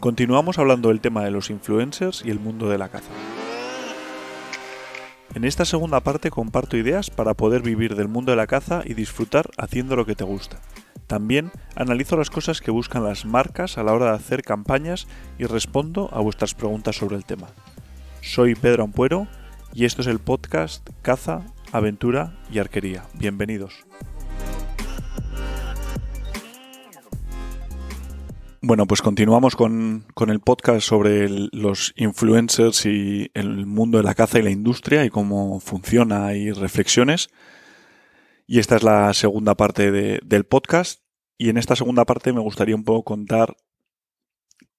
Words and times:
Continuamos 0.00 0.58
hablando 0.58 0.88
del 0.88 1.02
tema 1.02 1.24
de 1.24 1.30
los 1.30 1.50
influencers 1.50 2.22
y 2.24 2.30
el 2.30 2.40
mundo 2.40 2.70
de 2.70 2.78
la 2.78 2.88
caza. 2.88 3.10
En 5.34 5.44
esta 5.44 5.66
segunda 5.66 6.00
parte 6.00 6.30
comparto 6.30 6.78
ideas 6.78 7.10
para 7.10 7.34
poder 7.34 7.60
vivir 7.60 7.94
del 7.94 8.08
mundo 8.08 8.32
de 8.32 8.36
la 8.36 8.46
caza 8.46 8.80
y 8.86 8.94
disfrutar 8.94 9.50
haciendo 9.58 9.96
lo 9.96 10.06
que 10.06 10.14
te 10.14 10.24
gusta. 10.24 10.58
También 11.06 11.50
analizo 11.76 12.16
las 12.16 12.30
cosas 12.30 12.62
que 12.62 12.70
buscan 12.70 13.04
las 13.04 13.26
marcas 13.26 13.76
a 13.76 13.82
la 13.82 13.92
hora 13.92 14.06
de 14.06 14.16
hacer 14.16 14.42
campañas 14.42 15.06
y 15.38 15.44
respondo 15.44 16.08
a 16.14 16.20
vuestras 16.20 16.54
preguntas 16.54 16.96
sobre 16.96 17.16
el 17.16 17.26
tema. 17.26 17.48
Soy 18.22 18.54
Pedro 18.54 18.84
Ampuero 18.84 19.28
y 19.74 19.84
esto 19.84 20.00
es 20.00 20.08
el 20.08 20.18
podcast 20.18 20.88
Caza, 21.02 21.42
Aventura 21.72 22.38
y 22.50 22.58
Arquería. 22.58 23.04
Bienvenidos. 23.18 23.84
Bueno, 28.62 28.86
pues 28.86 29.00
continuamos 29.00 29.56
con, 29.56 30.04
el 30.28 30.40
podcast 30.40 30.86
sobre 30.86 31.30
los 31.30 31.94
influencers 31.96 32.84
y 32.84 33.30
el 33.32 33.64
mundo 33.64 33.96
de 33.96 34.04
la 34.04 34.14
caza 34.14 34.38
y 34.38 34.42
la 34.42 34.50
industria 34.50 35.02
y 35.06 35.08
cómo 35.08 35.60
funciona 35.60 36.34
y 36.34 36.52
reflexiones. 36.52 37.30
Y 38.46 38.58
esta 38.58 38.76
es 38.76 38.82
la 38.82 39.14
segunda 39.14 39.54
parte 39.54 39.90
del 39.90 40.44
podcast. 40.44 41.00
Y 41.38 41.48
en 41.48 41.56
esta 41.56 41.74
segunda 41.74 42.04
parte 42.04 42.34
me 42.34 42.40
gustaría 42.40 42.76
un 42.76 42.84
poco 42.84 43.02
contar 43.02 43.56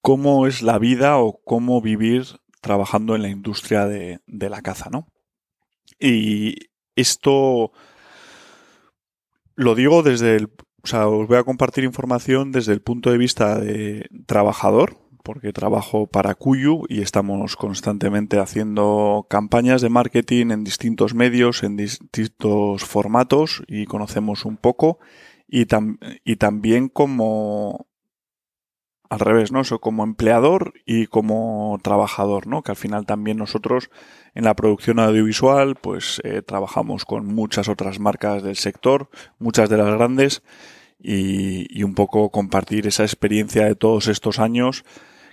cómo 0.02 0.46
es 0.46 0.62
la 0.62 0.77
vida 0.77 1.18
o 1.18 1.41
cómo 1.44 1.82
vivir 1.82 2.40
trabajando 2.62 3.16
en 3.16 3.24
la 3.24 3.30
industria 3.30 3.88
de, 3.88 4.20
de 4.27 4.50
la 4.52 4.62
caza, 4.62 4.91
¿no? 4.91 5.08
Y 6.00 6.70
esto 6.96 7.72
lo 9.55 9.74
digo 9.74 10.04
desde 10.04 10.36
el 10.36 10.52
o 10.84 10.88
sea, 10.88 11.08
os 11.08 11.27
voy 11.27 11.38
a 11.38 11.44
compartir 11.44 11.84
información 11.84 12.52
desde 12.52 12.73
el 12.73 12.81
punto 12.81 13.12
de 13.12 13.17
vista 13.17 13.59
de 13.59 14.09
trabajador, 14.26 14.98
porque 15.23 15.54
trabajo 15.54 16.07
para 16.07 16.34
Cuyu 16.35 16.85
y 16.90 17.02
estamos 17.02 17.55
constantemente 17.55 18.40
haciendo 18.40 19.27
campañas 19.29 19.82
de 19.82 19.90
marketing 19.90 20.51
en 20.51 20.63
distintos 20.63 21.13
medios, 21.13 21.63
en 21.63 21.77
distintos 21.77 22.84
formatos 22.84 23.63
y 23.68 23.85
conocemos 23.85 24.46
un 24.46 24.57
poco. 24.57 24.99
Y, 25.48 25.68
y 26.23 26.35
también 26.38 26.90
como 26.90 27.88
al 29.12 29.20
revés, 29.20 29.51
¿no? 29.51 29.62
como 29.82 30.05
empleador 30.05 30.73
y 30.85 31.07
como 31.07 31.77
trabajador, 31.84 32.48
¿no? 32.48 32.63
Que 32.63 32.71
al 32.71 32.77
final 32.77 33.05
también 33.05 33.38
nosotros 33.38 33.90
en 34.34 34.46
la 34.46 34.55
producción 34.55 34.99
audiovisual, 34.99 35.76
pues 35.76 36.21
eh, 36.24 36.41
trabajamos 36.41 37.05
con 37.05 37.26
muchas 37.26 37.68
otras 37.68 37.99
marcas 37.99 38.43
del 38.43 38.55
sector, 38.55 39.10
muchas 39.40 39.70
de 39.70 39.77
las 39.77 39.93
grandes, 39.93 40.43
y, 41.04 41.84
un 41.84 41.96
poco 41.96 42.29
compartir 42.29 42.88
esa 42.88 43.04
experiencia 43.04 43.65
de 43.65 43.76
todos 43.76 44.07
estos 44.07 44.40
años 44.40 44.85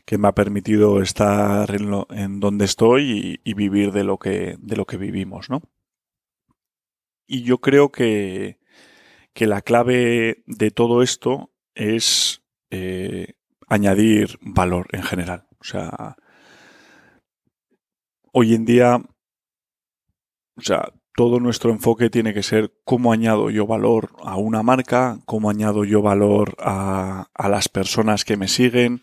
que 0.06 0.16
me 0.16 0.28
ha 0.28 0.32
permitido 0.32 1.02
estar 1.02 1.70
en, 1.74 2.40
donde 2.40 2.64
estoy 2.64 3.40
y, 3.44 3.54
vivir 3.54 3.92
de 3.92 4.04
lo 4.04 4.18
que, 4.18 4.56
de 4.58 4.76
lo 4.76 4.86
que 4.86 4.96
vivimos, 4.96 5.50
¿no? 5.50 5.62
Y 7.26 7.42
yo 7.42 7.58
creo 7.58 7.92
que, 7.92 8.58
que 9.34 9.46
la 9.46 9.60
clave 9.60 10.42
de 10.46 10.70
todo 10.70 11.02
esto 11.02 11.50
es 11.74 12.42
eh, 12.70 13.34
añadir 13.68 14.38
valor 14.40 14.86
en 14.92 15.02
general. 15.02 15.46
O 15.60 15.64
sea, 15.64 16.16
hoy 18.38 18.54
en 18.54 18.64
día, 18.64 18.96
o 20.56 20.60
sea, 20.60 20.92
todo 21.16 21.40
nuestro 21.40 21.72
enfoque 21.72 22.10
tiene 22.10 22.32
que 22.32 22.44
ser 22.44 22.72
cómo 22.84 23.12
añado 23.12 23.50
yo 23.50 23.66
valor 23.66 24.10
a 24.22 24.36
una 24.36 24.62
marca, 24.62 25.18
cómo 25.24 25.50
añado 25.50 25.84
yo 25.84 26.02
valor 26.02 26.54
a, 26.60 27.26
las 27.36 27.68
personas 27.68 28.24
que 28.24 28.36
me 28.36 28.46
siguen. 28.46 29.00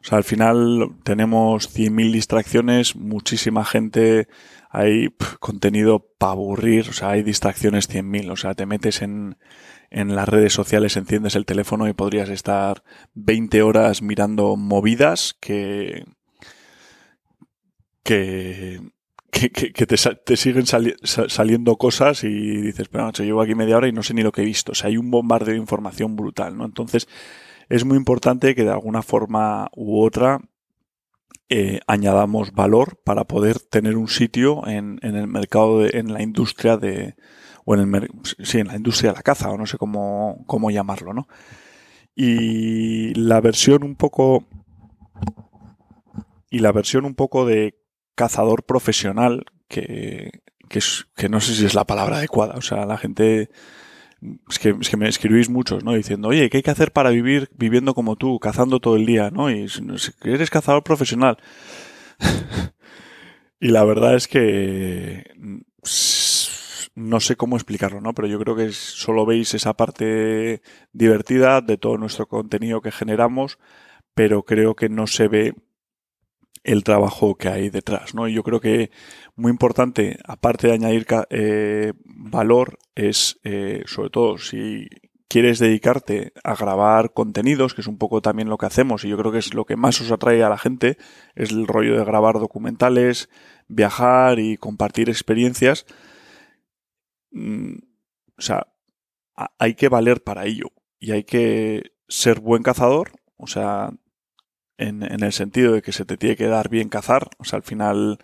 O 0.00 0.04
sea, 0.04 0.18
al 0.18 0.24
final 0.24 0.90
tenemos 1.02 1.76
100.000 1.76 2.12
distracciones, 2.12 2.94
muchísima 2.94 3.64
gente, 3.64 4.28
hay 4.70 5.08
contenido 5.40 6.06
para 6.18 6.32
aburrir, 6.32 6.88
o 6.88 6.92
sea, 6.92 7.10
hay 7.10 7.24
distracciones 7.24 7.90
100.000. 7.90 8.30
O 8.30 8.36
sea, 8.36 8.54
te 8.54 8.66
metes 8.66 9.02
en, 9.02 9.36
en 9.90 10.14
las 10.14 10.28
redes 10.28 10.52
sociales, 10.52 10.96
enciendes 10.96 11.34
el 11.34 11.46
teléfono 11.46 11.88
y 11.88 11.94
podrías 11.94 12.28
estar 12.28 12.84
20 13.14 13.62
horas 13.62 14.02
mirando 14.02 14.54
movidas 14.54 15.34
que, 15.40 16.04
que, 18.06 18.80
que, 19.30 19.86
te, 19.86 20.36
siguen 20.36 20.64
saliendo 20.66 21.76
cosas 21.76 22.22
y 22.24 22.28
dices, 22.28 22.88
pero 22.88 23.04
macho, 23.04 23.24
llevo 23.24 23.42
aquí 23.42 23.54
media 23.54 23.76
hora 23.76 23.88
y 23.88 23.92
no 23.92 24.02
sé 24.02 24.14
ni 24.14 24.22
lo 24.22 24.32
que 24.32 24.42
he 24.42 24.44
visto. 24.44 24.72
O 24.72 24.74
sea, 24.74 24.88
hay 24.88 24.96
un 24.96 25.10
bombardeo 25.10 25.54
de 25.54 25.60
información 25.60 26.14
brutal, 26.14 26.56
¿no? 26.56 26.64
Entonces, 26.64 27.08
es 27.68 27.84
muy 27.84 27.96
importante 27.96 28.54
que 28.54 28.64
de 28.64 28.70
alguna 28.70 29.02
forma 29.02 29.68
u 29.74 30.00
otra 30.00 30.40
eh, 31.48 31.80
añadamos 31.86 32.52
valor 32.52 33.00
para 33.04 33.24
poder 33.24 33.58
tener 33.58 33.96
un 33.96 34.08
sitio 34.08 34.66
en, 34.66 35.00
en 35.02 35.16
el 35.16 35.26
mercado, 35.26 35.80
de, 35.80 35.98
en 35.98 36.12
la 36.12 36.22
industria 36.22 36.76
de, 36.76 37.16
o 37.64 37.74
en 37.74 37.94
el, 37.94 38.08
sí, 38.42 38.58
en 38.58 38.68
la 38.68 38.76
industria 38.76 39.10
de 39.10 39.16
la 39.16 39.22
caza, 39.22 39.50
o 39.50 39.58
no 39.58 39.66
sé 39.66 39.78
cómo, 39.78 40.44
cómo 40.46 40.70
llamarlo, 40.70 41.12
¿no? 41.12 41.26
Y 42.14 43.12
la 43.14 43.40
versión 43.40 43.82
un 43.82 43.96
poco, 43.96 44.44
y 46.48 46.60
la 46.60 46.72
versión 46.72 47.04
un 47.04 47.14
poco 47.14 47.44
de 47.44 47.85
cazador 48.16 48.64
profesional, 48.64 49.44
que, 49.68 50.42
que, 50.68 51.28
no 51.28 51.40
sé 51.40 51.54
si 51.54 51.64
es 51.64 51.74
la 51.74 51.84
palabra 51.84 52.16
adecuada. 52.16 52.54
O 52.56 52.62
sea, 52.62 52.84
la 52.86 52.98
gente 52.98 53.50
es 54.48 54.58
que, 54.58 54.74
es 54.80 54.88
que, 54.90 54.96
me 54.96 55.08
escribís 55.08 55.48
muchos, 55.48 55.84
¿no? 55.84 55.92
Diciendo, 55.92 56.28
oye, 56.28 56.50
¿qué 56.50 56.56
hay 56.58 56.62
que 56.62 56.70
hacer 56.70 56.92
para 56.92 57.10
vivir 57.10 57.50
viviendo 57.56 57.94
como 57.94 58.16
tú, 58.16 58.40
cazando 58.40 58.80
todo 58.80 58.96
el 58.96 59.06
día, 59.06 59.30
¿no? 59.30 59.50
Y 59.50 59.66
eres 60.22 60.50
cazador 60.50 60.82
profesional. 60.82 61.36
y 63.60 63.68
la 63.68 63.84
verdad 63.84 64.16
es 64.16 64.26
que 64.26 65.24
no 66.96 67.20
sé 67.20 67.36
cómo 67.36 67.56
explicarlo, 67.56 68.00
¿no? 68.00 68.14
Pero 68.14 68.26
yo 68.26 68.40
creo 68.40 68.56
que 68.56 68.72
solo 68.72 69.26
veis 69.26 69.54
esa 69.54 69.74
parte 69.74 70.62
divertida 70.92 71.60
de 71.60 71.76
todo 71.76 71.98
nuestro 71.98 72.26
contenido 72.26 72.80
que 72.80 72.90
generamos, 72.90 73.58
pero 74.14 74.44
creo 74.44 74.74
que 74.74 74.88
no 74.88 75.06
se 75.06 75.28
ve 75.28 75.54
el 76.66 76.84
trabajo 76.84 77.36
que 77.36 77.48
hay 77.48 77.70
detrás, 77.70 78.14
¿no? 78.14 78.28
Y 78.28 78.34
yo 78.34 78.42
creo 78.42 78.60
que 78.60 78.90
muy 79.34 79.50
importante, 79.50 80.18
aparte 80.24 80.68
de 80.68 80.74
añadir 80.74 81.06
eh, 81.30 81.92
valor, 82.04 82.78
es 82.94 83.40
eh, 83.44 83.82
sobre 83.86 84.10
todo 84.10 84.38
si 84.38 84.88
quieres 85.28 85.58
dedicarte 85.58 86.32
a 86.44 86.54
grabar 86.54 87.12
contenidos, 87.12 87.74
que 87.74 87.80
es 87.80 87.86
un 87.86 87.98
poco 87.98 88.22
también 88.22 88.48
lo 88.48 88.58
que 88.58 88.66
hacemos, 88.66 89.04
y 89.04 89.08
yo 89.08 89.16
creo 89.16 89.32
que 89.32 89.38
es 89.38 89.54
lo 89.54 89.64
que 89.64 89.76
más 89.76 90.00
os 90.00 90.12
atrae 90.12 90.42
a 90.42 90.48
la 90.48 90.58
gente, 90.58 90.98
es 91.34 91.50
el 91.50 91.66
rollo 91.66 91.96
de 91.98 92.04
grabar 92.04 92.38
documentales, 92.38 93.28
viajar 93.68 94.38
y 94.38 94.56
compartir 94.56 95.08
experiencias, 95.08 95.86
Mm, 97.36 97.78
o 98.38 98.40
sea, 98.40 98.66
hay 99.58 99.74
que 99.74 99.88
valer 99.90 100.22
para 100.22 100.46
ello 100.46 100.72
y 100.98 101.12
hay 101.12 101.24
que 101.24 101.92
ser 102.08 102.40
buen 102.40 102.62
cazador, 102.62 103.12
o 103.36 103.46
sea, 103.46 103.90
en, 104.78 105.02
el 105.02 105.32
sentido 105.32 105.72
de 105.72 105.82
que 105.82 105.92
se 105.92 106.04
te 106.04 106.16
tiene 106.16 106.36
que 106.36 106.46
dar 106.46 106.68
bien 106.68 106.88
cazar, 106.88 107.28
o 107.38 107.44
sea, 107.44 107.58
al 107.58 107.62
final 107.62 108.18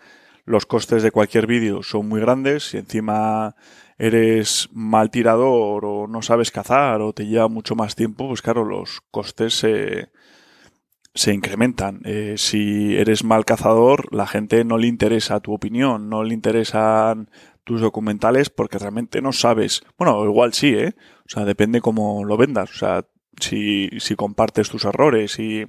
los 0.44 0.66
costes 0.66 1.02
de 1.02 1.10
cualquier 1.10 1.46
vídeo 1.46 1.82
son 1.82 2.08
muy 2.08 2.20
grandes, 2.20 2.64
si 2.70 2.78
encima 2.78 3.54
eres 3.98 4.68
mal 4.72 5.10
tirador 5.10 5.84
o 5.84 6.06
no 6.08 6.22
sabes 6.22 6.50
cazar 6.50 7.00
o 7.00 7.12
te 7.12 7.26
lleva 7.26 7.48
mucho 7.48 7.74
más 7.76 7.94
tiempo, 7.94 8.26
pues 8.28 8.42
claro, 8.42 8.64
los 8.64 9.00
costes 9.10 9.54
se, 9.54 10.10
se 11.14 11.32
incrementan. 11.32 12.00
Eh, 12.04 12.34
si 12.38 12.96
eres 12.96 13.24
mal 13.24 13.44
cazador, 13.44 14.12
la 14.14 14.26
gente 14.26 14.64
no 14.64 14.78
le 14.78 14.86
interesa 14.86 15.40
tu 15.40 15.52
opinión, 15.52 16.08
no 16.08 16.24
le 16.24 16.34
interesan 16.34 17.30
tus 17.64 17.80
documentales 17.80 18.50
porque 18.50 18.78
realmente 18.78 19.22
no 19.22 19.32
sabes. 19.32 19.82
Bueno, 19.98 20.24
igual 20.24 20.52
sí, 20.52 20.74
¿eh? 20.74 20.94
O 21.26 21.28
sea, 21.28 21.44
depende 21.44 21.80
cómo 21.80 22.24
lo 22.24 22.36
vendas. 22.36 22.70
O 22.70 22.74
sea, 22.74 23.06
si, 23.40 23.88
si 23.98 24.16
compartes 24.16 24.68
tus 24.68 24.84
errores 24.84 25.38
y... 25.38 25.66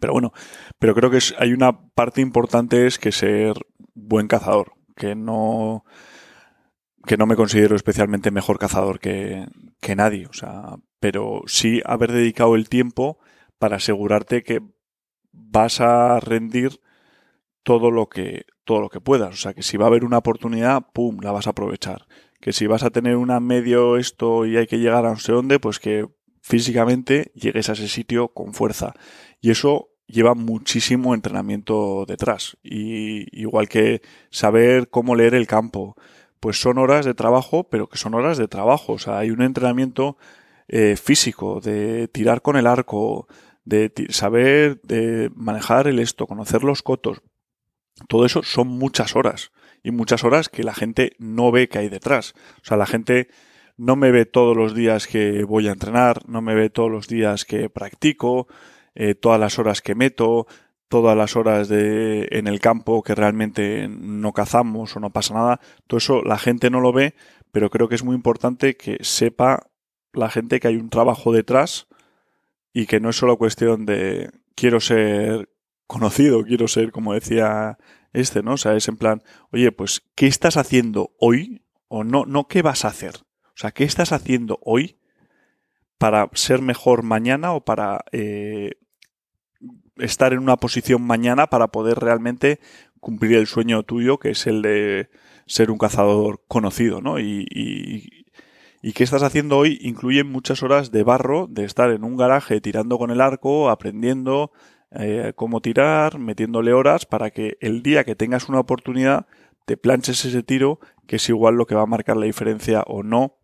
Pero 0.00 0.12
bueno, 0.12 0.32
pero 0.78 0.94
creo 0.94 1.10
que 1.10 1.18
hay 1.38 1.52
una 1.52 1.88
parte 1.94 2.20
importante 2.20 2.86
es 2.86 2.98
que 2.98 3.12
ser 3.12 3.54
buen 3.94 4.28
cazador, 4.28 4.72
que 4.96 5.14
no 5.14 5.84
que 7.06 7.16
no 7.16 7.26
me 7.26 7.36
considero 7.36 7.74
especialmente 7.74 8.30
mejor 8.30 8.58
cazador 8.58 9.00
que, 9.00 9.46
que 9.80 9.96
nadie, 9.96 10.26
o 10.26 10.32
sea, 10.34 10.76
pero 11.00 11.42
sí 11.46 11.80
haber 11.86 12.12
dedicado 12.12 12.54
el 12.54 12.68
tiempo 12.68 13.18
para 13.58 13.76
asegurarte 13.76 14.42
que 14.42 14.60
vas 15.32 15.80
a 15.80 16.20
rendir 16.20 16.80
todo 17.62 17.90
lo 17.90 18.08
que 18.08 18.44
todo 18.64 18.80
lo 18.80 18.90
que 18.90 19.00
puedas. 19.00 19.30
O 19.30 19.36
sea, 19.36 19.54
que 19.54 19.62
si 19.62 19.78
va 19.78 19.86
a 19.86 19.88
haber 19.88 20.04
una 20.04 20.18
oportunidad, 20.18 20.82
pum, 20.92 21.20
la 21.22 21.32
vas 21.32 21.46
a 21.46 21.50
aprovechar. 21.50 22.06
Que 22.40 22.52
si 22.52 22.66
vas 22.66 22.82
a 22.82 22.90
tener 22.90 23.16
una 23.16 23.40
medio 23.40 23.96
esto 23.96 24.44
y 24.44 24.58
hay 24.58 24.66
que 24.66 24.78
llegar 24.78 25.06
a 25.06 25.10
no 25.10 25.16
sé 25.16 25.32
dónde, 25.32 25.58
pues 25.58 25.78
que 25.78 26.06
físicamente 26.40 27.32
llegues 27.34 27.68
a 27.68 27.72
ese 27.72 27.88
sitio 27.88 28.28
con 28.28 28.54
fuerza. 28.54 28.94
Y 29.40 29.50
eso 29.50 29.90
lleva 30.06 30.34
muchísimo 30.34 31.14
entrenamiento 31.14 32.04
detrás. 32.06 32.56
Y 32.62 33.26
igual 33.38 33.68
que 33.68 34.02
saber 34.30 34.88
cómo 34.88 35.14
leer 35.14 35.34
el 35.34 35.46
campo, 35.46 35.96
pues 36.40 36.60
son 36.60 36.78
horas 36.78 37.04
de 37.04 37.14
trabajo, 37.14 37.68
pero 37.68 37.88
que 37.88 37.98
son 37.98 38.14
horas 38.14 38.38
de 38.38 38.48
trabajo. 38.48 38.94
O 38.94 38.98
sea, 38.98 39.18
hay 39.18 39.30
un 39.30 39.42
entrenamiento 39.42 40.16
eh, 40.68 40.96
físico, 40.96 41.60
de 41.60 42.08
tirar 42.08 42.42
con 42.42 42.56
el 42.56 42.66
arco, 42.66 43.28
de 43.64 43.92
saber 44.10 44.80
de 44.82 45.30
manejar 45.34 45.86
el 45.88 45.98
esto, 45.98 46.26
conocer 46.26 46.64
los 46.64 46.82
cotos. 46.82 47.22
Todo 48.08 48.24
eso 48.24 48.42
son 48.42 48.68
muchas 48.68 49.16
horas 49.16 49.50
y 49.82 49.90
muchas 49.90 50.24
horas 50.24 50.48
que 50.48 50.62
la 50.62 50.74
gente 50.74 51.12
no 51.18 51.50
ve 51.50 51.68
que 51.68 51.78
hay 51.78 51.88
detrás. 51.88 52.34
O 52.62 52.64
sea, 52.64 52.76
la 52.76 52.86
gente 52.86 53.28
no 53.78 53.96
me 53.96 54.10
ve 54.10 54.26
todos 54.26 54.56
los 54.56 54.74
días 54.74 55.06
que 55.06 55.44
voy 55.44 55.68
a 55.68 55.72
entrenar, 55.72 56.28
no 56.28 56.42
me 56.42 56.54
ve 56.54 56.68
todos 56.68 56.90
los 56.90 57.08
días 57.08 57.44
que 57.44 57.70
practico, 57.70 58.48
eh, 58.94 59.14
todas 59.14 59.40
las 59.40 59.58
horas 59.58 59.80
que 59.80 59.94
meto, 59.94 60.46
todas 60.88 61.16
las 61.16 61.36
horas 61.36 61.68
de, 61.68 62.28
en 62.32 62.48
el 62.48 62.60
campo 62.60 63.02
que 63.02 63.14
realmente 63.14 63.88
no 63.88 64.32
cazamos 64.32 64.96
o 64.96 65.00
no 65.00 65.10
pasa 65.10 65.34
nada. 65.34 65.60
Todo 65.86 65.98
eso 65.98 66.22
la 66.22 66.38
gente 66.38 66.70
no 66.70 66.80
lo 66.80 66.92
ve, 66.92 67.14
pero 67.52 67.70
creo 67.70 67.88
que 67.88 67.94
es 67.94 68.04
muy 68.04 68.16
importante 68.16 68.76
que 68.76 68.98
sepa 69.02 69.70
la 70.12 70.28
gente 70.28 70.58
que 70.58 70.68
hay 70.68 70.76
un 70.76 70.90
trabajo 70.90 71.32
detrás 71.32 71.86
y 72.72 72.86
que 72.86 73.00
no 73.00 73.10
es 73.10 73.16
solo 73.16 73.38
cuestión 73.38 73.86
de 73.86 74.30
quiero 74.56 74.80
ser 74.80 75.50
conocido, 75.86 76.42
quiero 76.42 76.66
ser, 76.66 76.90
como 76.90 77.14
decía 77.14 77.78
este, 78.12 78.42
¿no? 78.42 78.54
O 78.54 78.56
sea, 78.56 78.74
es 78.74 78.88
en 78.88 78.96
plan, 78.96 79.22
oye, 79.52 79.70
pues, 79.70 80.02
¿qué 80.16 80.26
estás 80.26 80.56
haciendo 80.56 81.12
hoy? 81.20 81.62
O 81.86 82.04
no, 82.04 82.24
no, 82.26 82.48
¿qué 82.48 82.62
vas 82.62 82.84
a 82.84 82.88
hacer? 82.88 83.27
O 83.58 83.60
sea, 83.60 83.72
¿qué 83.72 83.82
estás 83.82 84.12
haciendo 84.12 84.60
hoy 84.62 84.98
para 85.98 86.30
ser 86.34 86.62
mejor 86.62 87.02
mañana 87.02 87.54
o 87.54 87.64
para 87.64 88.04
eh, 88.12 88.74
estar 89.96 90.32
en 90.32 90.38
una 90.38 90.58
posición 90.58 91.02
mañana 91.02 91.48
para 91.48 91.66
poder 91.66 91.98
realmente 91.98 92.60
cumplir 93.00 93.36
el 93.36 93.48
sueño 93.48 93.82
tuyo, 93.82 94.18
que 94.18 94.30
es 94.30 94.46
el 94.46 94.62
de 94.62 95.10
ser 95.46 95.72
un 95.72 95.78
cazador 95.78 96.40
conocido, 96.46 97.00
¿no? 97.00 97.18
Y, 97.18 98.24
qué 98.94 99.02
estás 99.02 99.24
haciendo 99.24 99.58
hoy 99.58 99.78
incluye 99.82 100.22
muchas 100.22 100.62
horas 100.62 100.92
de 100.92 101.02
barro, 101.02 101.48
de 101.48 101.64
estar 101.64 101.90
en 101.90 102.04
un 102.04 102.16
garaje 102.16 102.60
tirando 102.60 102.96
con 102.96 103.10
el 103.10 103.20
arco, 103.20 103.70
aprendiendo 103.70 104.52
eh, 104.92 105.32
cómo 105.34 105.60
tirar, 105.60 106.20
metiéndole 106.20 106.72
horas 106.72 107.06
para 107.06 107.30
que 107.30 107.58
el 107.60 107.82
día 107.82 108.04
que 108.04 108.14
tengas 108.14 108.48
una 108.48 108.60
oportunidad 108.60 109.26
te 109.66 109.76
planches 109.76 110.24
ese 110.24 110.44
tiro, 110.44 110.78
que 111.08 111.16
es 111.16 111.28
igual 111.28 111.56
lo 111.56 111.66
que 111.66 111.74
va 111.74 111.82
a 111.82 111.86
marcar 111.86 112.16
la 112.16 112.26
diferencia 112.26 112.82
o 112.86 113.02
no 113.02 113.37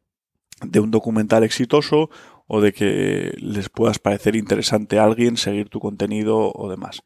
de 0.67 0.81
un 0.81 0.91
documental 0.91 1.45
exitoso 1.45 2.11
o 2.47 2.61
de 2.61 2.73
que 2.73 3.35
les 3.39 3.69
puedas 3.69 3.99
parecer 3.99 4.37
interesante 4.37 4.99
a 4.99 5.05
alguien, 5.05 5.37
seguir 5.37 5.69
tu 5.69 5.81
contenido 5.81 6.53
o 6.53 6.71
demás. 6.71 7.03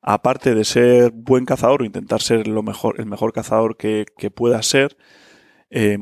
Aparte 0.00 0.54
de 0.54 0.64
ser 0.64 1.10
buen 1.12 1.44
cazador 1.44 1.82
o 1.82 1.84
intentar 1.84 2.22
ser 2.22 2.46
lo 2.46 2.62
mejor, 2.62 3.00
el 3.00 3.06
mejor 3.06 3.32
cazador 3.32 3.76
que, 3.76 4.06
que 4.16 4.30
puedas 4.30 4.66
ser, 4.66 4.96
eh, 5.70 5.98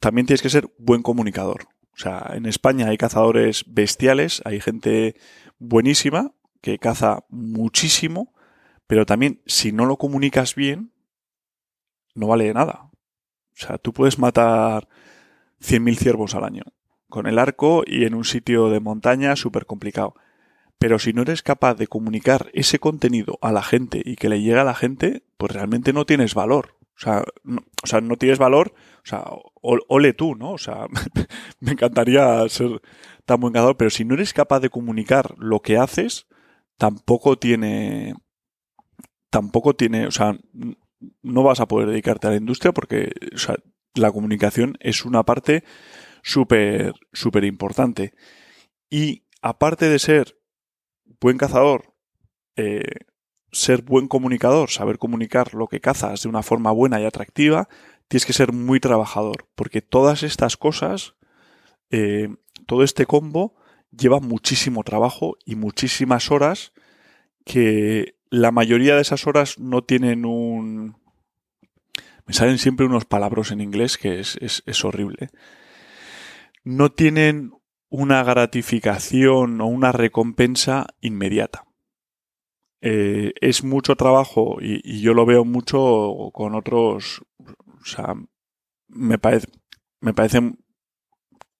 también 0.00 0.26
tienes 0.26 0.42
que 0.42 0.50
ser 0.50 0.70
buen 0.78 1.02
comunicador. 1.02 1.64
O 1.94 2.00
sea, 2.00 2.30
en 2.34 2.46
España 2.46 2.88
hay 2.88 2.96
cazadores 2.96 3.64
bestiales, 3.66 4.42
hay 4.44 4.60
gente 4.60 5.16
buenísima 5.58 6.32
que 6.60 6.78
caza 6.78 7.24
muchísimo, 7.28 8.34
pero 8.86 9.06
también 9.06 9.42
si 9.46 9.72
no 9.72 9.86
lo 9.86 9.96
comunicas 9.96 10.54
bien, 10.54 10.92
no 12.14 12.28
vale 12.28 12.44
de 12.44 12.54
nada. 12.54 12.90
O 13.52 13.56
sea, 13.56 13.78
tú 13.78 13.92
puedes 13.92 14.18
matar 14.18 14.88
100.000 15.60 15.96
ciervos 15.96 16.34
al 16.34 16.44
año 16.44 16.62
con 17.08 17.26
el 17.26 17.38
arco 17.38 17.82
y 17.86 18.04
en 18.04 18.14
un 18.14 18.24
sitio 18.24 18.70
de 18.70 18.80
montaña 18.80 19.34
súper 19.36 19.66
complicado. 19.66 20.14
Pero 20.78 20.98
si 20.98 21.12
no 21.12 21.22
eres 21.22 21.42
capaz 21.42 21.74
de 21.74 21.88
comunicar 21.88 22.50
ese 22.52 22.78
contenido 22.78 23.38
a 23.42 23.50
la 23.50 23.62
gente 23.62 24.00
y 24.04 24.16
que 24.16 24.28
le 24.28 24.40
llegue 24.40 24.60
a 24.60 24.64
la 24.64 24.74
gente, 24.74 25.24
pues 25.36 25.52
realmente 25.52 25.92
no 25.92 26.06
tienes 26.06 26.34
valor. 26.34 26.76
O 26.96 27.00
sea, 27.00 27.24
no, 27.44 27.62
o 27.82 27.86
sea, 27.86 28.00
no 28.00 28.16
tienes 28.16 28.38
valor, 28.38 28.74
o 28.74 29.06
sea, 29.06 29.24
ole 29.62 30.12
tú, 30.12 30.34
¿no? 30.34 30.52
O 30.52 30.58
sea, 30.58 30.86
me 31.60 31.72
encantaría 31.72 32.48
ser 32.48 32.82
tan 33.24 33.40
buen 33.40 33.52
cazador, 33.52 33.76
pero 33.76 33.90
si 33.90 34.04
no 34.04 34.14
eres 34.14 34.32
capaz 34.32 34.60
de 34.60 34.70
comunicar 34.70 35.34
lo 35.38 35.60
que 35.60 35.78
haces, 35.78 36.26
tampoco 36.76 37.38
tiene, 37.38 38.14
tampoco 39.30 39.74
tiene, 39.74 40.06
o 40.06 40.10
sea, 40.10 40.38
no 41.22 41.42
vas 41.44 41.60
a 41.60 41.66
poder 41.66 41.88
dedicarte 41.88 42.26
a 42.26 42.30
la 42.30 42.36
industria 42.36 42.72
porque, 42.72 43.12
la 43.98 44.12
comunicación 44.12 44.76
es 44.80 45.04
una 45.04 45.24
parte 45.24 45.64
súper, 46.22 46.94
súper 47.12 47.44
importante. 47.44 48.14
Y 48.90 49.24
aparte 49.42 49.88
de 49.88 49.98
ser 49.98 50.38
buen 51.20 51.38
cazador, 51.38 51.94
eh, 52.56 53.06
ser 53.52 53.82
buen 53.82 54.08
comunicador, 54.08 54.70
saber 54.70 54.98
comunicar 54.98 55.54
lo 55.54 55.68
que 55.68 55.80
cazas 55.80 56.22
de 56.22 56.28
una 56.28 56.42
forma 56.42 56.70
buena 56.70 57.00
y 57.00 57.04
atractiva, 57.04 57.68
tienes 58.08 58.26
que 58.26 58.32
ser 58.32 58.52
muy 58.52 58.80
trabajador, 58.80 59.48
porque 59.54 59.82
todas 59.82 60.22
estas 60.22 60.56
cosas, 60.56 61.14
eh, 61.90 62.28
todo 62.66 62.82
este 62.82 63.06
combo, 63.06 63.54
lleva 63.90 64.20
muchísimo 64.20 64.84
trabajo 64.84 65.36
y 65.44 65.54
muchísimas 65.56 66.30
horas 66.30 66.72
que 67.44 68.16
la 68.30 68.50
mayoría 68.50 68.94
de 68.94 69.02
esas 69.02 69.26
horas 69.26 69.58
no 69.58 69.82
tienen 69.82 70.24
un... 70.24 70.96
Me 72.28 72.34
salen 72.34 72.58
siempre 72.58 72.86
unos 72.86 73.04
palabras 73.04 73.50
en 73.50 73.60
inglés 73.60 73.98
que 73.98 74.20
es, 74.20 74.36
es, 74.40 74.62
es 74.66 74.84
horrible 74.84 75.30
no 76.68 76.92
tienen 76.92 77.52
una 77.88 78.22
gratificación 78.22 79.62
o 79.62 79.66
una 79.66 79.90
recompensa 79.90 80.86
inmediata. 81.00 81.64
Eh, 82.82 83.32
es 83.40 83.64
mucho 83.64 83.96
trabajo 83.96 84.58
y, 84.60 85.00
yo 85.00 85.14
lo 85.14 85.24
veo 85.24 85.46
mucho 85.46 86.30
con 86.34 86.54
otros, 86.54 87.24
o 87.38 87.84
sea, 87.86 88.14
me 88.86 89.18
parece, 89.18 89.48
me 90.00 90.12
parece, 90.12 90.42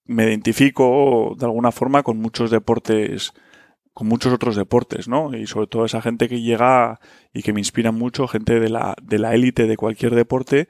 me 0.05 0.25
identifico 0.25 1.35
de 1.39 1.47
alguna 1.47 1.73
forma 1.73 2.03
con 2.03 2.19
muchos 2.19 2.51
deportes, 2.51 3.33
con 3.99 4.07
muchos 4.07 4.33
otros 4.33 4.55
deportes, 4.55 5.09
¿no? 5.09 5.37
Y 5.37 5.49
sobre 5.49 5.67
todo 5.67 5.85
esa 5.85 6.01
gente 6.01 6.29
que 6.29 6.41
llega 6.41 7.01
y 7.35 7.43
que 7.43 7.53
me 7.53 7.59
inspira 7.59 7.91
mucho, 7.91 8.29
gente 8.29 8.61
de 8.61 8.69
la, 8.69 8.95
de 9.03 9.19
la 9.19 9.35
élite 9.35 9.67
de 9.67 9.77
cualquier 9.77 10.15
deporte, 10.15 10.69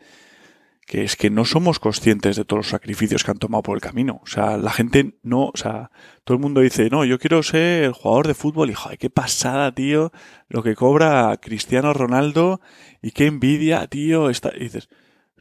que 0.87 1.05
es 1.05 1.15
que 1.15 1.29
no 1.29 1.45
somos 1.45 1.79
conscientes 1.79 2.37
de 2.37 2.47
todos 2.47 2.61
los 2.61 2.69
sacrificios 2.69 3.25
que 3.25 3.31
han 3.31 3.37
tomado 3.37 3.63
por 3.63 3.77
el 3.77 3.83
camino. 3.83 4.23
O 4.23 4.27
sea, 4.27 4.57
la 4.57 4.71
gente 4.71 5.19
no, 5.23 5.49
o 5.49 5.57
sea, 5.57 5.91
todo 6.25 6.37
el 6.37 6.41
mundo 6.41 6.63
dice, 6.63 6.89
no, 6.89 7.05
yo 7.05 7.19
quiero 7.19 7.43
ser 7.43 7.93
jugador 7.93 8.29
de 8.29 8.33
fútbol 8.33 8.71
y 8.71 8.73
joder, 8.73 8.97
qué 8.97 9.11
pasada, 9.11 9.75
tío, 9.75 10.11
lo 10.49 10.63
que 10.63 10.75
cobra 10.75 11.37
Cristiano 11.37 11.93
Ronaldo 11.93 12.63
y 13.03 13.11
qué 13.11 13.27
envidia, 13.27 13.87
tío. 13.89 14.31
Está... 14.31 14.57
Y 14.57 14.61
dices, 14.61 14.89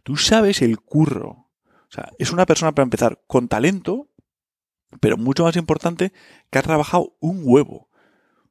tú 0.04 0.18
sabes 0.18 0.62
el 0.62 0.82
curro. 0.82 1.30
O 1.30 1.92
sea, 1.92 2.12
es 2.20 2.34
una 2.34 2.46
persona 2.46 2.74
para 2.74 2.84
empezar 2.84 3.22
con 3.28 3.48
talento, 3.48 4.07
pero 5.00 5.18
mucho 5.18 5.44
más 5.44 5.56
importante, 5.56 6.14
que 6.50 6.60
ha 6.60 6.64
trabajado 6.64 7.16
un 7.20 7.42
huevo. 7.44 7.88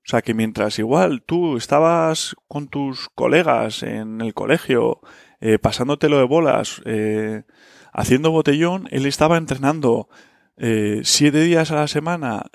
O 0.06 0.08
sea, 0.08 0.22
que 0.22 0.34
mientras 0.34 0.78
igual 0.78 1.22
tú 1.22 1.56
estabas 1.56 2.36
con 2.46 2.68
tus 2.68 3.08
colegas 3.08 3.82
en 3.82 4.20
el 4.20 4.34
colegio, 4.34 5.00
eh, 5.40 5.58
pasándotelo 5.58 6.18
de 6.18 6.24
bolas, 6.24 6.80
eh, 6.84 7.42
haciendo 7.92 8.30
botellón, 8.30 8.86
él 8.92 9.06
estaba 9.06 9.36
entrenando 9.36 10.08
eh, 10.56 11.00
siete 11.02 11.40
días 11.40 11.72
a 11.72 11.76
la 11.76 11.88
semana 11.88 12.46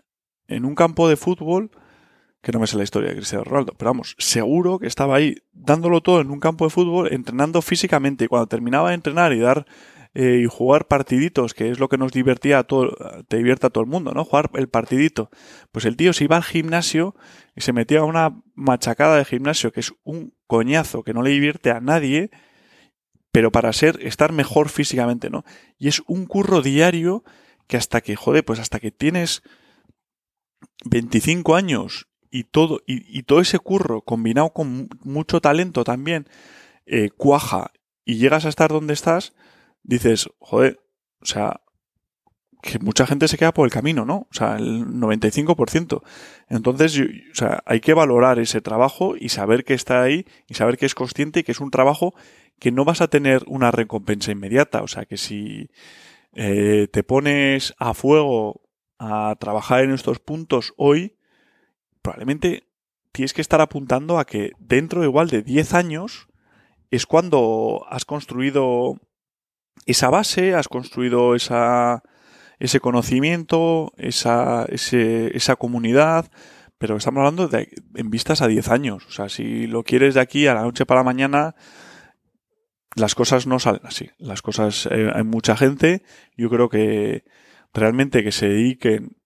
en 0.47 0.63
un 0.63 0.75
campo 0.75 1.09
de 1.09 1.17
fútbol, 1.17 1.71
que 2.41 2.51
no 2.51 2.59
me 2.59 2.67
sé 2.67 2.77
la 2.77 2.83
historia 2.83 3.09
de 3.09 3.15
Cristiano 3.15 3.43
Ronaldo, 3.43 3.73
pero 3.77 3.89
vamos, 3.89 4.15
seguro 4.17 4.79
que 4.79 4.87
estaba 4.87 5.15
ahí 5.15 5.35
dándolo 5.51 6.01
todo 6.01 6.21
en 6.21 6.31
un 6.31 6.39
campo 6.39 6.65
de 6.65 6.71
fútbol, 6.71 7.11
entrenando 7.11 7.61
físicamente, 7.61 8.25
y 8.25 8.27
cuando 8.27 8.47
terminaba 8.47 8.89
de 8.89 8.95
entrenar 8.95 9.33
y 9.33 9.39
dar 9.39 9.65
eh, 10.13 10.41
y 10.43 10.45
jugar 10.45 10.87
partiditos, 10.87 11.53
que 11.53 11.71
es 11.71 11.79
lo 11.79 11.87
que 11.87 11.97
nos 11.97 12.11
divertía 12.11 12.59
a 12.59 12.63
todo, 12.63 12.95
te 13.27 13.37
divierte 13.37 13.67
a 13.67 13.69
todo 13.69 13.83
el 13.83 13.89
mundo, 13.89 14.13
¿no? 14.13 14.25
Jugar 14.25 14.49
el 14.55 14.67
partidito. 14.67 15.29
Pues 15.71 15.85
el 15.85 15.95
tío 15.95 16.11
se 16.11 16.25
iba 16.25 16.35
al 16.35 16.43
gimnasio 16.43 17.15
y 17.55 17.61
se 17.61 17.71
metía 17.71 17.99
a 17.99 18.03
una 18.03 18.41
machacada 18.53 19.17
de 19.17 19.25
gimnasio, 19.25 19.71
que 19.71 19.79
es 19.79 19.93
un 20.03 20.33
coñazo 20.47 21.03
que 21.03 21.13
no 21.13 21.21
le 21.21 21.29
divierte 21.29 21.71
a 21.71 21.79
nadie, 21.79 22.29
pero 23.31 23.51
para 23.51 23.71
ser, 23.71 23.99
estar 24.01 24.33
mejor 24.33 24.67
físicamente, 24.67 25.29
¿no? 25.29 25.45
Y 25.77 25.87
es 25.87 26.01
un 26.07 26.25
curro 26.25 26.61
diario 26.61 27.23
que 27.67 27.77
hasta 27.77 28.01
que, 28.01 28.17
joder, 28.17 28.43
pues 28.43 28.59
hasta 28.59 28.81
que 28.81 28.91
tienes 28.91 29.43
25 30.83 31.55
años 31.55 32.09
y 32.29 32.43
todo, 32.43 32.81
y, 32.85 33.23
todo 33.23 33.39
ese 33.39 33.59
curro 33.59 34.01
combinado 34.01 34.51
con 34.51 34.89
mucho 35.03 35.39
talento 35.39 35.85
también, 35.85 36.27
eh, 36.85 37.09
cuaja 37.15 37.71
y 38.03 38.17
llegas 38.17 38.45
a 38.45 38.49
estar 38.49 38.71
donde 38.71 38.93
estás, 38.93 39.33
dices, 39.83 40.29
joder, 40.39 40.79
o 41.21 41.25
sea, 41.25 41.61
que 42.61 42.79
mucha 42.79 43.07
gente 43.07 43.27
se 43.27 43.37
queda 43.37 43.53
por 43.53 43.65
el 43.65 43.71
camino, 43.71 44.05
¿no? 44.05 44.27
O 44.29 44.33
sea, 44.33 44.55
el 44.55 44.85
95%. 44.85 46.01
Entonces, 46.47 46.99
o 46.99 47.35
sea, 47.35 47.63
hay 47.65 47.79
que 47.79 47.93
valorar 47.93 48.39
ese 48.39 48.61
trabajo 48.61 49.15
y 49.19 49.29
saber 49.29 49.63
que 49.63 49.73
está 49.73 50.03
ahí 50.03 50.25
y 50.47 50.53
saber 50.53 50.77
que 50.77 50.85
es 50.85 50.93
consciente 50.93 51.39
y 51.39 51.43
que 51.43 51.53
es 51.53 51.59
un 51.59 51.71
trabajo 51.71 52.13
que 52.59 52.71
no 52.71 52.85
vas 52.85 53.01
a 53.01 53.07
tener 53.07 53.43
una 53.47 53.71
recompensa 53.71 54.31
inmediata. 54.31 54.83
O 54.83 54.87
sea, 54.87 55.05
que 55.05 55.17
si 55.17 55.71
eh, 56.33 56.87
te 56.91 57.03
pones 57.03 57.73
a 57.79 57.95
fuego 57.95 58.61
a 58.99 59.35
trabajar 59.39 59.83
en 59.83 59.91
estos 59.91 60.19
puntos 60.19 60.73
hoy, 60.77 61.17
probablemente 62.03 62.67
tienes 63.11 63.33
que 63.33 63.41
estar 63.41 63.59
apuntando 63.59 64.19
a 64.19 64.25
que 64.25 64.51
dentro 64.59 65.03
igual 65.03 65.29
de 65.29 65.41
10 65.41 65.73
años 65.73 66.27
es 66.91 67.07
cuando 67.07 67.85
has 67.89 68.05
construido 68.05 68.99
esa 69.85 70.09
base, 70.09 70.55
has 70.55 70.67
construido 70.67 71.35
esa, 71.35 72.03
ese 72.59 72.79
conocimiento, 72.79 73.93
esa, 73.97 74.65
esa 74.65 75.55
comunidad, 75.55 76.31
pero 76.77 76.97
estamos 76.97 77.19
hablando 77.19 77.47
de 77.47 77.69
en 77.95 78.09
vistas 78.09 78.41
a 78.41 78.47
10 78.47 78.69
años. 78.69 79.05
O 79.07 79.11
sea, 79.11 79.29
si 79.29 79.67
lo 79.67 79.83
quieres 79.83 80.15
de 80.15 80.21
aquí 80.21 80.47
a 80.47 80.53
la 80.53 80.63
noche 80.63 80.85
para 80.85 81.01
la 81.01 81.05
mañana, 81.05 81.55
las 82.95 83.15
cosas 83.15 83.47
no 83.47 83.59
salen 83.59 83.81
así. 83.83 84.09
Las 84.17 84.41
cosas, 84.41 84.87
eh, 84.91 85.11
hay 85.13 85.23
mucha 85.23 85.55
gente, 85.55 86.03
yo 86.35 86.49
creo 86.49 86.69
que 86.69 87.23
realmente 87.73 88.23
que 88.23 88.31
se 88.31 88.49
dediquen 88.49 89.17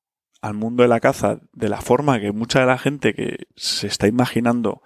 al 0.42 0.54
mundo 0.54 0.84
de 0.84 0.90
la 0.90 1.00
caza 1.00 1.40
de 1.54 1.70
la 1.70 1.82
forma 1.82 2.20
que 2.20 2.32
mucha 2.32 2.60
de 2.60 2.68
la 2.68 2.78
gente 2.78 3.14
que 3.14 3.48
se 3.56 3.88
está 3.88 4.08
imaginando 4.08 4.82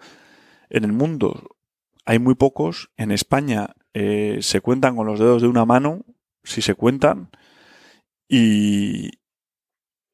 en 0.70 0.86
el 0.86 0.94
mundo, 0.94 1.58
hay 2.10 2.18
muy 2.18 2.34
pocos. 2.34 2.89
En 2.98 3.12
España 3.12 3.75
eh, 3.94 4.39
se 4.42 4.62
cuentan 4.62 4.96
con 4.96 5.06
los 5.06 5.20
dedos 5.20 5.44
de 5.44 5.48
una 5.48 5.66
mano, 5.66 6.06
si 6.44 6.63
se 6.63 6.74
cuentan, 6.74 7.30
y, 8.28 9.12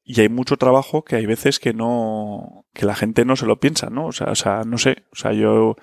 y 0.04 0.20
hay 0.20 0.28
mucho 0.28 0.58
trabajo 0.58 1.06
que 1.06 1.16
hay 1.16 1.24
veces 1.24 1.58
que 1.58 1.72
no, 1.72 2.66
que 2.74 2.84
la 2.84 2.94
gente 2.94 3.24
no 3.24 3.34
se 3.34 3.46
lo 3.46 3.60
piensa, 3.60 3.88
¿no? 3.88 4.08
O 4.08 4.12
sea, 4.12 4.26
o 4.26 4.34
sea, 4.34 4.64
no 4.64 4.76
sé, 4.76 5.06
o 5.10 5.16
sea, 5.16 5.32
yo 5.32 5.76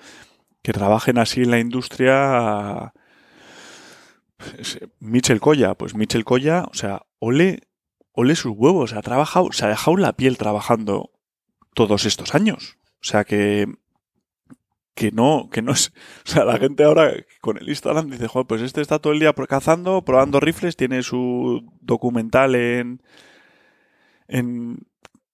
que 0.62 0.72
trabajen 0.72 1.18
así 1.18 1.42
en 1.42 1.50
la 1.50 1.58
industria, 1.58 2.94
Michel 5.00 5.40
Colla, 5.40 5.74
pues 5.74 5.96
Michel 5.96 6.24
Colla, 6.24 6.68
o 6.70 6.74
sea, 6.74 7.02
ole, 7.18 7.66
ole 8.12 8.36
sus 8.36 8.52
huevos, 8.54 8.92
ha 8.92 9.02
trabajado, 9.02 9.50
se 9.50 9.64
ha 9.64 9.68
dejado 9.68 9.96
la 9.96 10.12
piel 10.12 10.38
trabajando 10.38 11.10
todos 11.74 12.04
estos 12.04 12.36
años. 12.36 12.78
O 13.00 13.04
sea 13.04 13.24
que, 13.24 13.66
que 14.94 15.10
no, 15.10 15.48
que 15.50 15.62
no 15.62 15.72
es, 15.72 15.92
o 16.24 16.28
sea, 16.30 16.44
la 16.44 16.58
gente 16.58 16.84
ahora 16.84 17.12
con 17.40 17.58
el 17.58 17.68
Instagram 17.68 18.10
dice, 18.10 18.28
joder, 18.28 18.46
pues 18.46 18.62
este 18.62 18.80
está 18.80 18.98
todo 18.98 19.12
el 19.12 19.20
día 19.20 19.32
cazando, 19.32 20.02
probando 20.04 20.40
rifles, 20.40 20.76
tiene 20.76 21.02
su 21.02 21.64
documental 21.80 22.54
en, 22.54 23.02
en 24.28 24.86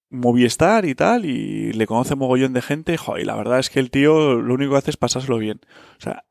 Movistar 0.09 0.87
y 0.87 0.95
tal, 0.95 1.25
y 1.25 1.73
le 1.73 1.87
conoce 1.87 2.17
mogollón 2.17 2.53
de 2.53 2.63
gente, 2.63 2.97
y 3.19 3.25
la 3.25 3.37
verdad 3.37 3.61
es 3.61 3.71
que 3.71 3.79
el 3.79 3.91
tío 3.91 4.35
lo 4.35 4.55
único 4.55 4.73
que 4.73 4.79
hace 4.79 4.91
es 4.91 4.97
pasárselo 4.97 5.39
bien. 5.39 5.61
O 5.99 6.01
sea, 6.01 6.25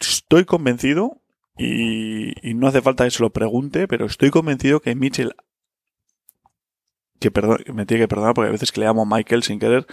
estoy 0.00 0.44
convencido, 0.44 1.22
y, 1.56 2.34
no 2.54 2.66
hace 2.66 2.82
falta 2.82 3.04
que 3.04 3.10
se 3.10 3.22
lo 3.22 3.30
pregunte, 3.30 3.86
pero 3.86 4.06
estoy 4.06 4.30
convencido 4.30 4.80
que 4.80 4.94
Mitchell, 4.94 5.34
que 7.20 7.30
perdón, 7.30 7.64
me 7.72 7.86
tiene 7.86 8.04
que 8.04 8.08
perdonar 8.08 8.34
porque 8.34 8.48
a 8.48 8.52
veces 8.52 8.76
le 8.76 8.84
llamo 8.84 9.06
Michael 9.06 9.42
sin 9.42 9.58
querer, 9.58 9.86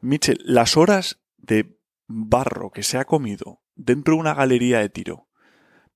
Mitchell, 0.00 0.38
las 0.44 0.76
horas 0.76 1.18
de 1.38 1.76
barro 2.10 2.70
que 2.70 2.82
se 2.82 2.98
ha 2.98 3.04
comido 3.04 3.60
dentro 3.76 4.14
de 4.14 4.20
una 4.20 4.34
galería 4.34 4.80
de 4.80 4.88
tiro, 4.88 5.28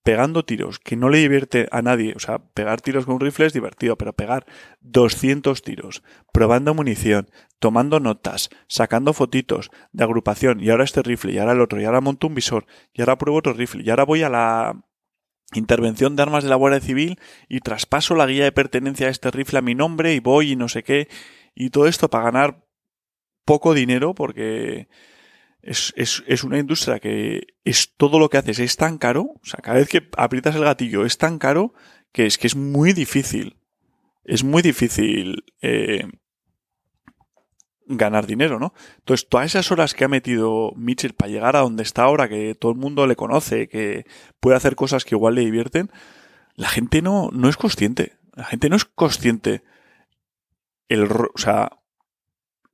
pegando 0.05 0.45
tiros 0.45 0.79
que 0.79 0.97
no 0.97 1.09
le 1.09 1.19
divierte 1.19 1.67
a 1.73 1.83
nadie. 1.83 2.13
O 2.15 2.21
sea, 2.21 2.39
pegar 2.39 2.81
tiros 2.81 3.05
con 3.05 3.17
un 3.17 3.21
rifle 3.21 3.47
es 3.47 3.53
divertido, 3.53 3.99
pero 3.99 4.13
pegar 4.13 4.47
200 4.81 5.63
tiros, 5.63 6.03
probando 6.33 6.73
munición, 6.73 7.29
tomando 7.59 7.99
notas, 7.99 8.51
sacando 8.69 9.13
fotitos 9.13 9.71
de 9.93 10.05
agrupación, 10.05 10.61
y 10.61 10.71
ahora 10.71 10.85
este 10.85 11.03
rifle, 11.03 11.33
y 11.33 11.39
ahora 11.39 11.53
el 11.53 11.61
otro, 11.61 11.81
y 11.81 11.85
ahora 11.85 12.01
monto 12.01 12.29
un 12.29 12.35
visor, 12.35 12.67
y 12.93 13.03
ahora 13.03 13.19
pruebo 13.19 13.39
otro 13.39 13.53
rifle, 13.53 13.83
y 13.83 13.91
ahora 13.91 14.05
voy 14.05 14.23
a 14.23 14.29
la 14.29 14.85
intervención 15.53 16.15
de 16.17 16.23
armas 16.23 16.45
de 16.45 16.51
la 16.51 16.57
Guardia 16.57 16.81
Civil 16.81 17.19
y 17.49 17.61
traspaso 17.61 18.15
la 18.15 18.27
guía 18.27 18.45
de 18.45 18.53
pertenencia 18.53 19.09
a 19.09 19.11
este 19.11 19.31
rifle 19.31 19.59
a 19.59 19.63
mi 19.63 19.75
nombre 19.75 20.15
y 20.15 20.21
voy 20.21 20.53
y 20.53 20.57
no 20.57 20.69
sé 20.69 20.83
qué. 20.83 21.09
Y 21.55 21.71
todo 21.71 21.87
esto 21.87 22.09
para 22.09 22.25
ganar 22.25 22.67
poco 23.45 23.75
dinero 23.75 24.15
porque 24.15 24.89
es, 25.65 25.93
es, 25.97 26.23
es, 26.27 26.45
una 26.45 26.59
industria 26.59 27.01
que 27.01 27.47
es 27.65 27.95
todo 27.97 28.19
lo 28.19 28.29
que 28.29 28.39
haces 28.39 28.59
es 28.59 28.77
tan 28.77 28.99
caro, 28.99 29.23
o 29.23 29.45
sea, 29.45 29.61
cada 29.63 29.79
vez 29.79 29.89
que 29.89 30.09
aprietas 30.17 30.55
el 30.55 30.65
gatillo 30.65 31.05
es 31.07 31.19
tan 31.19 31.39
caro 31.39 31.73
que 32.13 32.27
es 32.27 32.39
que 32.39 32.47
es 32.47 32.55
muy 32.55 32.93
difícil, 32.93 33.57
es 34.25 34.45
muy 34.45 34.63
difícil 34.63 35.45
eh, 35.63 36.07
ganar 37.87 38.27
dinero, 38.27 38.59
¿no? 38.59 38.73
Entonces, 38.99 39.29
todas 39.29 39.47
esas 39.47 39.71
horas 39.71 39.95
que 39.95 40.05
ha 40.05 40.09
metido 40.09 40.73
Mitchell 40.77 41.15
para 41.15 41.31
llegar 41.31 41.57
a 41.57 41.61
donde 41.61 41.83
está 41.83 42.05
ahora, 42.05 42.29
que 42.29 42.55
todo 42.55 42.73
el 42.73 42.79
mundo 42.79 43.07
le 43.07 43.17
conoce, 43.17 43.69
que 43.69 44.05
puede 44.41 44.57
hacer 44.57 44.77
cosas 44.77 45.05
que 45.05 45.15
igual 45.15 45.35
le 45.35 45.43
divierten, 45.43 45.91
la 46.55 46.69
gente 46.69 47.03
no, 47.03 47.31
no 47.33 47.49
es 47.49 47.57
consciente. 47.57 48.17
La 48.35 48.45
gente 48.45 48.69
no 48.69 48.77
es 48.77 48.85
consciente 48.85 49.63
el, 50.89 51.05
o 51.05 51.37
sea, 51.37 51.79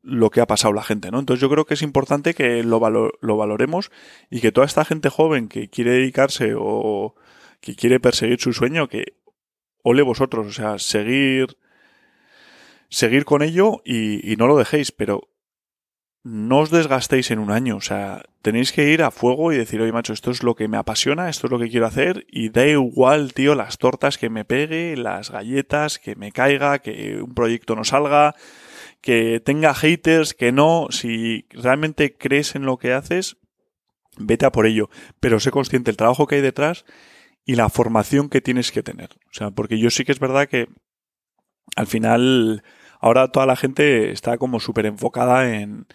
lo 0.03 0.31
que 0.31 0.41
ha 0.41 0.47
pasado 0.47 0.73
la 0.73 0.83
gente, 0.83 1.11
¿no? 1.11 1.19
Entonces 1.19 1.41
yo 1.41 1.51
creo 1.51 1.67
que 1.67 1.75
es 1.75 1.83
importante 1.83 2.35
que 2.35 2.63
lo, 2.63 2.81
lo 3.21 3.37
valoremos 3.37 3.91
y 4.31 4.41
que 4.41 4.53
toda 4.53 4.67
esta 4.67 4.85
gente 4.85 5.11
joven 5.11 5.49
que 5.49 5.69
quiere 5.69 5.93
dedicarse 5.93 6.55
o 6.57 7.15
que 7.61 7.77
quiere 7.77 8.01
perseguir 8.01 8.41
su 8.41 8.53
sueño, 8.53 8.89
que 8.89 9.17
ole 9.83 10.03
vosotros, 10.03 10.47
o 10.47 10.53
sea, 10.53 10.79
seguir, 10.79 11.59
seguir 12.89 13.25
con 13.25 13.43
ello 13.43 13.83
y, 13.85 14.33
y 14.33 14.37
no 14.37 14.47
lo 14.47 14.57
dejéis, 14.57 14.93
pero 14.93 15.29
no 16.23 16.59
os 16.59 16.71
desgastéis 16.71 17.31
en 17.31 17.39
un 17.39 17.51
año, 17.51 17.77
o 17.77 17.81
sea, 17.81 18.23
tenéis 18.43 18.73
que 18.73 18.91
ir 18.91 19.03
a 19.03 19.11
fuego 19.11 19.53
y 19.53 19.57
decir, 19.57 19.81
oye 19.81 19.93
macho, 19.93 20.13
esto 20.13 20.31
es 20.31 20.43
lo 20.43 20.55
que 20.55 20.69
me 20.69 20.77
apasiona, 20.77 21.31
esto 21.31 21.47
es 21.47 21.51
lo 21.51 21.59
que 21.59 21.71
quiero 21.71 21.87
hacer 21.87 22.27
y 22.29 22.51
da 22.51 22.67
igual, 22.67 23.33
tío, 23.33 23.55
las 23.55 23.79
tortas 23.79 24.19
que 24.19 24.29
me 24.29 24.45
pegue, 24.45 24.97
las 24.97 25.31
galletas, 25.31 25.99
que 25.99 26.17
me 26.17 26.31
caiga, 26.31 26.81
que 26.81 27.23
un 27.23 27.35
proyecto 27.35 27.75
no 27.75 27.85
salga, 27.85 28.35
que 29.01 29.41
tenga 29.41 29.75
haters, 29.75 30.35
que 30.35 30.53
no, 30.53 30.89
si 30.91 31.47
realmente 31.51 32.17
crees 32.17 32.55
en 32.55 32.65
lo 32.65 32.79
que 32.79 32.93
haces, 32.93 33.37
vete 34.19 34.47
a 34.47 34.53
por 34.53 34.67
ello, 34.67 34.91
pero 35.21 35.41
sé 35.41 35.51
consciente 35.51 35.91
del 35.91 35.97
trabajo 35.97 36.27
que 36.27 36.37
hay 36.37 36.41
detrás 36.43 36.85
y 37.45 37.55
la 37.55 37.69
formación 37.69 38.29
que 38.29 38.41
tienes 38.41 38.73
que 38.73 38.83
tener. 38.83 39.11
O 39.27 39.33
sea, 39.33 39.51
porque 39.51 39.79
yo 39.79 39.91
sí 39.91 40.05
que 40.05 40.13
es 40.13 40.21
verdad 40.21 40.49
que 40.49 40.69
al 41.77 41.87
final 41.87 42.63
ahora 43.01 43.29
toda 43.29 43.47
la 43.47 43.57
gente 43.57 44.11
está 44.11 44.39
como 44.39 44.61
súper 44.61 44.87
enfocada 44.87 45.57
en, 45.57 45.87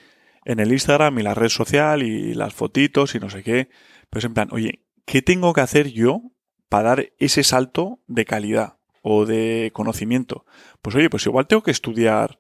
en 0.44 0.60
el 0.60 0.72
Instagram 0.72 1.20
y 1.20 1.24
la 1.24 1.34
red 1.34 1.50
social 1.50 2.04
y 2.04 2.34
las 2.34 2.54
fotitos 2.54 3.16
y 3.16 3.20
no 3.20 3.30
sé 3.30 3.44
qué. 3.44 3.70
Pero 4.10 4.20
es 4.20 4.26
en 4.26 4.34
plan, 4.34 4.50
oye, 4.52 4.86
¿qué 5.06 5.22
tengo 5.22 5.54
que 5.54 5.62
hacer 5.62 5.92
yo 5.92 6.22
para 6.70 6.90
dar 6.90 7.10
ese 7.20 7.44
salto 7.44 8.00
de 8.08 8.26
calidad 8.26 8.78
o 9.02 9.26
de 9.26 9.72
conocimiento? 9.74 10.46
Pues 10.82 10.96
oye, 10.96 11.10
pues 11.10 11.26
igual 11.26 11.48
tengo 11.48 11.64
que 11.64 11.72
estudiar 11.72 12.40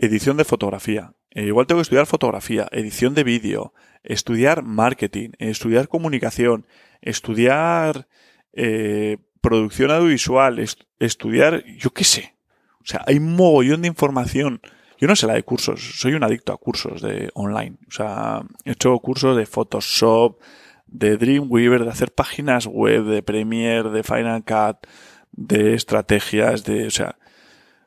edición 0.00 0.36
de 0.36 0.44
fotografía. 0.44 1.12
Eh, 1.30 1.44
igual 1.44 1.66
tengo 1.66 1.78
que 1.78 1.82
estudiar 1.82 2.06
fotografía, 2.06 2.68
edición 2.72 3.14
de 3.14 3.22
vídeo, 3.22 3.72
estudiar 4.02 4.62
marketing, 4.62 5.30
estudiar 5.38 5.88
comunicación, 5.88 6.66
estudiar 7.02 8.08
eh, 8.52 9.18
producción 9.40 9.90
audiovisual, 9.90 10.58
estudiar, 10.98 11.64
yo 11.76 11.90
qué 11.90 12.04
sé. 12.04 12.34
O 12.82 12.86
sea, 12.86 13.04
hay 13.06 13.18
un 13.18 13.36
mogollón 13.36 13.82
de 13.82 13.88
información. 13.88 14.60
Yo 14.98 15.06
no 15.06 15.16
sé 15.16 15.26
la 15.26 15.34
de 15.34 15.42
cursos, 15.42 15.98
soy 15.98 16.14
un 16.14 16.24
adicto 16.24 16.52
a 16.52 16.58
cursos 16.58 17.00
de 17.00 17.30
online. 17.34 17.76
O 17.88 17.92
sea, 17.92 18.42
he 18.64 18.72
hecho 18.72 18.98
cursos 18.98 19.36
de 19.36 19.46
Photoshop, 19.46 20.40
de 20.86 21.16
Dreamweaver, 21.16 21.84
de 21.84 21.90
hacer 21.90 22.12
páginas 22.12 22.66
web, 22.66 23.04
de 23.04 23.22
Premiere, 23.22 23.90
de 23.90 24.02
Final 24.02 24.44
Cut, 24.44 24.88
de 25.32 25.74
estrategias, 25.74 26.64
de, 26.64 26.86
o 26.86 26.90
sea, 26.90 27.16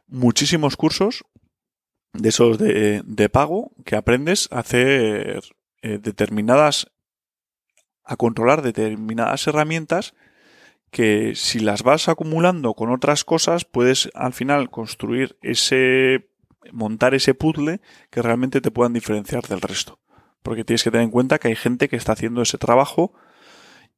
muchísimos 0.08 0.77
cursos 0.77 1.25
de 2.13 2.29
esos 2.29 2.58
de, 2.58 3.29
pago 3.32 3.72
que 3.86 3.96
aprendes 3.96 4.48
a 4.51 4.60
hacer 4.60 5.43
eh, 5.82 6.00
determinadas, 6.01 6.91
a 8.03 8.15
controlar 8.15 8.62
determinadas 8.62 9.48
herramientas 9.48 10.13
que 10.91 11.34
si 11.36 11.60
las 11.60 11.82
vas 11.82 12.08
acumulando 12.08 12.75
con 12.75 12.91
otras 12.91 13.24
cosas 13.25 13.65
puedes 13.65 14.12
al 14.13 14.34
final 14.34 14.70
construir 14.70 15.38
ese, 15.41 16.29
montar 16.72 17.15
ese 17.15 17.34
puzzle 17.34 17.82
que 18.12 18.22
realmente 18.22 18.62
te 18.62 18.70
puedan 18.70 18.93
diferenciar 18.93 19.48
del 19.48 19.62
resto. 19.62 20.00
Porque 20.43 20.63
tienes 20.63 20.84
que 20.84 20.91
tener 20.91 21.05
en 21.05 21.12
cuenta 21.12 21.39
que 21.39 21.48
hay 21.48 21.55
gente 21.55 21.89
que 21.89 21.96
está 21.96 22.12
haciendo 22.12 22.41
ese 22.41 22.58
trabajo 22.58 23.13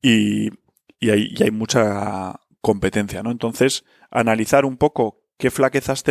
y, 0.01 0.51
y 0.99 1.09
hay 1.09 1.51
mucha 1.51 2.39
competencia, 2.61 3.21
¿no? 3.23 3.29
Entonces, 3.29 3.83
analizar 4.09 4.65
un 4.65 4.77
poco 4.77 5.21
qué 5.37 5.51
flaquezas 5.51 6.03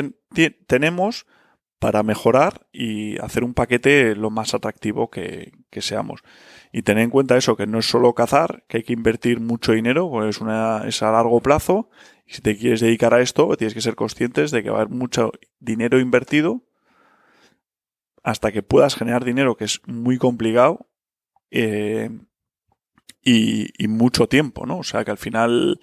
tenemos, 0.67 1.27
para 1.79 2.03
mejorar 2.03 2.67
y 2.73 3.19
hacer 3.19 3.45
un 3.45 3.55
paquete 3.55 4.15
lo 4.15 4.31
más 4.31 4.55
atractivo 4.55 5.11
que, 5.11 5.53
seamos. 5.73 6.23
Y 6.73 6.83
tener 6.83 7.05
en 7.05 7.11
cuenta 7.11 7.37
eso, 7.37 7.57
que 7.57 7.67
no 7.67 7.79
es 7.79 7.87
solo 7.87 8.15
cazar, 8.15 8.65
que 8.69 8.79
hay 8.79 8.83
que 8.83 8.93
invertir 8.93 9.41
mucho 9.41 9.73
dinero, 9.73 10.09
pues 10.11 10.37
es, 10.37 10.41
una, 10.41 10.83
es 10.87 11.03
a 11.03 11.13
largo 11.13 11.41
plazo. 11.41 11.91
Y 12.27 12.35
si 12.35 12.43
te 12.43 12.57
quieres 12.57 12.81
dedicar 12.81 13.13
a 13.13 13.21
esto, 13.21 13.55
tienes 13.57 13.75
que 13.75 13.81
ser 13.81 13.97
conscientes 13.97 14.51
de 14.51 14.63
que 14.63 14.71
va 14.71 14.79
a 14.79 14.83
haber 14.83 14.95
mucho 14.95 15.33
dinero 15.61 16.01
invertido 16.01 16.63
hasta 18.23 18.51
que 18.51 18.63
puedas 18.63 18.97
generar 18.97 19.25
dinero, 19.25 19.57
que 19.57 19.65
es 19.65 19.83
muy 19.87 20.17
complicado, 20.17 20.89
eh, 21.51 22.11
y, 23.23 23.69
y 23.83 23.89
mucho 23.89 24.27
tiempo, 24.29 24.65
¿no? 24.65 24.79
O 24.79 24.85
sea 24.85 25.05
que 25.05 25.11
al 25.11 25.19
final 25.19 25.81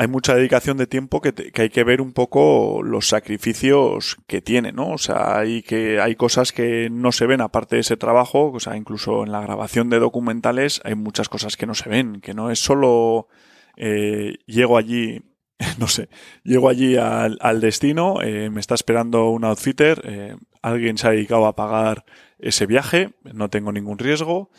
hay 0.00 0.08
mucha 0.08 0.34
dedicación 0.34 0.78
de 0.78 0.86
tiempo 0.86 1.20
que, 1.20 1.34
que, 1.34 1.60
hay 1.60 1.68
que 1.68 1.84
ver 1.84 2.00
un 2.00 2.14
poco 2.14 2.80
los 2.82 3.06
sacrificios 3.06 4.16
que 4.26 4.40
tiene, 4.40 4.72
¿no? 4.72 4.92
O 4.92 4.96
sea, 4.96 5.36
hay 5.36 5.62
que 5.62 6.00
hay 6.00 6.16
cosas 6.16 6.52
que 6.52 6.88
no 6.90 7.12
se 7.12 7.26
ven 7.26 7.42
aparte 7.42 7.76
de 7.76 7.82
ese 7.82 7.98
trabajo, 7.98 8.50
o 8.50 8.60
sea, 8.60 8.78
incluso 8.78 9.24
en 9.24 9.30
la 9.30 9.42
grabación 9.42 9.90
de 9.90 9.98
documentales 9.98 10.80
hay 10.84 10.94
muchas 10.94 11.28
cosas 11.28 11.58
que 11.58 11.66
no 11.66 11.74
se 11.74 11.90
ven, 11.90 12.22
que 12.22 12.32
no 12.32 12.50
es 12.50 12.60
solo 12.60 13.28
eh, 13.76 14.38
llego 14.46 14.78
allí 14.78 15.20
no 15.78 15.86
sé, 15.86 16.08
llego 16.44 16.70
allí 16.70 16.96
al, 16.96 17.60
destino, 17.60 18.22
eh, 18.22 18.48
me 18.48 18.60
está 18.60 18.76
esperando 18.76 19.28
un 19.28 19.44
outfitter, 19.44 20.00
eh, 20.04 20.34
alguien 20.62 20.96
se 20.96 21.08
ha 21.08 21.10
dedicado 21.10 21.44
a 21.44 21.54
pagar 21.54 22.06
ese 22.38 22.64
viaje, 22.64 23.10
no 23.34 23.50
tengo 23.50 23.70
ningún 23.70 23.98
riesgo, 23.98 24.50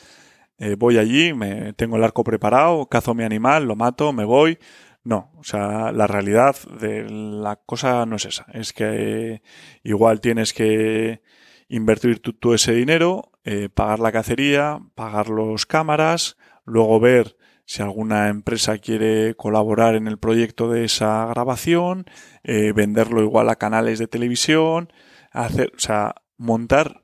eh, 0.63 0.75
voy 0.77 0.99
allí, 0.99 1.33
me 1.33 1.73
tengo 1.73 1.97
el 1.97 2.03
arco 2.03 2.23
preparado, 2.23 2.85
cazo 2.85 3.15
mi 3.15 3.23
animal, 3.23 3.65
lo 3.65 3.75
mato, 3.75 4.13
me 4.13 4.25
voy. 4.25 4.59
No, 5.03 5.31
o 5.37 5.43
sea, 5.43 5.91
la 5.91 6.07
realidad 6.07 6.55
de 6.79 7.09
la 7.09 7.55
cosa 7.55 8.05
no 8.05 8.17
es 8.17 8.25
esa. 8.25 8.45
Es 8.53 8.73
que 8.73 9.41
igual 9.83 10.21
tienes 10.21 10.53
que 10.53 11.21
invertir 11.67 12.21
todo 12.21 12.53
ese 12.53 12.73
dinero, 12.73 13.31
pagar 13.73 13.99
la 13.99 14.11
cacería, 14.11 14.79
pagar 14.93 15.29
los 15.29 15.65
cámaras, 15.65 16.37
luego 16.65 16.99
ver 16.99 17.35
si 17.71 17.81
alguna 17.81 18.27
empresa 18.27 18.79
quiere 18.79 19.33
colaborar 19.35 19.95
en 19.95 20.07
el 20.07 20.19
proyecto 20.19 20.69
de 20.69 20.83
esa 20.83 21.25
grabación, 21.27 22.03
eh, 22.43 22.73
venderlo 22.73 23.21
igual 23.21 23.47
a 23.47 23.55
canales 23.55 23.97
de 23.97 24.07
televisión, 24.07 24.91
hacer, 25.31 25.71
o 25.73 25.79
sea, 25.79 26.15
montar, 26.35 27.03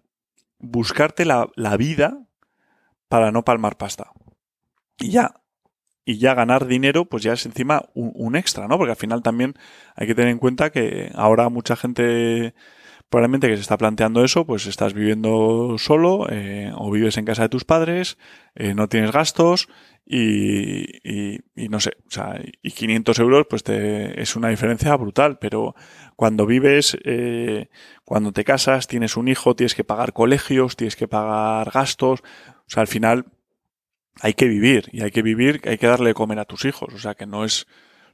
buscarte 0.60 1.24
la, 1.24 1.48
vida 1.78 2.28
para 3.08 3.32
no 3.32 3.46
palmar 3.46 3.78
pasta. 3.78 4.12
Y 4.98 5.12
ya, 5.12 5.42
y 6.08 6.20
ya 6.20 6.34
ganar 6.34 6.68
dinero, 6.68 7.04
pues 7.04 7.22
ya 7.22 7.34
es 7.34 7.46
encima 7.46 7.84
un, 7.94 8.38
extra, 8.38 8.70
¿no? 8.70 8.78
Porque 8.78 8.92
al 8.92 8.98
final 8.98 9.22
también 9.22 9.56
hay 9.94 10.08
que 10.08 10.16
tener 10.16 10.32
en 10.32 10.38
cuenta 10.38 10.70
que 10.70 11.12
ahora 11.16 11.50
mucha 11.50 11.76
gente 11.76 12.54
probablemente 13.10 13.50
que 13.50 13.58
se 13.58 13.62
está 13.62 13.78
planteando 13.78 14.24
eso, 14.24 14.46
pues 14.46 14.68
estás 14.68 14.94
viviendo 14.94 15.76
solo 15.78 16.28
eh, 16.30 16.72
o 16.78 16.90
vives 16.92 17.18
en 17.18 17.26
casa 17.26 17.42
de 17.42 17.50
tus 17.50 17.66
padres, 17.66 18.18
eh, 18.56 18.74
no 18.74 18.88
tienes 18.88 19.12
gastos 19.12 19.68
y, 20.06 20.86
y, 21.04 21.68
no 21.68 21.82
sé, 21.82 21.92
o 22.08 22.12
sea, 22.12 22.42
y 22.62 22.72
500 22.72 23.20
euros 23.20 23.46
pues 23.50 23.64
te, 23.64 24.22
es 24.22 24.38
una 24.38 24.48
diferencia 24.48 24.96
brutal, 24.96 25.40
pero 25.40 25.76
cuando 26.16 26.46
vives, 26.46 26.98
eh, 27.04 27.68
cuando 28.06 28.32
te 28.32 28.46
casas, 28.46 28.88
tienes 28.88 29.18
un 29.18 29.28
hijo, 29.28 29.58
tienes 29.58 29.76
que 29.76 29.84
pagar 29.84 30.14
colegios, 30.14 30.78
tienes 30.78 30.96
que 30.96 31.10
pagar 31.10 31.70
gastos, 31.72 32.22
o 32.22 32.70
sea, 32.70 32.80
al 32.80 32.88
final 32.88 33.26
hay 34.22 34.34
que 34.34 34.48
vivir 34.48 34.90
y 34.92 35.02
hay 35.02 35.12
que 35.12 35.22
vivir, 35.22 35.62
hay 35.66 35.78
que 35.78 35.88
darle 35.88 36.10
de 36.10 36.14
comer 36.14 36.40
a 36.40 36.46
tus 36.46 36.66
hijos, 36.66 36.94
o 36.94 37.00
sea, 37.00 37.16
que 37.16 37.26
no 37.26 37.46
es, 37.46 37.68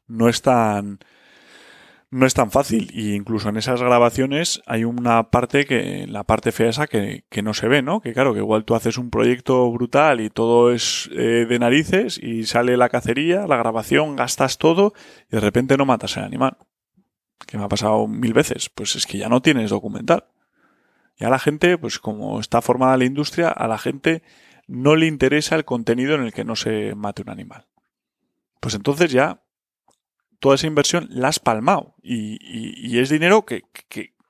no 0.08 0.30
es 0.30 0.42
tan, 0.42 1.00
no 2.14 2.26
es 2.26 2.34
tan 2.34 2.52
fácil. 2.52 2.92
Y 2.94 3.14
incluso 3.14 3.50
en 3.50 3.58
esas 3.58 3.82
grabaciones 3.82 4.62
hay 4.66 4.84
una 4.84 5.30
parte 5.32 5.66
que, 5.66 6.06
la 6.08 6.24
parte 6.24 6.52
fea 6.52 6.70
esa 6.70 6.88
que, 6.88 7.26
que 7.30 7.42
no 7.42 7.54
se 7.54 7.68
ve, 7.68 7.82
¿no? 7.82 8.02
Que 8.02 8.14
claro, 8.14 8.34
que 8.34 8.40
igual 8.40 8.66
tú 8.66 8.76
haces 8.76 8.98
un 8.98 9.10
proyecto 9.10 9.70
brutal 9.72 10.22
y 10.22 10.30
todo 10.30 10.72
es 10.72 11.10
eh, 11.14 11.46
de 11.48 11.60
narices 11.60 12.20
y 12.22 12.46
sale 12.46 12.78
la 12.78 12.90
cacería, 12.90 13.48
la 13.48 13.58
grabación, 13.58 14.16
gastas 14.16 14.58
todo 14.58 14.94
y 15.30 15.36
de 15.36 15.40
repente 15.42 15.78
no 15.78 15.86
matas 15.86 16.16
el 16.18 16.24
animal. 16.24 16.58
Que 17.48 17.58
me 17.58 17.66
ha 17.66 17.70
pasado 17.70 18.08
mil 18.08 18.34
veces. 18.34 18.70
Pues 18.70 18.96
es 18.96 19.06
que 19.06 19.18
ya 19.18 19.28
no 19.28 19.42
tienes 19.42 19.72
documental. 19.72 20.26
Y 21.18 21.26
a 21.26 21.30
la 21.30 21.40
gente, 21.40 21.78
pues 21.78 22.00
como 22.00 22.40
está 22.40 22.62
formada 22.62 22.98
la 22.98 23.06
industria, 23.06 23.50
a 23.50 23.68
la 23.68 23.78
gente 23.78 24.24
no 24.68 24.96
le 24.96 25.08
interesa 25.08 25.56
el 25.56 25.66
contenido 25.66 26.16
en 26.16 26.24
el 26.24 26.34
que 26.34 26.44
no 26.44 26.56
se 26.56 26.96
mate 26.96 27.22
un 27.22 27.30
animal. 27.30 27.68
Pues 28.60 28.76
entonces 28.76 29.12
ya 29.12 29.44
toda 30.40 30.56
esa 30.56 30.68
inversión 30.68 31.08
la 31.10 31.30
has 31.30 31.40
palmado. 31.40 31.96
Y, 32.02 32.98
es 33.00 33.10
dinero 33.10 33.46
que, 33.46 33.64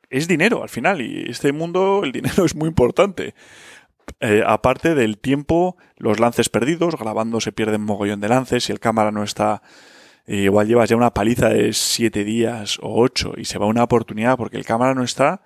es 0.09 0.27
dinero 0.27 0.63
al 0.63 0.69
final. 0.69 1.01
Y 1.01 1.29
este 1.29 1.51
mundo, 1.51 2.01
el 2.03 2.11
dinero 2.11 2.45
es 2.45 2.55
muy 2.55 2.67
importante. 2.67 3.35
Eh, 4.19 4.43
aparte 4.45 4.95
del 4.95 5.17
tiempo, 5.17 5.77
los 5.97 6.19
lances 6.19 6.49
perdidos, 6.49 6.97
grabando 6.97 7.39
se 7.41 7.51
pierden 7.51 7.81
mogollón 7.81 8.21
de 8.21 8.29
lances, 8.29 8.65
si 8.65 8.71
el 8.71 8.79
cámara 8.79 9.11
no 9.11 9.23
está, 9.23 9.61
eh, 10.25 10.43
igual 10.43 10.67
llevas 10.67 10.89
ya 10.89 10.95
una 10.95 11.13
paliza 11.13 11.49
de 11.49 11.73
siete 11.73 12.23
días 12.23 12.79
o 12.81 13.01
ocho 13.01 13.33
y 13.37 13.45
se 13.45 13.57
va 13.57 13.65
una 13.65 13.83
oportunidad 13.83 14.37
porque 14.37 14.57
el 14.57 14.65
cámara 14.65 14.93
no 14.93 15.03
está 15.03 15.41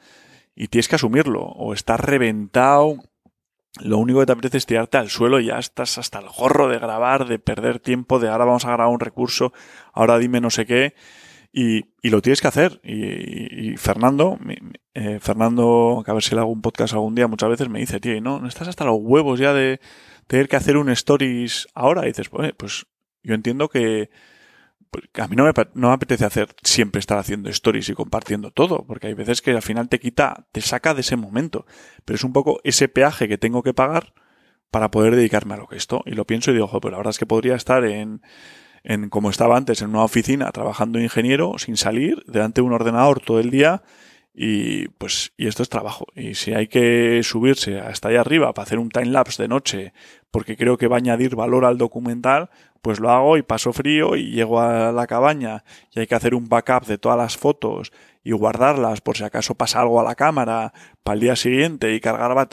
y 0.56 0.68
tienes 0.68 0.88
que 0.88 0.96
asumirlo, 0.96 1.44
o 1.44 1.74
estás 1.74 2.00
reventado, 2.00 2.98
lo 3.82 3.98
único 3.98 4.20
que 4.20 4.26
te 4.26 4.32
apetece 4.32 4.58
es 4.58 4.66
tirarte 4.66 4.98
al 4.98 5.10
suelo 5.10 5.40
y 5.40 5.48
ya 5.48 5.60
estás 5.60 5.98
hasta 5.98 6.20
el 6.20 6.28
gorro 6.28 6.68
de 6.68 6.80
grabar, 6.80 7.28
de 7.28 7.40
perder 7.40 7.80
tiempo, 7.80 8.20
de 8.20 8.30
ahora 8.30 8.46
vamos 8.46 8.66
a 8.66 8.70
grabar 8.70 8.94
un 8.94 9.00
recurso, 9.00 9.54
ahora 9.94 10.18
dime 10.18 10.42
no 10.42 10.50
sé 10.50 10.66
qué, 10.66 10.96
y, 11.52 11.86
y 12.02 12.10
lo 12.10 12.22
tienes 12.22 12.42
que 12.42 12.48
hacer. 12.48 12.80
Y, 12.84 13.72
y 13.72 13.78
Fernando, 13.78 14.38
eh, 14.94 15.20
Fernando, 15.20 16.02
que 16.06 16.12
a 16.12 16.14
ver 16.14 16.24
si 16.24 16.36
le 16.36 16.42
hago 16.42 16.52
un 16.52 16.62
podcast 16.62 16.94
algún 16.94 17.16
día, 17.16 17.28
muchas 17.28 17.50
veces 17.50 17.70
me 17.70 17.80
dice, 17.80 18.00
tío, 18.00 18.20
no, 18.22 18.40
no 18.40 18.48
estás 18.48 18.68
hasta 18.68 18.86
los 18.86 18.98
huevos 19.00 19.40
ya 19.40 19.54
de 19.54 19.80
tener 20.28 20.48
que 20.48 20.56
hacer 20.56 20.78
un 20.78 20.90
stories 20.90 21.68
ahora. 21.74 22.04
Y 22.04 22.08
dices, 22.08 22.30
pues, 22.30 22.54
pues 22.58 22.86
yo 23.24 23.34
entiendo 23.34 23.70
que, 23.70 24.10
a 25.14 25.28
mí 25.28 25.36
no 25.36 25.44
me, 25.44 25.52
no 25.74 25.88
me 25.90 25.94
apetece 25.94 26.26
hacer 26.26 26.50
siempre 26.64 27.00
estar 27.00 27.18
haciendo 27.18 27.50
stories 27.50 27.90
y 27.90 27.94
compartiendo 27.94 28.52
todo, 28.52 28.86
porque 28.86 29.08
hay 29.08 29.14
veces 29.14 29.42
que 29.42 29.52
al 29.52 29.62
final 29.62 29.90
te 29.90 30.00
quita, 30.00 30.48
te 30.52 30.62
saca 30.62 30.94
de 30.94 31.02
ese 31.02 31.16
momento. 31.16 31.66
Pero 32.06 32.16
es 32.16 32.24
un 32.24 32.34
poco 32.34 32.60
ese 32.64 32.88
peaje 32.88 33.28
que 33.28 33.38
tengo 33.38 33.64
que 33.64 33.74
pagar 33.74 34.14
para 34.72 34.92
poder 34.92 35.16
dedicarme 35.16 35.54
a 35.54 35.58
lo 35.58 35.68
que 35.68 35.78
esto. 35.78 36.04
Y 36.06 36.12
lo 36.12 36.26
pienso 36.26 36.52
y 36.52 36.56
digo, 36.56 36.68
pero 36.80 36.92
la 36.92 36.98
verdad 36.98 37.12
es 37.12 37.20
que 37.20 37.26
podría 37.26 37.56
estar 37.56 37.86
en, 37.86 38.22
en 38.84 39.10
como 39.10 39.30
estaba 39.30 39.58
antes, 39.58 39.82
en 39.82 39.90
una 39.90 40.04
oficina, 40.04 40.52
trabajando 40.52 41.00
ingeniero, 41.00 41.58
sin 41.58 41.78
salir, 41.78 42.24
delante 42.28 42.62
de 42.62 42.68
un 42.68 42.74
ordenador 42.74 43.20
todo 43.20 43.40
el 43.40 43.50
día, 43.50 43.84
y 44.40 44.90
pues, 44.90 45.34
y 45.36 45.48
esto 45.48 45.64
es 45.64 45.70
trabajo. 45.70 46.06
Y 46.16 46.36
si 46.36 46.54
hay 46.54 46.68
que 46.68 47.22
subirse 47.24 47.80
hasta 47.80 48.10
allá 48.10 48.22
arriba 48.22 48.54
para 48.54 48.66
hacer 48.68 48.78
un 48.78 48.90
time 48.90 49.08
lapse 49.08 49.42
de 49.42 49.50
noche, 49.50 49.94
porque 50.30 50.56
creo 50.56 50.78
que 50.78 50.88
va 50.88 50.98
a 50.98 51.00
añadir 51.00 51.36
valor 51.36 51.66
al 51.66 51.80
documental, 51.80 52.52
pues 52.82 53.00
lo 53.00 53.10
hago 53.10 53.38
y 53.38 53.44
paso 53.44 53.74
frío 53.74 54.16
y 54.16 54.32
llego 54.32 54.60
a 54.60 54.92
la 54.92 55.08
cabaña 55.08 55.64
y 55.92 56.00
hay 56.00 56.08
que 56.08 56.16
hacer 56.16 56.36
un 56.36 56.50
backup 56.50 56.86
de 56.86 56.98
todas 56.98 57.18
las 57.18 57.38
fotos 57.38 57.92
y 58.24 58.32
guardarlas 58.32 59.02
por 59.02 59.18
si 59.18 59.24
acaso 59.24 59.56
pasa 59.56 59.82
algo 59.82 60.00
a 60.00 60.04
la 60.04 60.16
cámara 60.16 60.74
para 61.04 61.16
el 61.16 61.22
día 61.22 61.36
siguiente 61.36 61.94
y 61.94 62.00
cargar 62.00 62.50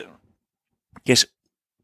que 1.05 1.13
es 1.13 1.37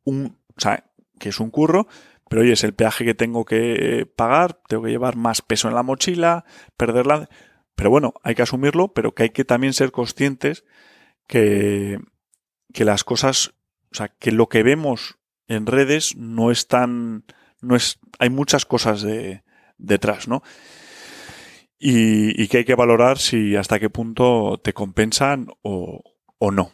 un, 0.05 0.39
o 0.57 0.61
sea, 0.61 0.85
que 1.19 1.29
es 1.29 1.41
un 1.41 1.51
curro, 1.51 1.87
pero 2.29 2.43
oye, 2.43 2.53
es 2.53 2.65
el 2.65 2.75
peaje 2.75 3.05
que 3.05 3.15
tengo 3.15 3.45
que 3.45 4.11
pagar, 4.17 4.61
tengo 4.69 4.85
que 4.85 4.91
llevar 4.91 5.17
más 5.17 5.43
peso 5.43 5.69
en 5.69 5.75
la 5.75 5.83
mochila, 5.83 6.45
perderla, 6.77 7.29
pero 7.75 7.91
bueno, 7.91 8.15
hay 8.23 8.35
que 8.35 8.43
asumirlo, 8.43 8.93
pero 8.95 9.15
que 9.15 9.25
hay 9.25 9.31
que 9.31 9.45
también 9.45 9.73
ser 9.73 9.91
conscientes 9.91 10.65
que, 11.27 11.99
que 12.73 12.85
las 12.85 13.05
cosas, 13.05 13.55
o 13.93 13.97
sea, 13.97 14.09
que 14.09 14.33
lo 14.33 14.49
que 14.49 14.63
vemos 14.63 15.19
en 15.49 15.67
redes 15.67 16.17
no 16.17 16.51
es 16.51 16.69
tan, 16.69 17.25
no 17.61 17.77
es, 17.77 17.99
hay 18.19 18.31
muchas 18.31 18.67
cosas 18.67 19.03
de, 19.03 19.43
detrás, 19.79 20.29
¿no? 20.29 20.43
Y, 21.79 22.47
que 22.49 22.59
hay 22.59 22.65
que 22.65 22.75
valorar 22.75 23.19
si 23.19 23.57
hasta 23.57 23.79
qué 23.79 23.89
punto 23.89 24.61
te 24.63 24.75
compensan 24.75 25.49
o, 25.63 26.03
o 26.39 26.51
no. 26.51 26.73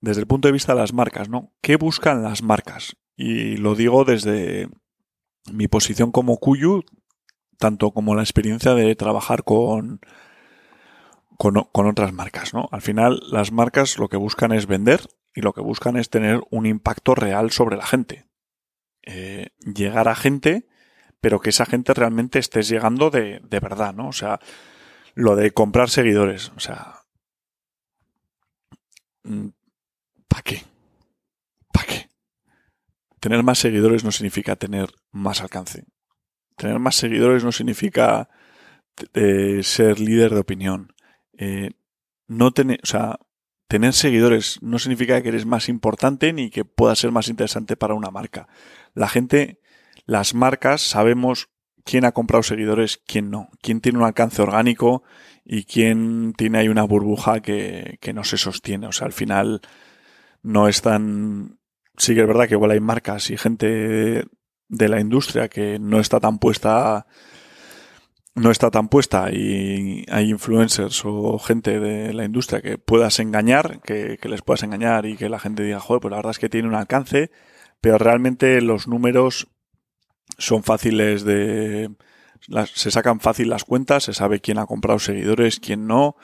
Desde 0.00 0.22
el 0.22 0.26
punto 0.26 0.48
de 0.48 0.52
vista 0.52 0.72
de 0.72 0.80
las 0.80 0.94
marcas, 0.94 1.28
¿no? 1.28 1.52
¿Qué 1.60 1.76
buscan 1.76 2.22
las 2.22 2.42
marcas? 2.42 2.96
Y 3.16 3.58
lo 3.58 3.74
digo 3.74 4.04
desde 4.04 4.70
mi 5.52 5.68
posición 5.68 6.10
como 6.10 6.38
Cuyu, 6.38 6.84
tanto 7.58 7.90
como 7.90 8.14
la 8.14 8.22
experiencia 8.22 8.74
de 8.74 8.96
trabajar 8.96 9.44
con, 9.44 10.00
con, 11.36 11.66
con, 11.70 11.86
otras 11.86 12.14
marcas, 12.14 12.54
¿no? 12.54 12.70
Al 12.72 12.80
final, 12.80 13.20
las 13.30 13.52
marcas 13.52 13.98
lo 13.98 14.08
que 14.08 14.16
buscan 14.16 14.52
es 14.52 14.66
vender 14.66 15.02
y 15.34 15.42
lo 15.42 15.52
que 15.52 15.60
buscan 15.60 15.98
es 15.98 16.08
tener 16.08 16.40
un 16.50 16.64
impacto 16.64 17.14
real 17.14 17.50
sobre 17.50 17.76
la 17.76 17.84
gente. 17.84 18.29
Eh, 19.02 19.48
llegar 19.60 20.08
a 20.08 20.14
gente, 20.14 20.66
pero 21.20 21.40
que 21.40 21.50
esa 21.50 21.66
gente 21.66 21.94
realmente 21.94 22.38
estés 22.38 22.68
llegando 22.68 23.10
de, 23.10 23.40
de 23.40 23.60
verdad, 23.60 23.94
¿no? 23.94 24.08
O 24.08 24.12
sea, 24.12 24.40
lo 25.14 25.36
de 25.36 25.52
comprar 25.52 25.90
seguidores, 25.90 26.52
o 26.56 26.60
sea, 26.60 27.02
mm, 29.24 29.48
¿para 30.28 30.42
qué? 30.42 30.62
¿Para 31.72 31.86
qué? 31.86 32.10
Tener 33.20 33.42
más 33.42 33.58
seguidores 33.58 34.04
no 34.04 34.12
significa 34.12 34.56
tener 34.56 34.90
más 35.10 35.40
alcance. 35.40 35.84
Tener 36.56 36.78
más 36.78 36.96
seguidores 36.96 37.44
no 37.44 37.52
significa 37.52 38.28
eh, 39.14 39.62
ser 39.62 40.00
líder 40.00 40.34
de 40.34 40.40
opinión. 40.40 40.94
Eh, 41.38 41.70
no 42.26 42.52
tener, 42.52 42.80
o 42.82 42.86
sea, 42.86 43.18
tener 43.66 43.92
seguidores 43.92 44.62
no 44.62 44.78
significa 44.78 45.22
que 45.22 45.28
eres 45.28 45.46
más 45.46 45.68
importante 45.68 46.32
ni 46.32 46.50
que 46.50 46.64
pueda 46.64 46.94
ser 46.96 47.12
más 47.12 47.28
interesante 47.28 47.76
para 47.76 47.94
una 47.94 48.10
marca. 48.10 48.48
La 48.94 49.08
gente, 49.08 49.60
las 50.06 50.34
marcas, 50.34 50.80
sabemos 50.80 51.48
quién 51.84 52.04
ha 52.04 52.12
comprado 52.12 52.42
seguidores, 52.42 53.00
quién 53.06 53.30
no, 53.30 53.48
quién 53.62 53.80
tiene 53.80 53.98
un 53.98 54.04
alcance 54.04 54.42
orgánico 54.42 55.02
y 55.44 55.64
quién 55.64 56.34
tiene 56.36 56.58
ahí 56.58 56.68
una 56.68 56.84
burbuja 56.84 57.40
que, 57.40 57.98
que 58.00 58.12
no 58.12 58.24
se 58.24 58.36
sostiene. 58.36 58.86
O 58.86 58.92
sea, 58.92 59.06
al 59.06 59.12
final 59.12 59.60
no 60.42 60.68
es 60.68 60.82
tan... 60.82 61.58
Sí 61.96 62.14
que 62.14 62.22
es 62.22 62.26
verdad 62.26 62.48
que 62.48 62.54
igual 62.54 62.70
hay 62.70 62.80
marcas 62.80 63.30
y 63.30 63.36
gente 63.36 64.24
de 64.68 64.88
la 64.88 65.00
industria 65.00 65.48
que 65.48 65.78
no 65.78 66.00
está 66.00 66.20
tan 66.20 66.38
puesta 66.38 67.06
no 68.34 68.50
está 68.50 68.70
tan 68.70 68.88
puesta 68.88 69.30
y 69.32 70.04
hay 70.10 70.30
influencers 70.30 71.02
o 71.04 71.38
gente 71.38 71.80
de 71.80 72.12
la 72.12 72.24
industria 72.24 72.60
que 72.60 72.78
puedas 72.78 73.18
engañar, 73.18 73.80
que, 73.82 74.18
les 74.22 74.42
puedas 74.42 74.62
engañar 74.62 75.06
y 75.06 75.16
que 75.16 75.28
la 75.28 75.38
gente 75.38 75.62
diga, 75.62 75.80
joder, 75.80 76.00
pues 76.00 76.10
la 76.10 76.18
verdad 76.18 76.30
es 76.30 76.38
que 76.38 76.48
tiene 76.48 76.68
un 76.68 76.74
alcance, 76.74 77.30
pero 77.80 77.98
realmente 77.98 78.60
los 78.60 78.86
números 78.88 79.48
son 80.38 80.62
fáciles 80.62 81.24
de 81.24 81.90
se 82.74 82.90
sacan 82.90 83.20
fácil 83.20 83.50
las 83.50 83.64
cuentas, 83.64 84.04
se 84.04 84.14
sabe 84.14 84.40
quién 84.40 84.58
ha 84.58 84.66
comprado 84.66 84.98
seguidores, 84.98 85.60
quién 85.60 85.86
no. 85.86 86.16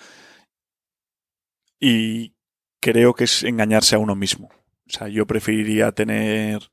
Y 1.78 2.34
creo 2.80 3.14
que 3.14 3.24
es 3.24 3.42
engañarse 3.42 3.96
a 3.96 3.98
uno 3.98 4.14
mismo. 4.14 4.48
O 4.86 4.90
sea, 4.90 5.08
yo 5.08 5.26
preferiría 5.26 5.92
tener 5.92 6.70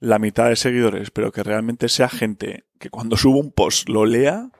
la 0.00 0.18
mitad 0.18 0.48
de 0.48 0.56
seguidores, 0.56 1.10
pero 1.10 1.32
que 1.32 1.42
realmente 1.42 1.88
sea 1.88 2.08
gente 2.08 2.66
que 2.78 2.90
cuando 2.90 3.16
subo 3.16 3.38
un 3.40 3.52
post 3.52 3.88
lo 3.88 4.06
lea, 4.06 4.50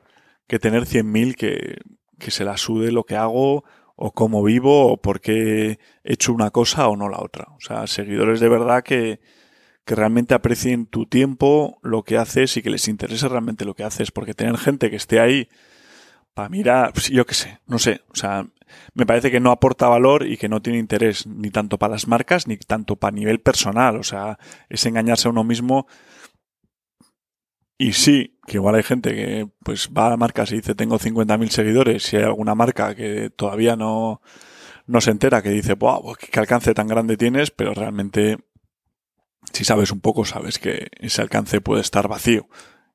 que 0.47 0.59
tener 0.59 0.85
100.000 0.85 1.37
que, 1.37 1.79
que 2.19 2.31
se 2.31 2.45
la 2.45 2.57
sude 2.57 2.91
lo 2.91 3.05
que 3.05 3.17
hago 3.17 3.65
o 3.97 4.13
cómo 4.13 4.43
vivo 4.43 4.93
o 4.93 5.01
por 5.01 5.21
qué 5.21 5.79
he 6.05 6.13
hecho 6.13 6.33
una 6.33 6.51
cosa 6.51 6.89
o 6.89 6.97
no 6.97 7.09
la 7.09 7.21
otra. 7.21 7.47
O 7.57 7.61
sea, 7.61 7.87
seguidores 7.87 8.41
de 8.41 8.49
verdad 8.49 8.83
que, 8.83 9.21
que 9.89 9.95
realmente 9.95 10.35
aprecien 10.35 10.85
tu 10.85 11.07
tiempo, 11.07 11.79
lo 11.83 12.03
que 12.03 12.19
haces 12.19 12.59
y 12.59 12.63
que 12.63 12.69
les 12.69 12.89
interese 12.89 13.27
realmente 13.27 13.65
lo 13.65 13.73
que 13.73 13.85
haces, 13.85 14.11
porque 14.11 14.35
tener 14.35 14.59
gente 14.59 14.91
que 14.91 14.97
esté 14.97 15.19
ahí 15.19 15.49
para 16.35 16.51
mirar, 16.51 16.93
pues, 16.93 17.09
yo 17.09 17.25
qué 17.25 17.33
sé, 17.33 17.61
no 17.67 17.79
sé, 17.79 18.03
o 18.11 18.15
sea, 18.15 18.47
me 18.93 19.07
parece 19.07 19.31
que 19.31 19.41
no 19.41 19.51
aporta 19.51 19.89
valor 19.89 20.27
y 20.27 20.37
que 20.37 20.47
no 20.47 20.61
tiene 20.61 20.79
interés 20.79 21.27
ni 21.27 21.49
tanto 21.49 21.79
para 21.79 21.93
las 21.93 22.07
marcas 22.07 22.47
ni 22.47 22.59
tanto 22.59 22.97
para 22.97 23.17
nivel 23.17 23.41
personal, 23.41 23.97
o 23.97 24.03
sea, 24.03 24.39
es 24.69 24.85
engañarse 24.85 25.27
a 25.27 25.31
uno 25.31 25.43
mismo. 25.43 25.87
Y 27.79 27.95
sí, 27.95 28.39
que 28.47 28.59
igual 28.59 28.75
hay 28.75 28.83
gente 28.83 29.15
que 29.15 29.49
pues 29.65 29.89
va 29.97 30.13
a 30.13 30.19
marcas 30.19 30.53
y 30.53 30.57
dice 30.57 30.75
tengo 30.75 30.99
50.000 30.99 31.49
seguidores, 31.49 32.03
si 32.03 32.19
hay 32.19 32.25
alguna 32.25 32.55
marca 32.55 32.95
que 32.95 33.31
todavía 33.31 33.75
no, 33.75 34.21
no 34.87 35.01
se 35.01 35.13
entera, 35.13 35.41
que 35.41 35.49
dice, 35.49 35.75
wow, 35.75 36.15
qué 36.15 36.41
alcance 36.41 36.75
tan 36.75 36.89
grande 36.89 37.17
tienes, 37.17 37.51
pero 37.51 37.73
realmente 37.73 38.37
si 39.53 39.65
sabes 39.65 39.91
un 39.91 40.01
poco, 40.01 40.25
sabes 40.25 40.59
que 40.59 40.89
ese 40.99 41.23
alcance 41.23 41.61
puede 41.61 41.81
estar 41.81 42.09
vacío. 42.09 42.49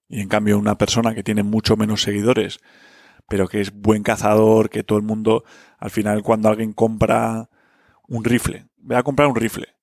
Y 0.07 0.21
en 0.21 0.29
cambio 0.29 0.57
una 0.57 0.77
persona 0.77 1.15
que 1.15 1.23
tiene 1.23 1.43
mucho 1.43 1.77
menos 1.77 2.01
seguidores, 2.01 2.59
pero 3.27 3.47
que 3.47 3.61
es 3.61 3.71
buen 3.71 4.03
cazador, 4.03 4.69
que 4.69 4.83
todo 4.83 4.97
el 4.97 5.03
mundo, 5.03 5.43
al 5.77 5.91
final 5.91 6.23
cuando 6.23 6.49
alguien 6.49 6.73
compra 6.73 7.49
un 8.07 8.23
rifle, 8.23 8.67
ve 8.77 8.95
a 8.95 9.03
comprar 9.03 9.27
un 9.27 9.35
rifle, 9.35 9.75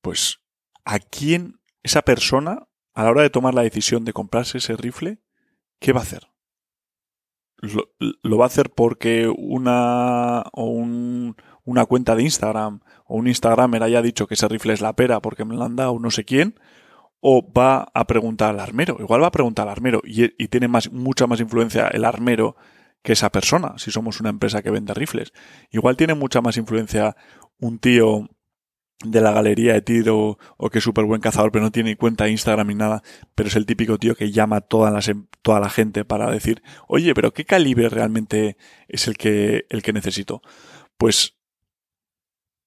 pues 0.00 0.40
a 0.84 0.98
quién 0.98 1.60
esa 1.82 2.02
persona, 2.02 2.68
a 2.94 3.04
la 3.04 3.10
hora 3.10 3.22
de 3.22 3.30
tomar 3.30 3.54
la 3.54 3.62
decisión 3.62 4.04
de 4.04 4.12
comprarse 4.12 4.58
ese 4.58 4.76
rifle, 4.76 5.20
¿qué 5.80 5.92
va 5.92 6.00
a 6.00 6.04
hacer? 6.04 6.28
Lo, 7.58 8.38
va 8.38 8.44
a 8.44 8.48
hacer 8.48 8.70
porque 8.70 9.28
una 9.28 10.44
o 10.52 10.66
un, 10.66 11.36
una 11.66 11.84
cuenta 11.84 12.14
de 12.14 12.22
Instagram 12.22 12.80
o 13.04 13.16
un 13.16 13.28
Instagramer 13.28 13.82
haya 13.82 14.00
dicho 14.00 14.26
que 14.26 14.34
ese 14.34 14.48
rifle 14.48 14.72
es 14.72 14.80
la 14.80 14.94
pera 14.94 15.20
porque 15.20 15.44
me 15.44 15.54
lo 15.54 15.64
han 15.64 15.76
dado 15.76 15.98
no 15.98 16.10
sé 16.10 16.24
quién, 16.24 16.54
o 17.20 17.52
va 17.52 17.88
a 17.92 18.06
preguntar 18.06 18.50
al 18.50 18.60
armero. 18.60 18.96
Igual 19.00 19.22
va 19.22 19.26
a 19.26 19.32
preguntar 19.32 19.66
al 19.66 19.72
armero 19.72 20.00
y, 20.04 20.28
tiene 20.48 20.68
más, 20.68 20.90
mucha 20.92 21.26
más 21.26 21.40
influencia 21.40 21.88
el 21.88 22.04
armero 22.04 22.56
que 23.02 23.12
esa 23.12 23.30
persona, 23.30 23.74
si 23.78 23.90
somos 23.90 24.20
una 24.20 24.30
empresa 24.30 24.62
que 24.62 24.70
vende 24.70 24.94
rifles. 24.94 25.32
Igual 25.70 25.96
tiene 25.96 26.14
mucha 26.14 26.40
más 26.40 26.56
influencia 26.56 27.16
un 27.58 27.78
tío 27.78 28.28
de 29.04 29.20
la 29.20 29.32
galería 29.32 29.74
de 29.74 29.82
tiro 29.82 30.38
o 30.56 30.70
que 30.70 30.78
es 30.78 30.84
súper 30.84 31.04
buen 31.04 31.20
cazador 31.20 31.52
pero 31.52 31.64
no 31.64 31.70
tiene 31.70 31.96
cuenta 31.96 32.28
Instagram 32.28 32.68
ni 32.68 32.74
nada, 32.74 33.02
pero 33.34 33.48
es 33.48 33.56
el 33.56 33.66
típico 33.66 33.98
tío 33.98 34.14
que 34.14 34.32
llama 34.32 34.56
a 34.56 34.60
toda 34.62 34.90
la, 34.90 35.00
toda 35.42 35.60
la 35.60 35.68
gente 35.68 36.04
para 36.04 36.30
decir, 36.30 36.62
oye, 36.88 37.14
pero 37.14 37.32
¿qué 37.34 37.44
calibre 37.44 37.88
realmente 37.88 38.56
es 38.88 39.06
el 39.08 39.16
que, 39.16 39.66
el 39.68 39.82
que 39.82 39.92
necesito? 39.92 40.42
Pues 40.96 41.35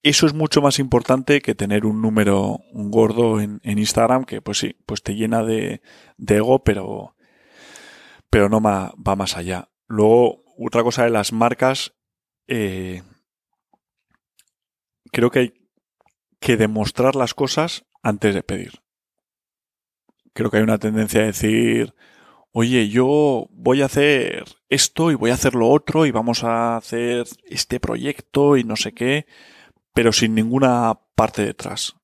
eso 0.04 0.26
es 0.26 0.34
mucho 0.34 0.62
más 0.62 0.80
importante 0.80 1.42
que 1.42 1.56
tener 1.56 1.86
un 1.86 2.02
número 2.02 2.60
gordo 2.74 3.42
en, 3.42 3.60
Instagram, 3.64 4.26
que 4.26 4.42
pues 4.42 4.60
sí, 4.60 4.76
pues 4.86 5.04
te 5.04 5.16
llena 5.16 5.44
de, 5.44 5.82
ego, 6.18 6.64
pero, 6.64 7.16
pero 8.30 8.50
no 8.50 8.62
va 8.62 9.16
más 9.16 9.36
allá. 9.36 9.70
Luego, 9.88 10.44
otra 10.58 10.84
cosa 10.84 11.04
de 11.04 11.10
las 11.10 11.34
marcas, 11.34 11.94
eh, 12.48 13.04
creo 15.12 15.32
que 15.32 15.40
hay 15.40 15.54
que 16.40 16.56
demostrar 16.56 17.16
las 17.16 17.34
cosas 17.34 17.86
antes 18.02 18.34
de 18.34 18.44
pedir. 18.44 18.82
Creo 20.34 20.50
que 20.50 20.58
hay 20.58 20.64
una 20.64 20.78
tendencia 20.78 21.22
a 21.22 21.26
decir, 21.26 21.94
oye, 22.52 22.88
yo 22.88 23.48
voy 23.52 23.82
a 23.82 23.86
hacer 23.86 24.46
esto 24.70 25.12
y 25.12 25.16
voy 25.16 25.32
a 25.32 25.34
hacer 25.34 25.56
lo 25.56 25.68
otro 25.70 26.06
y 26.06 26.12
vamos 26.12 26.44
a 26.44 26.78
hacer 26.78 27.26
este 27.46 27.80
proyecto 27.80 28.56
y 28.56 28.64
no 28.64 28.76
sé 28.76 28.94
qué 28.94 29.26
pero 30.00 30.14
sin 30.14 30.34
ninguna 30.34 30.98
parte 31.14 31.44
detrás. 31.44 31.98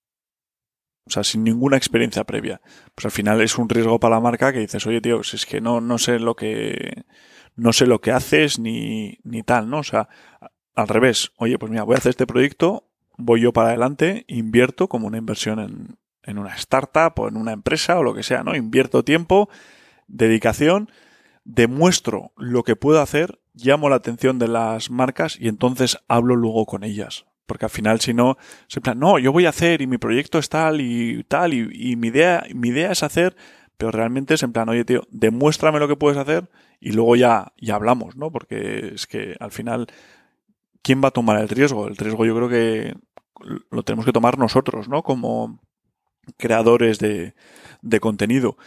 O 1.05 1.11
sea, 1.11 1.23
sin 1.23 1.45
ninguna 1.45 1.77
experiencia 1.77 2.25
previa. 2.25 2.59
Pues 2.93 3.05
al 3.05 3.11
final 3.11 3.39
es 3.39 3.57
un 3.57 3.69
riesgo 3.69 4.01
para 4.01 4.15
la 4.15 4.21
marca 4.21 4.51
que 4.51 4.59
dices, 4.59 4.85
oye, 4.85 4.99
tío, 4.99 5.23
si 5.23 5.37
es 5.37 5.45
que 5.45 5.61
no, 5.61 5.79
no 5.79 5.97
sé 5.97 6.19
lo 6.19 6.35
que, 6.35 7.05
no 7.55 7.71
sé 7.71 7.85
lo 7.85 8.01
que 8.01 8.11
haces 8.11 8.59
ni, 8.59 9.19
ni 9.23 9.43
tal, 9.43 9.69
¿no? 9.69 9.77
O 9.79 9.83
sea, 9.83 10.09
al 10.75 10.89
revés. 10.89 11.31
Oye, 11.37 11.57
pues 11.57 11.71
mira, 11.71 11.83
voy 11.83 11.95
a 11.95 11.99
hacer 11.99 12.09
este 12.09 12.27
proyecto, 12.27 12.89
voy 13.17 13.39
yo 13.39 13.53
para 13.53 13.69
adelante, 13.69 14.25
invierto 14.27 14.89
como 14.89 15.07
una 15.07 15.17
inversión 15.17 15.61
en, 15.61 15.97
en 16.23 16.37
una 16.37 16.53
startup 16.55 17.17
o 17.17 17.29
en 17.29 17.37
una 17.37 17.53
empresa 17.53 17.97
o 17.97 18.03
lo 18.03 18.13
que 18.13 18.23
sea, 18.23 18.43
¿no? 18.43 18.57
Invierto 18.57 19.05
tiempo, 19.05 19.47
dedicación, 20.09 20.91
demuestro 21.45 22.33
lo 22.35 22.63
que 22.63 22.75
puedo 22.75 22.99
hacer, 22.99 23.39
llamo 23.53 23.87
la 23.87 23.95
atención 23.95 24.37
de 24.37 24.49
las 24.49 24.91
marcas 24.91 25.37
y 25.39 25.47
entonces 25.47 25.97
hablo 26.09 26.35
luego 26.35 26.65
con 26.65 26.83
ellas. 26.83 27.25
Porque 27.45 27.65
al 27.65 27.71
final, 27.71 28.01
si 28.01 28.13
no, 28.13 28.37
se 28.67 28.81
plan, 28.81 28.99
no, 28.99 29.19
yo 29.19 29.31
voy 29.31 29.45
a 29.45 29.49
hacer 29.49 29.81
y 29.81 29.87
mi 29.87 29.97
proyecto 29.97 30.39
es 30.39 30.49
tal 30.49 30.81
y 30.81 31.23
tal 31.25 31.53
y, 31.53 31.95
mi 31.95 32.07
idea, 32.07 32.43
mi 32.53 32.69
idea 32.69 32.91
es 32.91 33.03
hacer, 33.03 33.35
pero 33.77 33.91
realmente 33.91 34.33
es 34.33 34.43
en 34.43 34.51
plan, 34.51 34.67
oye, 34.69 34.83
tío, 34.85 35.03
demuéstrame 35.11 35.79
lo 35.79 35.87
que 35.87 35.95
puedes 35.95 36.17
hacer 36.17 36.49
y 36.79 36.91
luego 36.93 37.15
ya, 37.15 37.53
ya 37.57 37.75
hablamos, 37.75 38.15
¿no? 38.15 38.31
Porque 38.31 38.93
es 38.95 39.05
que 39.05 39.35
al 39.39 39.51
final, 39.51 39.87
¿quién 40.81 41.03
va 41.03 41.09
a 41.09 41.11
tomar 41.11 41.39
el 41.39 41.49
riesgo? 41.49 41.87
El 41.87 41.97
riesgo 41.97 42.25
yo 42.25 42.35
creo 42.35 42.49
que 42.49 42.95
lo 43.69 43.83
tenemos 43.83 44.05
que 44.05 44.13
tomar 44.13 44.37
nosotros, 44.37 44.89
¿no? 44.89 45.03
Como 45.03 45.61
creadores 46.37 46.99
de, 46.99 47.35
de 47.81 47.99
contenido. 47.99 48.57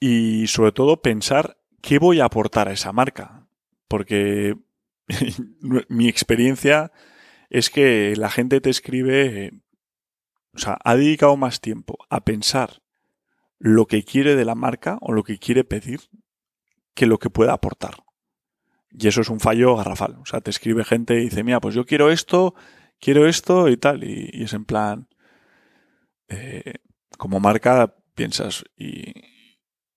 Y 0.00 0.46
sobre 0.48 0.72
todo 0.72 1.02
pensar 1.02 1.58
qué 1.80 1.98
voy 1.98 2.20
a 2.20 2.24
aportar 2.24 2.68
a 2.68 2.72
esa 2.72 2.92
marca. 2.92 3.46
Porque 3.86 4.56
mi 5.88 6.08
experiencia 6.08 6.92
es 7.50 7.70
que 7.70 8.14
la 8.16 8.30
gente 8.30 8.60
te 8.60 8.70
escribe, 8.70 9.52
o 10.54 10.58
sea, 10.58 10.78
ha 10.84 10.96
dedicado 10.96 11.36
más 11.36 11.60
tiempo 11.60 11.98
a 12.10 12.24
pensar 12.24 12.82
lo 13.58 13.86
que 13.86 14.04
quiere 14.04 14.36
de 14.36 14.44
la 14.44 14.54
marca 14.54 14.98
o 15.00 15.12
lo 15.12 15.24
que 15.24 15.38
quiere 15.38 15.64
pedir 15.64 16.00
que 16.94 17.06
lo 17.06 17.18
que 17.18 17.30
pueda 17.30 17.52
aportar. 17.52 18.04
Y 18.90 19.08
eso 19.08 19.20
es 19.20 19.28
un 19.28 19.40
fallo 19.40 19.76
garrafal. 19.76 20.16
O 20.20 20.26
sea, 20.26 20.40
te 20.40 20.50
escribe 20.50 20.84
gente 20.84 21.20
y 21.20 21.24
dice, 21.24 21.44
mira, 21.44 21.60
pues 21.60 21.74
yo 21.74 21.84
quiero 21.84 22.10
esto, 22.10 22.54
quiero 22.98 23.26
esto 23.26 23.68
y 23.68 23.76
tal. 23.76 24.04
Y, 24.04 24.42
es 24.42 24.52
en 24.52 24.64
plan, 24.64 25.08
eh, 26.28 26.74
como 27.16 27.40
marca 27.40 27.94
piensas, 28.14 28.64
y, 28.76 29.12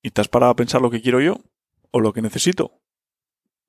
¿y 0.02 0.12
te 0.12 0.22
has 0.22 0.28
parado 0.28 0.52
a 0.52 0.56
pensar 0.56 0.82
lo 0.82 0.92
que 0.92 1.02
quiero 1.02 1.22
yo 1.22 1.38
o 1.92 2.00
lo 2.00 2.14
que 2.14 2.22
necesito? 2.22 2.81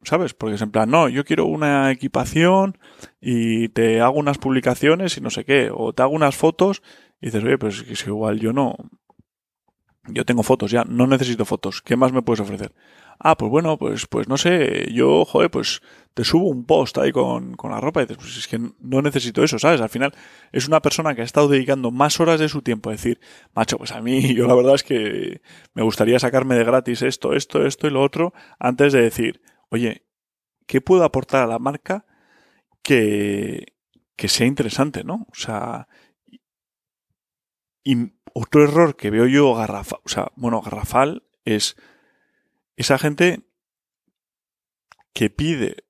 ¿Sabes? 0.02 0.34
Porque 0.34 0.56
es 0.56 0.62
en 0.62 0.70
plan, 0.70 0.90
no, 0.90 1.08
yo 1.08 1.24
quiero 1.24 1.46
una 1.46 1.90
equipación 1.90 2.78
y 3.20 3.68
te 3.68 4.00
hago 4.00 4.18
unas 4.18 4.38
publicaciones 4.38 5.16
y 5.16 5.20
no 5.20 5.30
sé 5.30 5.44
qué, 5.44 5.70
o 5.72 5.92
te 5.92 6.02
hago 6.02 6.12
unas 6.12 6.36
fotos 6.36 6.82
y 7.20 7.26
dices, 7.26 7.44
oye, 7.44 7.58
pues 7.58 7.84
es 7.88 8.06
igual 8.06 8.40
yo 8.40 8.52
no, 8.52 8.76
yo 10.08 10.24
tengo 10.24 10.42
fotos 10.42 10.70
ya, 10.70 10.84
no 10.84 11.06
necesito 11.06 11.44
fotos, 11.44 11.82
¿qué 11.82 11.96
más 11.96 12.12
me 12.12 12.22
puedes 12.22 12.40
ofrecer? 12.40 12.72
Ah, 13.24 13.36
pues 13.36 13.50
bueno, 13.50 13.78
pues, 13.78 14.06
pues 14.08 14.28
no 14.28 14.36
sé, 14.36 14.88
yo, 14.92 15.24
joder, 15.24 15.48
pues 15.48 15.80
te 16.12 16.24
subo 16.24 16.48
un 16.48 16.66
post 16.66 16.98
ahí 16.98 17.12
con, 17.12 17.54
con 17.54 17.70
la 17.70 17.80
ropa 17.80 18.00
y 18.00 18.06
dices, 18.06 18.16
pues 18.16 18.36
es 18.36 18.48
que 18.48 18.58
no 18.80 19.00
necesito 19.00 19.44
eso, 19.44 19.60
¿sabes? 19.60 19.80
Al 19.80 19.88
final 19.88 20.12
es 20.50 20.66
una 20.66 20.80
persona 20.80 21.14
que 21.14 21.22
ha 21.22 21.24
estado 21.24 21.46
dedicando 21.46 21.92
más 21.92 22.18
horas 22.18 22.40
de 22.40 22.48
su 22.48 22.62
tiempo 22.62 22.90
a 22.90 22.94
decir, 22.94 23.20
macho, 23.54 23.78
pues 23.78 23.92
a 23.92 24.00
mí, 24.00 24.34
yo 24.34 24.48
la 24.48 24.54
verdad 24.56 24.74
es 24.74 24.82
que 24.82 25.40
me 25.74 25.84
gustaría 25.84 26.18
sacarme 26.18 26.56
de 26.56 26.64
gratis 26.64 27.02
esto, 27.02 27.32
esto, 27.34 27.64
esto 27.64 27.86
y 27.86 27.90
lo 27.90 28.02
otro, 28.02 28.34
antes 28.58 28.92
de 28.92 29.02
decir, 29.02 29.40
oye, 29.72 30.06
¿qué 30.66 30.80
puedo 30.82 31.02
aportar 31.02 31.42
a 31.42 31.46
la 31.46 31.58
marca 31.58 32.04
que, 32.82 33.74
que 34.16 34.28
sea 34.28 34.46
interesante, 34.46 35.02
¿no? 35.02 35.26
O 35.30 35.34
sea, 35.34 35.88
y 37.82 38.12
otro 38.34 38.64
error 38.64 38.96
que 38.96 39.10
veo 39.10 39.26
yo 39.26 39.54
garrafal, 39.54 40.00
o 40.04 40.08
sea, 40.08 40.30
bueno, 40.36 40.60
garrafal 40.60 41.24
es 41.46 41.76
esa 42.76 42.98
gente 42.98 43.48
que 45.14 45.30
pide 45.30 45.84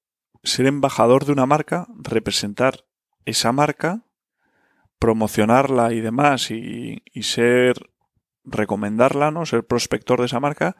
ser 0.45 0.67
embajador 0.67 1.25
de 1.25 1.33
una 1.33 1.47
marca, 1.47 1.89
representar 1.99 2.87
esa 3.25 3.51
marca, 3.51 4.07
promocionarla 5.01 5.93
y 5.93 6.01
demás 6.01 6.53
y, 6.53 7.03
y 7.13 7.25
ser 7.25 7.91
recomendarla, 8.45 9.33
¿no? 9.33 9.45
Ser 9.45 9.67
prospector 9.67 10.21
de 10.21 10.27
esa 10.27 10.41
marca 10.41 10.77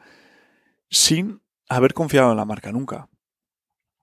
sin 0.89 1.42
haber 1.75 1.93
confiado 1.93 2.31
en 2.31 2.37
la 2.37 2.45
marca 2.45 2.71
nunca. 2.71 3.09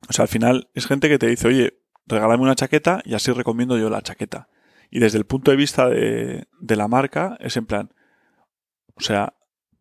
O 0.09 0.12
sea, 0.12 0.24
al 0.24 0.28
final 0.28 0.70
es 0.74 0.87
gente 0.87 1.09
que 1.09 1.18
te 1.18 1.26
dice, 1.26 1.48
oye, 1.48 1.80
regálame 2.06 2.42
una 2.42 2.54
chaqueta 2.54 3.02
y 3.04 3.14
así 3.14 3.33
recomiendo 3.33 3.78
yo 3.78 3.90
la 3.90 4.02
chaqueta. 4.02 4.48
Y 4.90 4.98
desde 4.98 5.18
el 5.18 5.26
punto 5.26 5.50
de 5.50 5.56
vista 5.56 5.88
de, 5.88 6.46
la 6.61 6.88
marca 6.88 7.37
es 7.40 7.56
en 7.56 7.66
plan, 7.66 7.94
o 8.94 9.00
sea, 9.00 9.35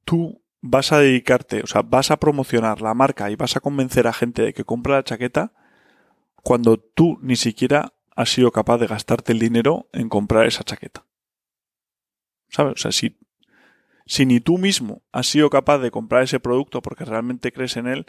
tú 0.06 0.43
vas 0.62 0.91
a 0.91 0.99
dedicarte, 0.99 1.62
o 1.63 1.67
sea, 1.67 1.82
vas 1.82 2.12
a 2.12 2.17
promocionar 2.17 2.82
la 2.82 2.93
marca 2.93 3.32
y 3.32 3.36
vas 3.36 3.56
a 3.56 3.60
convencer 3.60 4.08
a 4.08 4.13
gente 4.13 4.43
de 4.43 4.54
que 4.54 4.65
compra 4.65 4.95
la 4.95 5.04
chaqueta 5.04 5.54
cuando 6.43 6.78
tú 6.78 7.17
ni 7.21 7.36
siquiera 7.36 7.93
has 8.15 8.30
sido 8.30 8.52
capaz 8.52 8.78
de 8.78 8.88
gastarte 8.88 9.32
el 9.32 9.39
dinero 9.39 9.89
en 9.93 10.10
comprar 10.10 10.45
esa 10.45 10.63
chaqueta. 10.63 11.06
¿Sabes? 12.49 12.73
O 12.73 12.78
sea, 12.78 12.91
si, 12.91 13.17
si 14.10 14.26
ni 14.26 14.39
tú 14.39 14.58
mismo 14.58 15.04
has 15.12 15.28
sido 15.28 15.52
capaz 15.52 15.78
de 15.78 15.91
comprar 15.91 16.24
ese 16.24 16.39
producto 16.39 16.82
porque 16.82 17.06
realmente 17.06 17.52
crees 17.52 17.78
en 17.78 17.86
él, 17.86 18.08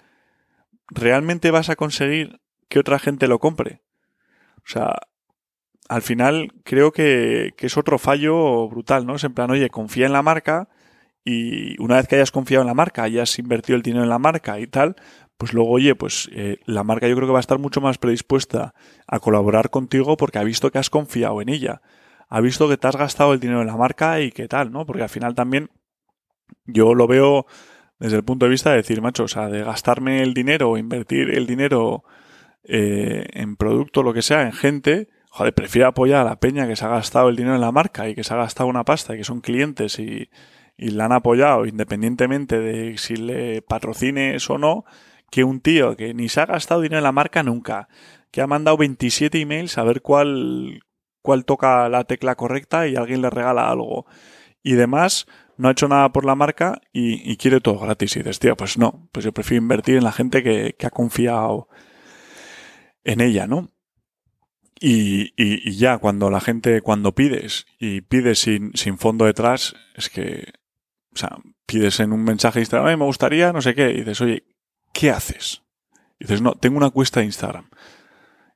¿realmente 0.89 1.51
vas 1.51 1.69
a 1.69 1.77
conseguir 1.77 2.41
que 2.71 2.79
otra 2.79 2.99
gente 2.99 3.29
lo 3.29 3.39
compre? 3.39 3.83
O 4.57 4.65
sea, 4.65 4.97
al 5.91 6.01
final 6.01 6.55
creo 6.65 6.91
que, 6.91 7.53
que 7.59 7.67
es 7.67 7.77
otro 7.77 7.99
fallo 7.99 8.67
brutal, 8.71 9.05
¿no? 9.05 9.17
Es 9.17 9.25
en 9.25 9.35
plan, 9.35 9.51
oye, 9.51 9.69
confía 9.69 10.07
en 10.07 10.15
la 10.15 10.23
marca, 10.23 10.71
y 11.23 11.79
una 11.83 11.97
vez 11.97 12.09
que 12.09 12.17
hayas 12.17 12.33
confiado 12.33 12.63
en 12.63 12.69
la 12.69 12.75
marca, 12.75 13.03
hayas 13.03 13.39
invertido 13.39 13.77
el 13.77 13.83
dinero 13.83 14.03
en 14.03 14.09
la 14.09 14.19
marca 14.19 14.59
y 14.59 14.67
tal, 14.67 14.97
pues 15.37 15.53
luego, 15.53 15.71
oye, 15.71 15.95
pues 15.97 16.31
eh, 16.33 16.61
la 16.65 16.83
marca 16.83 17.09
yo 17.09 17.15
creo 17.15 17.29
que 17.29 17.33
va 17.35 17.41
a 17.41 17.41
estar 17.41 17.59
mucho 17.59 17.83
más 17.83 17.99
predispuesta 17.99 18.73
a 19.07 19.21
colaborar 19.21 19.69
contigo 19.69 20.17
porque 20.17 20.39
ha 20.39 20.45
visto 20.45 20.71
que 20.71 20.79
has 20.79 20.89
confiado 20.89 21.43
en 21.43 21.51
ella. 21.51 21.83
Ha 22.31 22.41
visto 22.41 22.71
que 22.71 22.79
te 22.79 22.87
has 22.87 22.97
gastado 22.97 23.35
el 23.35 23.41
dinero 23.41 23.61
en 23.61 23.67
la 23.67 23.77
marca 23.77 24.23
y 24.23 24.33
qué 24.33 24.49
tal, 24.49 24.73
¿no? 24.73 24.87
Porque 24.87 25.03
al 25.03 25.11
final 25.11 25.35
también 25.35 25.69
yo 26.67 26.95
lo 26.95 27.07
veo 27.07 27.47
desde 27.99 28.17
el 28.17 28.25
punto 28.25 28.47
de 28.47 28.51
vista 28.51 28.71
de 28.71 28.77
decir, 28.77 29.03
macho, 29.03 29.25
o 29.25 29.29
sea, 29.29 29.49
de 29.49 29.63
gastarme 29.63 30.23
el 30.23 30.35
dinero 30.35 30.71
o 30.71 30.79
invertir 30.79 31.31
el 31.31 31.47
dinero 31.47 32.05
eh, 32.65 33.27
en 33.33 33.57
producto, 33.57 34.03
lo 34.03 34.15
que 34.15 34.23
sea, 34.23 34.43
en 34.43 34.53
gente, 34.53 35.09
joder, 35.31 35.55
prefiero 35.55 35.89
apoyar 35.89 36.23
a 36.23 36.31
la 36.31 36.41
peña 36.41 36.67
que 36.67 36.77
se 36.77 36.85
ha 36.85 36.89
gastado 36.89 37.29
el 37.29 37.37
dinero 37.37 37.55
en 37.55 37.61
la 37.61 37.73
marca 37.73 38.09
y 38.09 38.15
que 38.15 38.25
se 38.25 38.33
ha 38.33 38.39
gastado 38.39 38.69
una 38.69 38.85
pasta 38.85 39.15
y 39.15 39.19
que 39.19 39.25
son 39.25 39.41
clientes 39.41 39.99
y, 39.99 40.31
y 40.77 40.91
la 40.91 41.05
han 41.05 41.13
apoyado 41.13 41.67
independientemente 41.67 42.59
de 42.59 42.97
si 42.97 43.17
le 43.17 43.61
patrocines 43.61 44.49
o 44.49 44.57
no, 44.57 44.85
que 45.31 45.45
un 45.45 45.61
tío 45.61 45.95
que 45.95 46.15
ni 46.15 46.31
se 46.31 46.41
ha 46.41 46.47
gastado 46.47 46.81
dinero 46.81 46.99
en 46.99 47.05
la 47.05 47.13
marca 47.13 47.43
nunca, 47.43 47.89
que 48.31 48.41
ha 48.41 48.47
mandado 48.47 48.79
27 48.79 49.41
emails 49.41 49.77
a 49.77 49.85
ver 49.85 50.01
cuál, 50.01 50.83
cuál 51.23 51.45
toca 51.45 51.89
la 51.91 52.05
tecla 52.05 52.35
correcta 52.35 52.89
y 52.89 52.97
alguien 52.97 53.21
le 53.21 53.29
regala 53.29 53.71
algo. 53.71 54.07
Y 54.63 54.73
demás, 54.73 55.27
no 55.61 55.69
ha 55.69 55.73
hecho 55.73 55.89
nada 55.89 56.11
por 56.11 56.25
la 56.25 56.35
marca 56.35 56.81
y, 56.93 57.37
quiere 57.37 57.61
todo 57.61 57.79
gratis. 57.79 58.17
Y 58.17 58.21
dices, 58.21 58.39
tío, 58.39 58.57
pues 58.57 58.79
no, 58.79 59.09
pues 59.13 59.25
yo 59.25 59.33
prefiero 59.33 59.63
invertir 59.63 59.97
en 59.97 60.05
la 60.05 60.13
gente 60.13 60.43
que, 60.43 60.75
ha 60.85 60.91
confiado 60.91 61.69
en 63.05 63.21
ella, 63.21 63.47
¿no? 63.47 63.71
Y, 64.81 65.35
y, 65.37 65.73
ya 65.77 65.99
cuando 65.99 66.31
la 66.31 66.41
gente, 66.41 66.81
cuando 66.81 67.15
pides 67.15 67.67
y 67.79 68.01
pides 68.01 68.39
sin, 68.41 68.99
fondo 68.99 69.27
detrás, 69.27 69.75
es 69.95 70.09
que 70.09 70.53
o 71.13 71.19
sea, 71.19 71.39
pides 71.67 72.01
en 72.01 72.13
un 72.13 72.23
mensaje 72.23 72.61
de 72.61 72.63
Instagram, 72.63 72.99
me 72.99 73.05
gustaría, 73.05 73.53
no 73.53 73.61
sé 73.61 73.75
qué, 73.75 73.91
y 73.91 73.99
dices, 73.99 74.21
oye, 74.21 74.45
¿qué 74.93 75.11
haces? 75.11 75.63
Y 76.19 76.25
dices, 76.25 76.43
no, 76.43 76.55
tengo 76.55 76.77
una 76.77 76.91
cuesta 76.91 77.21
de 77.21 77.27
Instagram. 77.27 77.69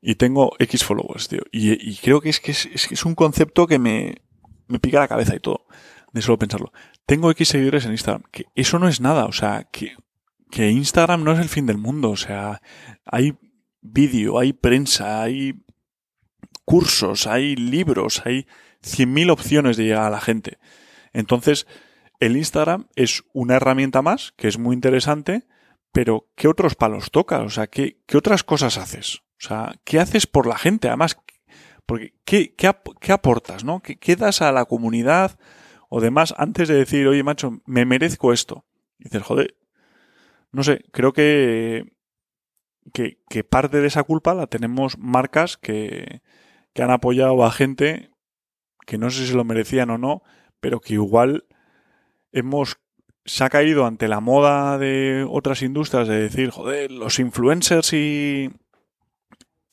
Y 0.01 0.17
tengo 0.17 0.53
X 0.59 0.85
followers, 0.85 1.29
tío. 1.29 1.43
Y, 1.51 1.97
creo 1.97 2.21
que 2.21 2.29
es 2.29 2.41
que 2.41 2.53
es, 2.53 3.05
un 3.05 3.15
concepto 3.15 3.67
que 3.67 3.79
me, 3.79 4.23
me 4.69 4.79
pica 4.79 5.01
la 5.01 5.09
cabeza 5.09 5.35
y 5.35 5.41
todo, 5.41 5.67
de 6.13 6.23
solo 6.23 6.39
pensarlo. 6.39 6.73
Tengo 7.07 7.31
X 7.31 7.49
seguidores 7.49 7.85
en 7.85 7.93
Instagram. 7.93 8.23
Que 8.31 8.47
eso 8.55 8.79
no 8.79 8.89
es 8.89 9.01
nada, 9.01 9.27
o 9.27 9.33
sea, 9.33 9.69
que, 9.71 9.97
que 10.51 10.71
Instagram 10.71 11.25
no 11.25 11.33
es 11.33 11.41
el 11.41 11.49
fin 11.49 11.67
del 11.67 11.79
mundo. 11.79 12.11
O 12.11 12.17
sea, 12.17 12.61
hay 13.05 13.39
vídeo, 13.81 14.39
hay 14.39 14.53
prensa, 14.53 15.23
hay 15.23 15.65
cursos, 16.65 17.27
hay 17.27 17.57
libros, 17.57 18.23
hay 18.25 18.47
100.000 18.83 19.31
opciones 19.31 19.77
de 19.77 19.85
llegar 19.85 20.07
a 20.07 20.11
la 20.11 20.21
gente. 20.21 20.59
Entonces, 21.13 21.67
el 22.21 22.37
Instagram 22.37 22.89
es 22.97 23.25
una 23.33 23.57
herramienta 23.57 24.03
más 24.03 24.33
que 24.37 24.49
es 24.49 24.59
muy 24.59 24.75
interesante, 24.75 25.47
pero 25.93 26.29
¿qué 26.35 26.49
otros 26.49 26.75
palos 26.75 27.11
tocas? 27.11 27.41
O 27.43 27.51
sea, 27.51 27.67
¿qué, 27.67 28.01
¿qué, 28.07 28.17
otras 28.17 28.45
cosas 28.45 28.79
haces? 28.79 29.23
O 29.39 29.47
sea, 29.47 29.75
¿qué 29.85 30.01
haces 30.01 30.27
por 30.27 30.47
la 30.47 30.57
gente? 30.57 30.89
Además, 30.89 31.17
porque 31.87 32.15
¿qué, 32.25 32.55
qué, 32.55 33.13
aportas? 33.13 33.65
¿no? 33.65 33.81
¿Qué, 33.81 34.17
das 34.17 34.43
a 34.43 34.53
la 34.53 34.65
comunidad 34.65 35.39
o 35.95 36.01
demás 36.01 36.35
antes 36.39 36.67
de 36.67 36.75
decir, 36.75 37.07
oye, 37.07 37.23
macho, 37.23 37.63
me 37.67 37.85
merezco 37.85 38.33
esto? 38.33 38.65
Y 38.99 39.05
dices, 39.05 39.23
joder, 39.23 39.55
no 40.51 40.65
sé, 40.65 40.85
creo 40.91 41.13
que, 41.13 41.93
que, 42.93 43.45
parte 43.45 43.81
de 43.81 43.87
esa 43.87 44.03
culpa 44.03 44.35
la 44.35 44.49
tenemos 44.49 44.99
marcas 44.99 45.57
que, 45.57 46.21
que 46.73 46.83
han 46.83 46.91
apoyado 46.91 47.45
a 47.45 47.53
gente 47.53 48.11
que 48.85 48.99
no 48.99 49.09
sé 49.09 49.25
si 49.25 49.35
lo 49.35 49.45
merecían 49.45 49.91
o 49.91 49.97
no, 49.97 50.25
pero 50.59 50.81
que 50.81 50.95
igual 50.95 51.45
hemos 52.33 52.81
se 53.25 53.45
ha 53.45 53.49
caído 53.49 53.87
ante 53.87 54.09
la 54.09 54.19
moda 54.19 54.77
de 54.79 55.25
otras 55.31 55.63
industrias 55.63 56.09
de 56.09 56.23
decir, 56.23 56.51
joder, 56.51 56.91
los 56.91 57.21
influencers 57.21 57.93
y, 57.93 58.51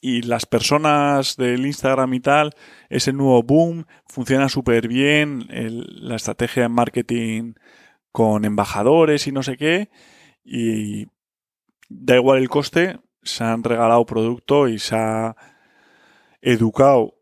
y 0.01 0.23
las 0.23 0.47
personas 0.47 1.37
del 1.37 1.65
Instagram 1.65 2.13
y 2.15 2.19
tal, 2.19 2.55
ese 2.89 3.13
nuevo 3.13 3.43
boom, 3.43 3.85
funciona 4.07 4.49
súper 4.49 4.87
bien, 4.87 5.45
la 5.49 6.15
estrategia 6.15 6.63
de 6.63 6.69
marketing 6.69 7.53
con 8.11 8.43
embajadores 8.43 9.27
y 9.27 9.31
no 9.31 9.43
sé 9.43 9.57
qué, 9.57 9.89
y 10.43 11.05
da 11.87 12.15
igual 12.15 12.39
el 12.39 12.49
coste, 12.49 12.99
se 13.21 13.43
han 13.43 13.63
regalado 13.63 14.05
producto 14.05 14.67
y 14.67 14.79
se 14.79 14.95
ha 14.95 15.35
educado 16.41 17.19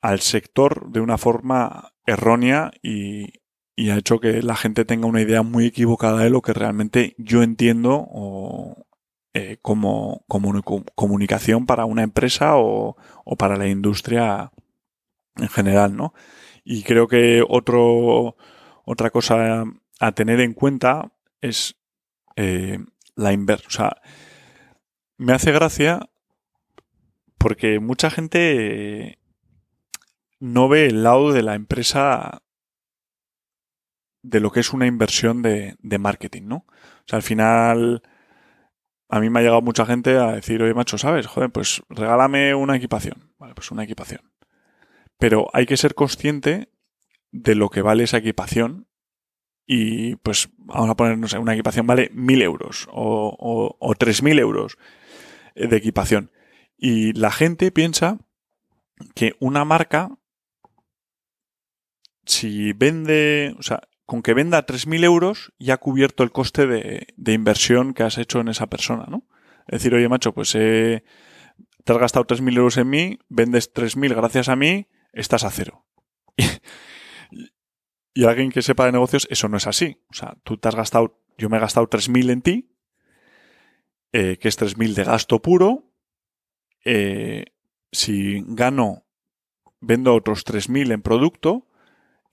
al 0.00 0.20
sector 0.20 0.90
de 0.90 1.00
una 1.00 1.18
forma 1.18 1.92
errónea 2.06 2.70
y, 2.82 3.42
y 3.76 3.90
ha 3.90 3.96
hecho 3.96 4.20
que 4.20 4.42
la 4.42 4.56
gente 4.56 4.84
tenga 4.84 5.06
una 5.06 5.22
idea 5.22 5.42
muy 5.42 5.66
equivocada 5.66 6.22
de 6.22 6.30
lo 6.30 6.42
que 6.42 6.52
realmente 6.52 7.14
yo 7.18 7.42
entiendo 7.42 8.06
o, 8.10 8.83
eh, 9.36 9.58
como, 9.60 10.24
comunicación 10.94 11.66
para 11.66 11.86
una 11.86 12.04
empresa 12.04 12.56
o, 12.56 12.96
o, 13.24 13.36
para 13.36 13.56
la 13.56 13.66
industria 13.66 14.52
en 15.36 15.48
general, 15.48 15.96
¿no? 15.96 16.14
Y 16.62 16.84
creo 16.84 17.08
que 17.08 17.44
otro, 17.48 18.36
otra 18.84 19.10
cosa 19.10 19.64
a 19.98 20.12
tener 20.12 20.40
en 20.40 20.54
cuenta 20.54 21.12
es 21.40 21.76
eh, 22.36 22.78
la 23.16 23.32
inversa. 23.32 23.66
O 23.66 23.70
sea, 23.70 23.96
me 25.18 25.32
hace 25.32 25.50
gracia 25.50 26.08
porque 27.36 27.80
mucha 27.80 28.10
gente 28.10 29.18
no 30.38 30.68
ve 30.68 30.86
el 30.86 31.02
lado 31.02 31.32
de 31.32 31.42
la 31.42 31.56
empresa 31.56 32.42
de 34.22 34.38
lo 34.38 34.52
que 34.52 34.60
es 34.60 34.72
una 34.72 34.86
inversión 34.86 35.42
de, 35.42 35.76
de 35.80 35.98
marketing, 35.98 36.42
¿no? 36.44 36.56
O 36.56 37.04
sea, 37.06 37.16
al 37.16 37.22
final, 37.22 38.02
a 39.08 39.20
mí 39.20 39.30
me 39.30 39.38
ha 39.38 39.42
llegado 39.42 39.62
mucha 39.62 39.86
gente 39.86 40.16
a 40.16 40.32
decir, 40.32 40.62
oye, 40.62 40.74
macho, 40.74 40.98
¿sabes? 40.98 41.26
Joder, 41.26 41.50
pues 41.50 41.82
regálame 41.88 42.54
una 42.54 42.76
equipación. 42.76 43.32
Vale, 43.38 43.54
pues 43.54 43.70
una 43.70 43.84
equipación. 43.84 44.32
Pero 45.18 45.48
hay 45.52 45.66
que 45.66 45.76
ser 45.76 45.94
consciente 45.94 46.70
de 47.30 47.54
lo 47.54 47.68
que 47.68 47.82
vale 47.82 48.04
esa 48.04 48.18
equipación 48.18 48.88
y 49.66 50.16
pues 50.16 50.50
vamos 50.56 50.90
a 50.90 50.96
poner, 50.96 51.18
no 51.18 51.28
sé, 51.28 51.38
una 51.38 51.54
equipación 51.54 51.86
vale 51.86 52.10
mil 52.12 52.42
euros 52.42 52.86
o, 52.92 53.34
o, 53.38 53.76
o 53.78 53.94
tres 53.94 54.22
mil 54.22 54.38
euros 54.38 54.76
de 55.54 55.76
equipación. 55.76 56.30
Y 56.76 57.12
la 57.12 57.30
gente 57.30 57.70
piensa 57.70 58.18
que 59.14 59.34
una 59.40 59.64
marca, 59.64 60.10
si 62.24 62.72
vende, 62.72 63.54
o 63.58 63.62
sea, 63.62 63.88
con 64.06 64.22
que 64.22 64.34
venda 64.34 64.66
3.000 64.66 65.04
euros 65.04 65.52
ya 65.58 65.74
ha 65.74 65.78
cubierto 65.78 66.22
el 66.22 66.32
coste 66.32 66.66
de, 66.66 67.32
inversión 67.32 67.94
que 67.94 68.02
has 68.02 68.18
hecho 68.18 68.40
en 68.40 68.48
esa 68.48 68.68
persona, 68.68 69.06
¿no? 69.08 69.26
Es 69.66 69.80
decir, 69.80 69.94
oye, 69.94 70.08
macho, 70.08 70.32
pues 70.32 70.54
eh, 70.54 71.04
te 71.84 71.92
has 71.92 71.98
gastado 71.98 72.26
3.000 72.26 72.56
euros 72.56 72.76
en 72.76 72.90
mí, 72.90 73.18
vendes 73.28 73.72
3.000 73.72 74.14
gracias 74.14 74.48
a 74.48 74.56
mí, 74.56 74.88
estás 75.12 75.44
a 75.44 75.50
cero. 75.50 75.86
y, 78.14 78.24
alguien 78.24 78.50
que 78.50 78.62
sepa 78.62 78.86
de 78.86 78.92
negocios, 78.92 79.26
eso 79.30 79.48
no 79.48 79.56
es 79.56 79.66
así. 79.66 80.02
O 80.10 80.14
sea, 80.14 80.36
tú 80.44 80.58
te 80.58 80.68
has 80.68 80.74
gastado, 80.74 81.22
yo 81.38 81.48
me 81.48 81.56
he 81.56 81.60
gastado 81.60 81.88
3.000 81.88 82.30
en 82.30 82.42
ti, 82.42 82.70
eh, 84.12 84.36
que 84.38 84.48
es 84.48 84.60
3.000 84.60 84.94
de 84.94 85.04
gasto 85.04 85.40
puro. 85.40 85.90
Eh, 86.84 87.46
si 87.90 88.42
gano, 88.46 89.06
vendo 89.80 90.14
otros 90.14 90.44
3.000 90.44 90.92
en 90.92 91.02
producto, 91.02 91.68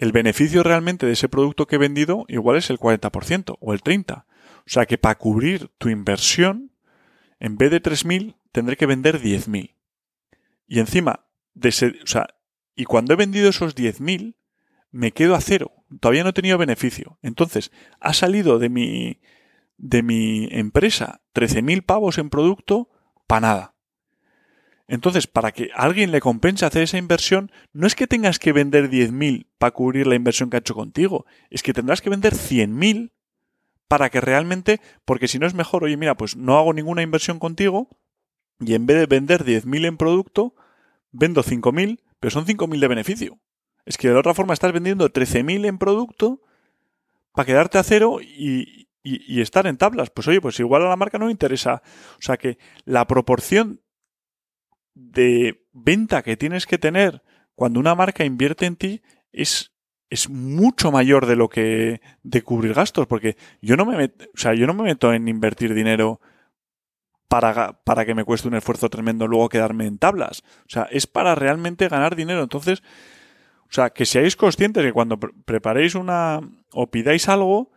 el 0.01 0.11
beneficio 0.11 0.63
realmente 0.63 1.05
de 1.05 1.11
ese 1.13 1.29
producto 1.29 1.67
que 1.67 1.75
he 1.75 1.79
vendido 1.79 2.25
igual 2.27 2.57
es 2.57 2.71
el 2.71 2.79
40% 2.79 3.57
o 3.59 3.73
el 3.73 3.81
30%. 3.81 4.23
O 4.23 4.63
sea 4.65 4.87
que 4.87 4.97
para 4.97 5.15
cubrir 5.15 5.69
tu 5.77 5.89
inversión, 5.89 6.71
en 7.39 7.55
vez 7.55 7.69
de 7.69 7.83
3.000, 7.83 8.35
tendré 8.51 8.77
que 8.77 8.87
vender 8.87 9.21
10.000. 9.21 9.75
Y 10.67 10.79
encima, 10.79 11.27
ese, 11.61 11.93
y 12.75 12.85
cuando 12.85 13.13
he 13.13 13.15
vendido 13.15 13.47
esos 13.47 13.75
10.000, 13.75 14.33
me 14.89 15.11
quedo 15.11 15.35
a 15.35 15.41
cero. 15.41 15.71
Todavía 15.99 16.23
no 16.23 16.31
he 16.31 16.33
tenido 16.33 16.57
beneficio. 16.57 17.19
Entonces, 17.21 17.71
ha 17.99 18.13
salido 18.13 18.57
de 18.57 18.69
mi, 18.69 19.21
de 19.77 20.01
mi 20.01 20.47
empresa 20.49 21.21
13.000 21.35 21.85
pavos 21.85 22.17
en 22.17 22.31
producto 22.31 22.89
para 23.27 23.41
nada. 23.41 23.75
Entonces, 24.91 25.25
para 25.25 25.53
que 25.53 25.69
alguien 25.73 26.11
le 26.11 26.19
compense 26.19 26.65
hacer 26.65 26.83
esa 26.83 26.97
inversión, 26.97 27.49
no 27.71 27.87
es 27.87 27.95
que 27.95 28.07
tengas 28.07 28.39
que 28.39 28.51
vender 28.51 28.89
10.000 28.89 29.47
para 29.57 29.71
cubrir 29.71 30.05
la 30.05 30.15
inversión 30.15 30.49
que 30.49 30.57
ha 30.57 30.59
hecho 30.59 30.75
contigo, 30.75 31.25
es 31.49 31.63
que 31.63 31.71
tendrás 31.71 32.01
que 32.01 32.09
vender 32.09 32.33
100.000 32.33 33.13
para 33.87 34.09
que 34.09 34.19
realmente, 34.19 34.81
porque 35.05 35.29
si 35.29 35.39
no 35.39 35.47
es 35.47 35.53
mejor, 35.53 35.85
oye, 35.85 35.95
mira, 35.95 36.17
pues 36.17 36.35
no 36.35 36.57
hago 36.57 36.73
ninguna 36.73 37.03
inversión 37.03 37.39
contigo 37.39 37.87
y 38.59 38.73
en 38.73 38.85
vez 38.85 38.97
de 38.97 39.05
vender 39.05 39.45
10.000 39.45 39.85
en 39.85 39.95
producto, 39.95 40.55
vendo 41.13 41.41
5.000, 41.41 42.01
pero 42.19 42.31
son 42.31 42.45
5.000 42.45 42.79
de 42.81 42.87
beneficio. 42.89 43.39
Es 43.85 43.95
que 43.95 44.09
de 44.09 44.13
la 44.13 44.19
otra 44.19 44.33
forma 44.33 44.53
estás 44.53 44.73
vendiendo 44.73 45.09
13.000 45.09 45.67
en 45.67 45.77
producto 45.77 46.41
para 47.31 47.45
quedarte 47.45 47.77
a 47.77 47.83
cero 47.83 48.17
y, 48.21 48.89
y, 49.03 49.39
estar 49.39 49.67
en 49.67 49.77
tablas. 49.77 50.09
Pues 50.09 50.27
oye, 50.27 50.41
pues 50.41 50.59
igual 50.59 50.81
a 50.81 50.89
la 50.89 50.97
marca 50.97 51.17
no 51.17 51.27
le 51.27 51.31
interesa. 51.31 51.81
O 52.19 52.21
sea 52.21 52.35
que 52.35 52.57
la 52.83 53.07
proporción 53.07 53.79
de 54.93 55.65
venta 55.73 56.21
que 56.21 56.37
tienes 56.37 56.65
que 56.65 56.77
tener 56.77 57.21
cuando 57.55 57.79
una 57.79 57.95
marca 57.95 58.25
invierte 58.25 58.65
en 58.65 58.75
ti 58.75 59.01
es, 59.31 59.71
es 60.09 60.29
mucho 60.29 60.91
mayor 60.91 61.25
de 61.25 61.35
lo 61.35 61.49
que 61.49 62.01
de 62.23 62.41
cubrir 62.41 62.73
gastos. 62.73 63.07
Porque 63.07 63.37
yo 63.61 63.77
no 63.77 63.85
me 63.85 64.05
o 64.05 64.09
sea, 64.37 64.53
yo 64.53 64.67
no 64.67 64.73
me 64.73 64.83
meto 64.83 65.13
en 65.13 65.27
invertir 65.27 65.73
dinero 65.73 66.19
para, 67.27 67.81
para 67.83 68.05
que 68.05 68.13
me 68.13 68.25
cueste 68.25 68.47
un 68.47 68.55
esfuerzo 68.55 68.89
tremendo 68.89 69.27
luego 69.27 69.49
quedarme 69.49 69.85
en 69.85 69.97
tablas. 69.97 70.43
O 70.65 70.69
sea, 70.69 70.83
es 70.91 71.07
para 71.07 71.35
realmente 71.35 71.87
ganar 71.87 72.15
dinero. 72.15 72.43
Entonces, 72.43 72.83
o 73.71 73.73
sea, 73.73 73.91
que 73.91 74.05
seáis 74.05 74.35
conscientes 74.35 74.83
que 74.83 74.91
cuando 74.91 75.17
preparéis 75.17 75.95
una 75.95 76.41
o 76.73 76.91
pidáis 76.91 77.29
algo, 77.29 77.70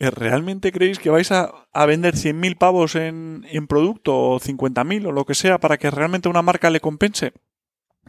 ¿realmente 0.00 0.72
creéis 0.72 0.98
que 0.98 1.10
vais 1.10 1.30
a, 1.30 1.52
vender 1.86 2.14
100.000 2.14 2.56
pavos 2.56 2.94
en, 2.94 3.46
en 3.50 3.66
producto 3.66 4.16
o 4.16 4.40
50.000 4.40 5.06
o 5.06 5.12
lo 5.12 5.26
que 5.26 5.34
sea 5.34 5.58
para 5.58 5.76
que 5.76 5.90
realmente 5.90 6.28
una 6.28 6.42
marca 6.42 6.70
le 6.70 6.80
compense? 6.80 7.32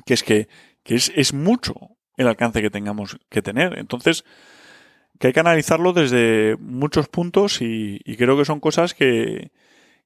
Que 0.06 0.13
es 0.13 0.23
que, 0.23 0.47
es, 0.86 1.34
mucho 1.34 1.75
el 2.17 2.27
alcance 2.27 2.62
que 2.62 2.69
tengamos 2.69 3.17
que 3.30 3.41
tener. 3.41 3.77
Entonces, 3.77 4.23
que 5.19 5.27
hay 5.27 5.34
que 5.34 5.39
analizarlo 5.41 5.93
desde 5.93 6.56
muchos 6.60 7.08
puntos 7.10 7.62
y 7.62 7.99
creo 8.17 8.38
que 8.38 8.45
son 8.45 8.60
cosas 8.60 8.93
que, 8.93 9.51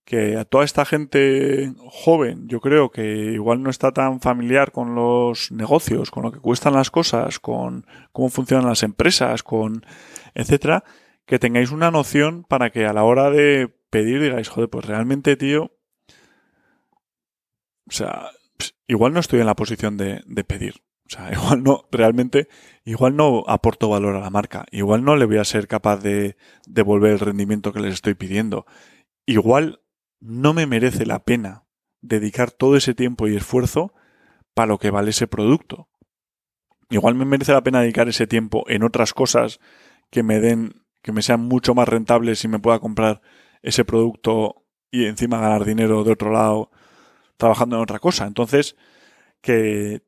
que 0.05 0.37
a 0.37 0.45
toda 0.45 0.63
esta 0.63 0.85
gente 0.85 1.73
joven, 1.89 2.47
yo 2.47 2.61
creo 2.61 2.91
que 2.91 3.33
igual 3.33 3.63
no 3.63 3.71
está 3.71 3.91
tan 3.91 4.21
familiar 4.21 4.71
con 4.71 4.93
los 4.93 5.51
negocios, 5.51 6.11
con 6.11 6.23
lo 6.23 6.31
que 6.31 6.39
cuestan 6.39 6.73
las 6.73 6.91
cosas, 6.91 7.39
con 7.39 7.87
cómo 8.11 8.29
funcionan 8.29 8.67
las 8.67 8.83
empresas, 8.83 9.41
con 9.41 9.83
etcétera, 10.35 10.83
que 11.25 11.39
tengáis 11.39 11.71
una 11.71 11.91
noción 11.91 12.43
para 12.43 12.69
que 12.69 12.85
a 12.85 12.93
la 12.93 13.03
hora 13.03 13.29
de 13.29 13.73
pedir 13.89 14.21
digáis, 14.21 14.49
joder, 14.49 14.69
pues 14.69 14.85
realmente, 14.85 15.35
tío, 15.35 15.71
o 17.87 17.91
sea, 17.91 18.31
igual 18.87 19.13
no 19.13 19.19
estoy 19.19 19.39
en 19.39 19.45
la 19.45 19.55
posición 19.55 19.97
de, 19.97 20.23
pedir. 20.47 20.83
O 21.05 21.09
sea, 21.09 21.31
igual 21.33 21.63
no, 21.63 21.85
realmente, 21.91 22.47
igual 22.83 23.15
no 23.15 23.43
aporto 23.47 23.89
valor 23.89 24.15
a 24.15 24.21
la 24.21 24.29
marca. 24.29 24.65
Igual 24.71 25.03
no 25.03 25.15
le 25.15 25.25
voy 25.25 25.37
a 25.37 25.45
ser 25.45 25.67
capaz 25.67 25.97
de 25.97 26.37
devolver 26.67 27.11
el 27.11 27.19
rendimiento 27.19 27.73
que 27.73 27.79
les 27.79 27.93
estoy 27.93 28.15
pidiendo. 28.15 28.65
Igual 29.25 29.81
no 30.19 30.53
me 30.53 30.65
merece 30.65 31.05
la 31.05 31.23
pena 31.23 31.65
dedicar 32.01 32.51
todo 32.51 32.75
ese 32.75 32.93
tiempo 32.93 33.27
y 33.27 33.35
esfuerzo 33.35 33.93
para 34.53 34.67
lo 34.67 34.77
que 34.77 34.91
vale 34.91 35.09
ese 35.11 35.27
producto. 35.27 35.89
Igual 36.89 37.15
me 37.15 37.25
merece 37.25 37.51
la 37.51 37.63
pena 37.63 37.81
dedicar 37.81 38.07
ese 38.07 38.27
tiempo 38.27 38.63
en 38.67 38.83
otras 38.83 39.13
cosas 39.13 39.59
que 40.11 40.23
me 40.23 40.39
den, 40.39 40.84
que 41.05 41.11
me 41.11 41.21
sean 41.21 41.41
mucho 41.41 41.75
más 41.75 41.87
rentables 41.87 42.43
y 42.43 42.47
me 42.47 42.57
pueda 42.57 42.79
comprar 42.79 43.21
ese 43.61 43.85
producto 43.85 44.63
y 44.89 45.05
encima 45.05 45.39
ganar 45.39 45.63
dinero 45.63 46.03
de 46.03 46.13
otro 46.13 46.31
lado 46.31 46.71
trabajando 47.37 47.75
en 47.75 47.83
otra 47.83 47.99
cosa. 47.99 48.25
Entonces, 48.25 48.75
que 49.39 50.01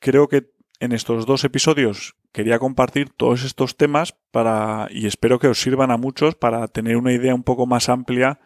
creo 0.00 0.26
que 0.26 0.50
en 0.80 0.90
estos 0.90 1.24
dos 1.24 1.44
episodios 1.44 2.16
quería 2.32 2.58
compartir 2.58 3.10
todos 3.10 3.44
estos 3.44 3.76
temas 3.76 4.16
para, 4.32 4.88
y 4.90 5.06
espero 5.06 5.38
que 5.38 5.46
os 5.46 5.60
sirvan 5.60 5.92
a 5.92 5.98
muchos 5.98 6.34
para 6.34 6.66
tener 6.66 6.96
una 6.96 7.12
idea 7.12 7.32
un 7.32 7.44
poco 7.44 7.66
más 7.66 7.88
amplia 7.88 8.40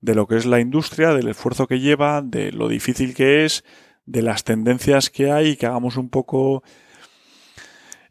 de 0.00 0.14
lo 0.14 0.28
que 0.28 0.36
es 0.36 0.46
la 0.46 0.60
industria, 0.60 1.14
del 1.14 1.26
esfuerzo 1.26 1.66
que 1.66 1.80
lleva, 1.80 2.22
de 2.22 2.52
lo 2.52 2.68
difícil 2.68 3.12
que 3.16 3.44
es, 3.44 3.64
de 4.06 4.22
las 4.22 4.44
tendencias 4.44 5.10
que 5.10 5.32
hay 5.32 5.48
y 5.48 5.56
que 5.56 5.66
hagamos 5.66 5.96
un 5.96 6.10
poco 6.10 6.62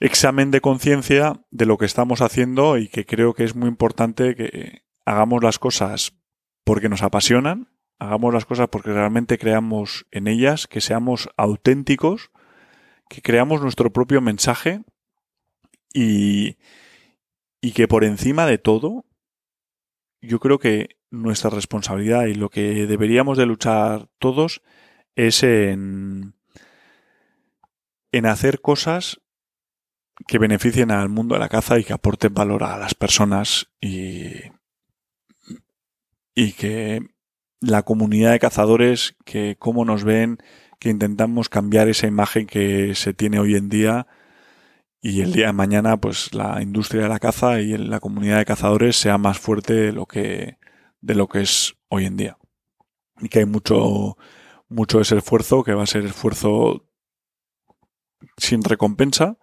examen 0.01 0.49
de 0.49 0.61
conciencia 0.61 1.39
de 1.51 1.67
lo 1.67 1.77
que 1.77 1.85
estamos 1.85 2.21
haciendo 2.21 2.77
y 2.77 2.89
que 2.89 3.05
creo 3.05 3.33
que 3.33 3.43
es 3.43 3.55
muy 3.55 3.69
importante 3.69 4.35
que 4.35 4.81
hagamos 5.05 5.43
las 5.43 5.59
cosas 5.59 6.17
porque 6.63 6.89
nos 6.89 7.03
apasionan, 7.03 7.69
hagamos 7.99 8.33
las 8.33 8.45
cosas 8.45 8.67
porque 8.69 8.91
realmente 8.91 9.37
creamos 9.37 10.07
en 10.09 10.27
ellas, 10.27 10.65
que 10.67 10.81
seamos 10.81 11.29
auténticos, 11.37 12.31
que 13.09 13.21
creamos 13.21 13.61
nuestro 13.61 13.93
propio 13.93 14.21
mensaje 14.21 14.81
y, 15.93 16.57
y 17.61 17.73
que 17.73 17.87
por 17.87 18.03
encima 18.03 18.47
de 18.47 18.57
todo, 18.57 19.05
yo 20.19 20.39
creo 20.39 20.57
que 20.57 20.97
nuestra 21.11 21.51
responsabilidad 21.51 22.25
y 22.25 22.33
lo 22.33 22.49
que 22.49 22.87
deberíamos 22.87 23.37
de 23.37 23.45
luchar 23.45 24.09
todos 24.17 24.63
es 25.15 25.43
en, 25.43 26.33
en 28.11 28.25
hacer 28.25 28.61
cosas 28.61 29.21
que 30.27 30.37
beneficien 30.39 30.91
al 30.91 31.09
mundo 31.09 31.35
de 31.35 31.39
la 31.39 31.49
caza 31.49 31.79
y 31.79 31.83
que 31.83 31.93
aporten 31.93 32.33
valor 32.33 32.63
a 32.63 32.77
las 32.77 32.93
personas 32.95 33.71
y, 33.79 34.31
y 36.35 36.53
que 36.53 37.01
la 37.59 37.83
comunidad 37.83 38.31
de 38.31 38.39
cazadores, 38.39 39.15
que 39.25 39.55
cómo 39.59 39.85
nos 39.85 40.03
ven, 40.03 40.39
que 40.79 40.89
intentamos 40.89 41.49
cambiar 41.49 41.87
esa 41.89 42.07
imagen 42.07 42.47
que 42.47 42.95
se 42.95 43.13
tiene 43.13 43.39
hoy 43.39 43.55
en 43.55 43.69
día 43.69 44.07
y 45.01 45.21
el 45.21 45.33
día 45.33 45.47
de 45.47 45.53
mañana 45.53 45.97
pues 45.97 46.33
la 46.33 46.61
industria 46.61 47.03
de 47.03 47.09
la 47.09 47.19
caza 47.19 47.59
y 47.59 47.77
la 47.77 47.99
comunidad 47.99 48.37
de 48.37 48.45
cazadores 48.45 48.95
sea 48.95 49.17
más 49.17 49.39
fuerte 49.39 49.73
de 49.73 49.91
lo 49.91 50.05
que 50.05 50.57
de 51.01 51.15
lo 51.15 51.27
que 51.27 51.41
es 51.41 51.75
hoy 51.89 52.05
en 52.05 52.17
día. 52.17 52.37
Y 53.19 53.29
que 53.29 53.39
hay 53.39 53.45
mucho, 53.45 54.17
mucho 54.69 54.97
de 54.97 55.03
ese 55.03 55.17
esfuerzo, 55.17 55.63
que 55.63 55.73
va 55.73 55.83
a 55.83 55.87
ser 55.87 56.05
esfuerzo 56.05 56.87
sin 58.37 58.63
recompensa, 58.63 59.37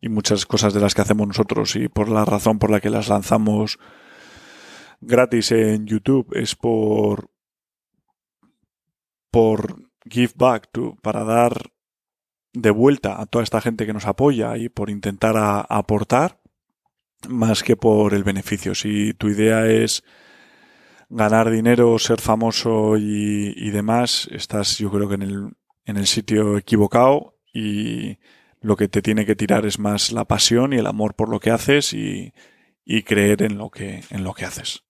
y 0.00 0.08
muchas 0.08 0.46
cosas 0.46 0.72
de 0.74 0.80
las 0.80 0.94
que 0.94 1.02
hacemos 1.02 1.28
nosotros 1.28 1.76
y 1.76 1.88
por 1.88 2.08
la 2.08 2.24
razón 2.24 2.58
por 2.58 2.70
la 2.70 2.80
que 2.80 2.90
las 2.90 3.08
lanzamos 3.08 3.78
gratis 5.00 5.52
en 5.52 5.86
YouTube 5.86 6.34
es 6.34 6.54
por 6.54 7.30
por 9.30 9.90
give 10.04 10.32
back 10.36 10.70
para 11.02 11.24
dar 11.24 11.72
de 12.52 12.70
vuelta 12.70 13.20
a 13.20 13.26
toda 13.26 13.44
esta 13.44 13.60
gente 13.60 13.86
que 13.86 13.92
nos 13.92 14.06
apoya 14.06 14.56
y 14.56 14.68
por 14.68 14.90
intentar 14.90 15.34
aportar 15.68 16.40
más 17.28 17.62
que 17.62 17.76
por 17.76 18.14
el 18.14 18.24
beneficio. 18.24 18.74
Si 18.74 19.14
tu 19.14 19.28
idea 19.28 19.66
es 19.66 20.02
ganar 21.08 21.50
dinero, 21.50 21.98
ser 21.98 22.20
famoso 22.20 22.96
y, 22.96 23.70
demás, 23.70 24.28
estás 24.32 24.78
yo 24.78 24.90
creo 24.90 25.08
que 25.08 25.16
en 25.16 25.22
el, 25.22 25.50
en 25.84 25.96
el 25.96 26.06
sitio 26.06 26.56
equivocado 26.56 27.36
y 27.52 28.18
lo 28.60 28.76
que 28.76 28.88
te 28.88 29.02
tiene 29.02 29.26
que 29.26 29.36
tirar 29.36 29.66
es 29.66 29.78
más 29.78 30.12
la 30.12 30.24
pasión 30.26 30.72
y 30.72 30.76
el 30.76 30.86
amor 30.86 31.14
por 31.14 31.28
lo 31.28 31.40
que 31.40 31.50
haces 31.50 31.92
y, 31.92 32.32
y 32.84 33.02
creer 33.02 33.42
en 33.42 33.58
lo 33.58 33.70
que, 33.70 34.02
en 34.10 34.24
lo 34.24 34.34
que 34.34 34.44
haces. 34.44 34.84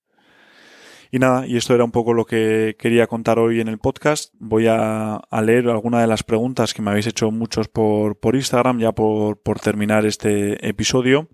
Y 1.13 1.19
nada, 1.19 1.47
y 1.47 1.57
esto 1.57 1.75
era 1.75 1.83
un 1.83 1.91
poco 1.91 2.15
lo 2.15 2.25
que 2.25 2.77
quería 2.79 3.09
contar 3.09 3.39
hoy 3.41 3.61
en 3.61 3.69
el 3.69 3.79
podcast. 3.79 4.33
Voy 4.39 4.67
a, 4.69 5.21
leer 5.43 5.69
alguna 5.69 6.01
de 6.01 6.07
las 6.07 6.23
preguntas 6.23 6.73
que 6.73 6.83
me 6.83 6.91
habéis 6.91 7.09
hecho 7.09 7.31
muchos 7.33 7.69
por, 7.69 8.21
por 8.21 8.37
Instagram, 8.37 8.79
ya 8.79 8.93
por, 8.93 9.43
por 9.43 9.59
terminar 9.59 10.07
este 10.07 10.69
episodio. 10.69 11.29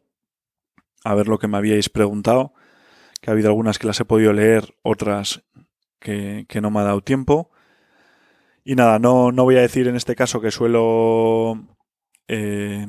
A 1.04 1.14
ver 1.14 1.28
lo 1.28 1.38
que 1.38 1.46
me 1.46 1.58
habíais 1.58 1.90
preguntado 1.90 2.54
que 3.20 3.30
ha 3.30 3.32
habido 3.32 3.48
algunas 3.48 3.78
que 3.78 3.86
las 3.86 4.00
he 4.00 4.04
podido 4.04 4.32
leer, 4.32 4.74
otras 4.82 5.42
que, 5.98 6.46
no 6.60 6.70
me 6.70 6.80
ha 6.80 6.84
dado 6.84 7.00
tiempo. 7.00 7.50
Y 8.64 8.74
nada, 8.74 8.98
no, 8.98 9.32
no 9.32 9.44
voy 9.44 9.56
a 9.56 9.62
decir 9.62 9.88
en 9.88 9.96
este 9.96 10.14
caso 10.14 10.40
que 10.40 10.50
suelo 10.50 11.75
eh, 12.28 12.86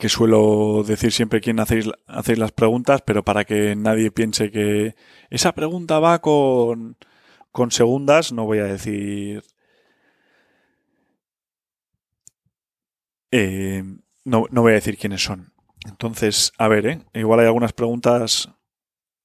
que 0.00 0.08
suelo 0.08 0.82
decir 0.82 1.12
siempre 1.12 1.40
quién 1.40 1.60
hacéis, 1.60 1.88
hacéis 2.06 2.38
las 2.38 2.52
preguntas, 2.52 3.02
pero 3.02 3.22
para 3.22 3.44
que 3.44 3.76
nadie 3.76 4.10
piense 4.10 4.50
que 4.50 4.96
esa 5.28 5.52
pregunta 5.52 6.00
va 6.00 6.20
con, 6.20 6.96
con 7.52 7.70
segundas, 7.70 8.32
no 8.32 8.46
voy 8.46 8.58
a 8.58 8.64
decir... 8.64 9.44
Eh, 13.30 13.84
no, 14.24 14.46
no 14.50 14.62
voy 14.62 14.72
a 14.72 14.76
decir 14.76 14.98
quiénes 14.98 15.22
son. 15.22 15.52
Entonces, 15.86 16.52
a 16.58 16.66
ver, 16.66 16.86
¿eh? 16.86 17.04
igual 17.14 17.40
hay 17.40 17.46
algunas 17.46 17.72
preguntas 17.72 18.50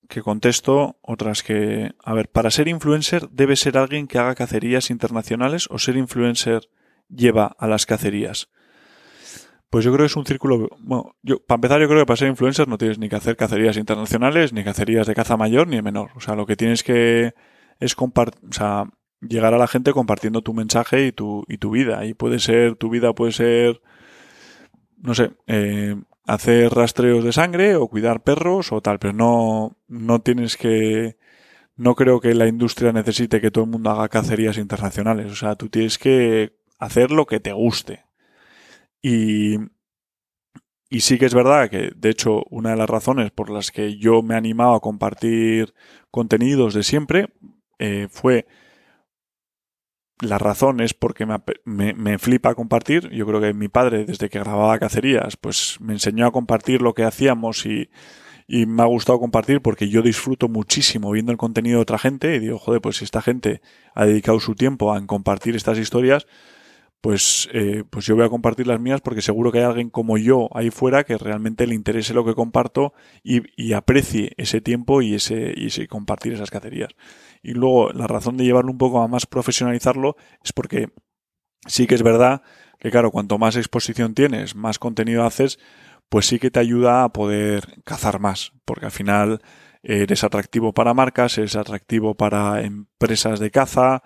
que 0.08 0.22
contesto, 0.22 0.98
otras 1.02 1.42
que... 1.42 1.94
A 2.04 2.14
ver, 2.14 2.30
para 2.30 2.52
ser 2.52 2.68
influencer 2.68 3.30
debe 3.30 3.56
ser 3.56 3.78
alguien 3.78 4.08
que 4.08 4.20
haga 4.20 4.36
cacerías 4.36 4.90
internacionales 4.90 5.68
o 5.72 5.80
ser 5.80 5.98
influencer 5.98 6.70
lleva 7.10 7.56
a 7.58 7.68
las 7.68 7.86
cacerías. 7.86 8.50
Pues 9.70 9.84
yo 9.84 9.92
creo 9.92 10.04
que 10.04 10.12
es 10.12 10.16
un 10.16 10.26
círculo... 10.26 10.70
Bueno, 10.80 11.16
yo, 11.22 11.40
para 11.40 11.58
empezar 11.58 11.82
yo 11.82 11.88
creo 11.88 12.00
que 12.00 12.06
para 12.06 12.18
ser 12.18 12.30
influencer 12.30 12.68
no 12.68 12.78
tienes 12.78 12.98
ni 12.98 13.10
que 13.10 13.16
hacer 13.16 13.36
cacerías 13.36 13.78
internacionales, 13.78 14.54
ni 14.54 14.64
cacerías 14.64 15.08
de 15.08 15.16
caza 15.16 15.38
mayor, 15.38 15.68
ni 15.68 15.76
de 15.76 15.82
menor. 15.82 16.12
O 16.16 16.22
sea, 16.22 16.36
lo 16.36 16.46
que 16.46 16.56
tienes 16.56 16.84
que 16.84 17.34
es. 17.80 17.96
O 17.98 18.12
sea, 18.52 18.86
llegar 19.22 19.54
a 19.54 19.58
la 19.58 19.68
gente 19.68 19.92
compartiendo 19.92 20.42
tu 20.42 20.54
mensaje 20.54 21.08
y 21.08 21.12
tu, 21.12 21.44
y 21.48 21.58
tu 21.58 21.72
vida. 21.72 22.06
Y 22.06 22.14
puede 22.14 22.40
ser, 22.40 22.76
tu 22.76 22.90
vida 22.90 23.14
puede 23.14 23.32
ser, 23.32 23.82
no 24.98 25.14
sé, 25.16 25.32
eh, 25.48 25.96
hacer 26.26 26.72
rastreos 26.74 27.24
de 27.24 27.34
sangre 27.34 27.76
o 27.76 27.88
cuidar 27.88 28.24
perros 28.24 28.72
o 28.72 28.82
tal, 28.82 29.00
pero 29.00 29.14
no, 29.14 29.78
no 29.88 30.22
tienes 30.22 30.58
que, 30.58 31.18
no 31.76 31.96
creo 31.96 32.20
que 32.20 32.34
la 32.34 32.48
industria 32.48 32.92
necesite 32.92 33.42
que 33.42 33.52
todo 33.52 33.66
el 33.66 33.72
mundo 33.72 33.90
haga 33.92 34.10
cacerías 34.10 34.58
internacionales. 34.58 35.32
O 35.32 35.36
sea, 35.36 35.56
tú 35.56 35.70
tienes 35.70 35.98
que 35.98 36.56
hacer 36.78 37.12
lo 37.12 37.26
que 37.26 37.40
te 37.40 37.54
guste. 37.54 38.06
Y, 39.02 39.58
y 40.90 41.02
sí 41.02 41.18
que 41.18 41.26
es 41.26 41.34
verdad 41.34 41.70
que, 41.70 41.92
de 41.96 42.10
hecho, 42.10 42.44
una 42.50 42.72
de 42.72 42.78
las 42.78 42.90
razones 42.90 43.32
por 43.32 43.50
las 43.50 43.72
que 43.72 43.98
yo 43.98 44.22
me 44.22 44.36
he 44.36 44.38
animado 44.38 44.76
a 44.76 44.82
compartir 44.82 45.74
contenidos 46.12 46.74
de 46.74 46.84
siempre 46.84 47.34
eh, 47.80 48.08
fue 48.10 48.48
la 50.22 50.38
razón 50.38 50.80
es 50.80 50.94
porque 50.94 51.26
me, 51.26 51.94
me, 51.94 52.18
flipa 52.18 52.56
compartir. 52.56 53.10
Yo 53.10 53.26
creo 53.26 53.42
que 53.42 53.54
mi 53.54 53.68
padre, 53.68 54.06
desde 54.06 54.30
que 54.30 54.40
grababa 54.40 54.80
cacerías, 54.80 55.36
pues 55.36 55.78
me 55.82 55.94
enseñó 55.94 56.26
a 56.26 56.32
compartir 56.32 56.82
lo 56.82 56.94
que 56.94 57.04
hacíamos 57.04 57.66
y, 57.66 57.90
y 58.48 58.66
me 58.66 58.84
ha 58.84 58.86
gustado 58.86 59.20
compartir 59.20 59.62
porque 59.62 59.90
yo 59.90 60.02
disfruto 60.02 60.48
muchísimo 60.48 61.12
viendo 61.12 61.32
el 61.32 61.38
contenido 61.38 61.78
de 61.78 61.82
otra 61.82 61.98
gente 61.98 62.36
y 62.36 62.40
digo, 62.40 62.60
joder, 62.60 62.82
pues 62.82 62.98
si 62.98 63.04
esta 63.04 63.22
gente 63.22 63.62
ha 63.94 64.06
dedicado 64.06 64.40
su 64.40 64.56
tiempo 64.56 64.94
a 64.94 65.06
compartir 65.06 65.56
estas 65.56 65.78
historias, 65.78 66.28
pues, 67.06 67.48
eh, 67.54 67.84
pues 67.88 68.08
yo 68.08 68.16
voy 68.16 68.26
a 68.26 68.30
compartir 68.30 68.66
las 68.66 68.80
mías 68.80 69.00
porque 69.00 69.22
seguro 69.22 69.52
que 69.52 69.60
hay 69.60 69.66
alguien 69.66 69.92
como 69.92 70.18
yo 70.18 70.50
ahí 70.56 70.72
fuera 70.72 71.04
que 71.04 71.20
realmente 71.20 71.68
le 71.68 71.76
interese 71.76 72.16
lo 72.16 72.26
que 72.26 72.34
comparto 72.34 72.96
y, 73.22 73.44
y 73.56 73.74
aprecie 73.74 74.34
ese 74.38 74.60
tiempo 74.60 75.04
y 75.04 75.14
ese, 75.14 75.54
y 75.56 75.68
ese 75.68 75.88
compartir 75.88 76.34
esas 76.34 76.50
cacerías. 76.50 76.90
Y 77.44 77.52
luego 77.52 77.92
la 77.92 78.08
razón 78.08 78.38
de 78.38 78.44
llevarlo 78.44 78.72
un 78.72 78.80
poco 78.80 79.04
a 79.04 79.08
más 79.08 79.28
profesionalizarlo 79.28 80.16
es 80.44 80.52
porque 80.52 80.90
sí 81.68 81.86
que 81.86 81.94
es 81.94 82.02
verdad 82.02 82.42
que 82.80 82.90
claro, 82.90 83.12
cuanto 83.12 83.38
más 83.38 83.56
exposición 83.56 84.16
tienes, 84.16 84.56
más 84.56 84.80
contenido 84.80 85.26
haces, 85.26 85.60
pues 86.10 86.26
sí 86.26 86.40
que 86.40 86.50
te 86.50 86.60
ayuda 86.60 87.04
a 87.04 87.10
poder 87.10 87.84
cazar 87.84 88.20
más, 88.20 88.52
porque 88.66 88.86
al 88.86 88.92
final 88.92 89.44
eres 89.84 90.24
atractivo 90.24 90.74
para 90.74 90.96
marcas, 90.96 91.38
eres 91.38 91.56
atractivo 91.56 92.16
para 92.16 92.64
empresas 92.64 93.40
de 93.40 93.52
caza, 93.52 94.02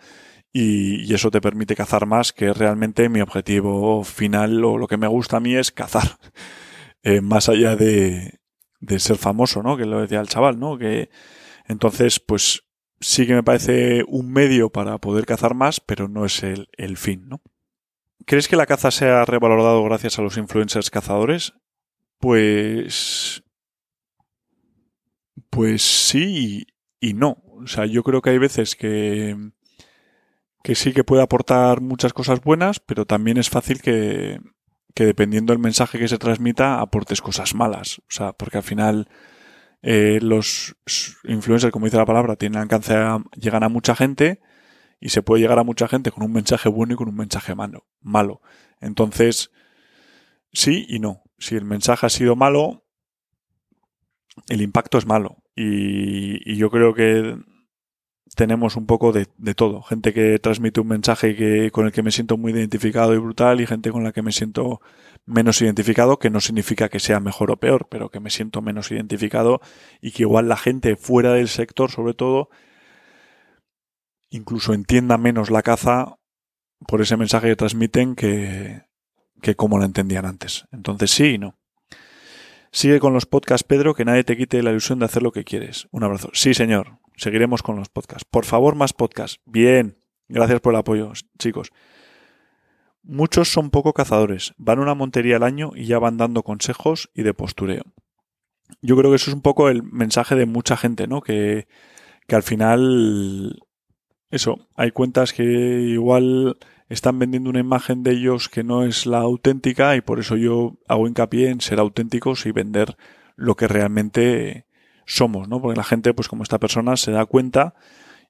y, 0.52 1.14
eso 1.14 1.32
te 1.32 1.41
permite 1.41 1.76
cazar 1.76 2.06
más, 2.06 2.34
que 2.34 2.54
realmente 2.54 3.10
mi 3.10 3.22
objetivo 3.22 4.04
final 4.04 4.64
o 4.64 4.78
lo 4.78 4.88
que 4.88 4.97
me 4.97 5.08
gusta 5.08 5.38
a 5.38 5.39
mí 5.39 5.56
es 5.56 5.72
cazar, 5.72 6.18
eh, 7.04 7.22
más 7.22 7.50
allá 7.50 7.76
de, 7.76 8.39
de, 8.80 9.00
ser 9.00 9.18
famoso, 9.18 9.62
¿no? 9.62 9.78
Que 9.78 9.86
lo 9.86 10.02
decía 10.02 10.20
el 10.20 10.28
chaval, 10.28 10.60
¿no? 10.60 10.78
Que 10.78 11.10
entonces, 11.68 12.20
pues 12.20 12.64
sí 13.00 13.28
que 13.28 13.36
me 13.36 13.43
parece 13.43 14.04
un 14.08 14.32
medio 14.32 14.70
para 14.72 14.97
poder 14.97 15.26
cazar 15.26 15.54
más, 15.54 15.80
pero 15.80 16.08
no 16.08 16.26
es 16.26 16.43
el, 16.43 16.68
el 16.78 16.97
fin, 16.97 17.30
¿no? 17.30 17.41
¿Crees 18.26 18.47
que 18.47 18.56
la 18.56 18.66
caza 18.66 18.91
se 18.91 19.08
ha 19.08 19.26
revalorado 19.26 19.84
gracias 19.84 20.20
a 20.20 20.22
los 20.22 20.38
influencers 20.38 20.89
cazadores? 20.89 21.54
Pues... 22.20 23.43
Pues 25.50 25.82
sí 25.82 26.68
y 27.00 27.14
no. 27.14 27.41
O 27.45 27.68
sea, 27.68 27.86
yo 27.86 28.04
creo 28.04 28.22
que 28.22 28.30
hay 28.30 28.38
veces 28.38 28.76
que 28.76 29.36
que 30.64 30.76
sí 30.76 30.93
que 30.93 31.03
puede 31.03 31.24
aportar 31.24 31.82
muchas 31.82 32.14
cosas 32.14 32.41
buenas, 32.41 32.80
pero 32.80 33.05
también 33.05 33.38
es 33.38 33.49
fácil 33.49 33.82
que, 33.82 34.39
que 34.93 35.05
dependiendo 35.05 35.53
del 35.53 35.62
mensaje 35.62 35.99
que 35.99 36.07
se 36.07 36.18
transmita, 36.18 36.82
aportes 36.82 37.22
cosas 37.22 37.55
malas. 37.55 37.99
O 37.99 38.12
sea, 38.12 38.34
porque 38.34 38.57
al 38.57 38.64
final 38.64 39.07
eh, 39.82 40.20
los 40.22 40.76
influencers, 41.24 41.72
como 41.72 41.86
dice 41.86 41.97
la 41.97 42.05
palabra, 42.05 42.36
tienen 42.36 42.60
alcance 42.60 42.93
a, 42.93 43.24
llegan 43.36 43.64
a 43.64 43.70
mucha 43.70 43.95
gente 43.95 44.41
y 44.99 45.10
se 45.10 45.22
puede 45.22 45.41
llegar 45.41 45.60
a 45.60 45.64
mucha 45.64 45.88
gente 45.88 46.12
con 46.12 46.24
un 46.24 46.34
mensaje 46.34 46.68
bueno 46.68 46.93
y 46.93 46.97
con 46.97 47.07
un 47.07 47.16
mensaje 47.16 47.55
malo. 47.55 47.88
malo. 48.01 48.41
Entonces, 48.82 49.51
sí 50.51 50.86
y 50.89 50.99
no. 50.99 51.24
Si 51.38 51.55
el 51.55 51.64
mensaje 51.64 52.05
ha 52.05 52.10
sido 52.10 52.36
malo, 52.36 52.84
el 54.49 54.62
impacto 54.62 54.97
es 54.97 55.05
malo. 55.05 55.38
Y, 55.55 56.51
y 56.51 56.57
yo 56.57 56.70
creo 56.70 56.93
que 56.93 57.38
tenemos 58.40 58.78
un 58.78 58.86
poco 58.86 59.12
de, 59.12 59.26
todo. 59.54 59.82
Gente 59.82 60.14
que 60.14 60.40
transmite 60.40 60.80
un 60.80 60.88
mensaje 60.88 61.36
que, 61.36 61.72
con 61.72 61.88
el 61.88 61.92
que 61.92 62.02
me 62.02 62.10
siento 62.10 62.38
muy 62.38 62.54
identificado 62.54 63.14
y 63.14 63.18
brutal 63.18 63.60
y 63.60 63.68
gente 63.68 63.92
con 63.92 64.06
la 64.06 64.14
que 64.14 64.22
me 64.22 64.32
siento 64.32 64.80
menos 65.26 65.62
identificado, 65.62 66.20
que 66.20 66.30
no 66.30 66.40
significa 66.40 66.88
que 66.88 67.02
sea 67.02 67.20
mejor 67.20 67.52
o 67.52 67.58
peor, 67.58 67.90
pero 67.92 68.08
que 68.10 68.22
me 68.22 68.30
siento 68.30 68.62
menos 68.62 68.92
identificado 68.92 69.60
y 70.00 70.12
que 70.12 70.24
igual 70.24 70.48
la 70.48 70.56
gente 70.56 70.96
fuera 70.96 71.34
del 71.34 71.50
sector, 71.50 71.92
sobre 71.92 72.14
todo, 72.14 72.50
incluso 74.30 74.74
entienda 74.74 75.18
menos 75.18 75.52
la 75.52 75.62
caza 75.62 76.16
por 76.88 77.02
ese 77.02 77.18
mensaje 77.18 77.50
que 77.50 77.58
transmiten 77.58 78.16
que, 78.16 78.84
que 79.42 79.56
como 79.56 79.80
la 79.80 79.86
entendían 79.86 80.26
antes. 80.26 80.64
Entonces 80.72 81.12
sí 81.12 81.32
y 81.32 81.38
no. 81.40 81.60
Sigue 82.72 83.02
con 83.02 83.12
los 83.12 83.26
podcasts, 83.26 83.68
Pedro, 83.68 83.96
que 83.96 84.06
nadie 84.06 84.24
te 84.24 84.38
quite 84.38 84.64
la 84.64 84.72
ilusión 84.72 85.00
de 85.00 85.06
hacer 85.08 85.24
lo 85.24 85.34
que 85.34 85.44
quieres. 85.44 85.90
Un 85.92 86.06
abrazo. 86.06 86.30
Sí, 86.32 86.54
señor 86.54 87.00
seguiremos 87.20 87.62
con 87.62 87.76
los 87.76 87.90
podcasts. 87.90 88.26
Por 88.30 88.46
favor, 88.46 88.76
más 88.76 88.94
podcasts. 88.94 89.40
Bien. 89.46 89.98
Gracias 90.28 90.62
por 90.62 90.74
el 90.74 90.80
apoyo, 90.80 91.12
chicos. 91.38 91.72
Muchos 93.04 93.50
son 93.50 93.72
poco 93.72 93.94
cazadores. 93.94 94.54
Van 94.58 94.80
una 94.80 94.94
montería 94.94 95.38
al 95.38 95.44
año 95.44 95.72
y 95.76 95.86
ya 95.86 96.00
van 96.00 96.18
dando 96.18 96.44
consejos 96.44 97.10
y 97.14 97.24
de 97.24 97.34
postureo. 97.34 97.84
Yo 98.82 98.96
creo 98.96 99.10
que 99.10 99.16
eso 99.16 99.32
es 99.32 99.36
un 99.36 99.42
poco 99.42 99.70
el 99.70 99.82
mensaje 99.84 100.36
de 100.36 100.46
mucha 100.46 100.78
gente, 100.78 101.08
¿no? 101.08 101.22
Que, 101.22 101.68
que 102.28 102.36
al 102.36 102.44
final, 102.44 103.60
eso, 104.30 104.68
hay 104.76 104.92
cuentas 104.92 105.34
que 105.34 105.44
igual 105.44 106.58
están 106.88 107.18
vendiendo 107.18 107.50
una 107.50 107.60
imagen 107.60 108.04
de 108.04 108.12
ellos 108.12 108.50
que 108.50 108.64
no 108.64 108.84
es 108.84 109.08
la 109.08 109.20
auténtica 109.20 109.96
y 109.96 110.02
por 110.02 110.20
eso 110.20 110.38
yo 110.38 110.78
hago 110.88 111.08
hincapié 111.08 111.50
en 111.50 111.62
ser 111.62 111.80
auténticos 111.80 112.46
y 112.46 112.52
vender 112.52 112.96
lo 113.36 113.56
que 113.56 113.68
realmente 113.68 114.68
somos, 115.10 115.49
¿no? 115.49 115.62
Porque 115.62 115.78
la 115.78 115.84
gente, 115.84 116.14
pues 116.14 116.28
como 116.28 116.43
esta 116.43 116.60
persona, 116.60 116.95
se 116.95 117.12
da 117.12 117.26
cuenta 117.26 117.74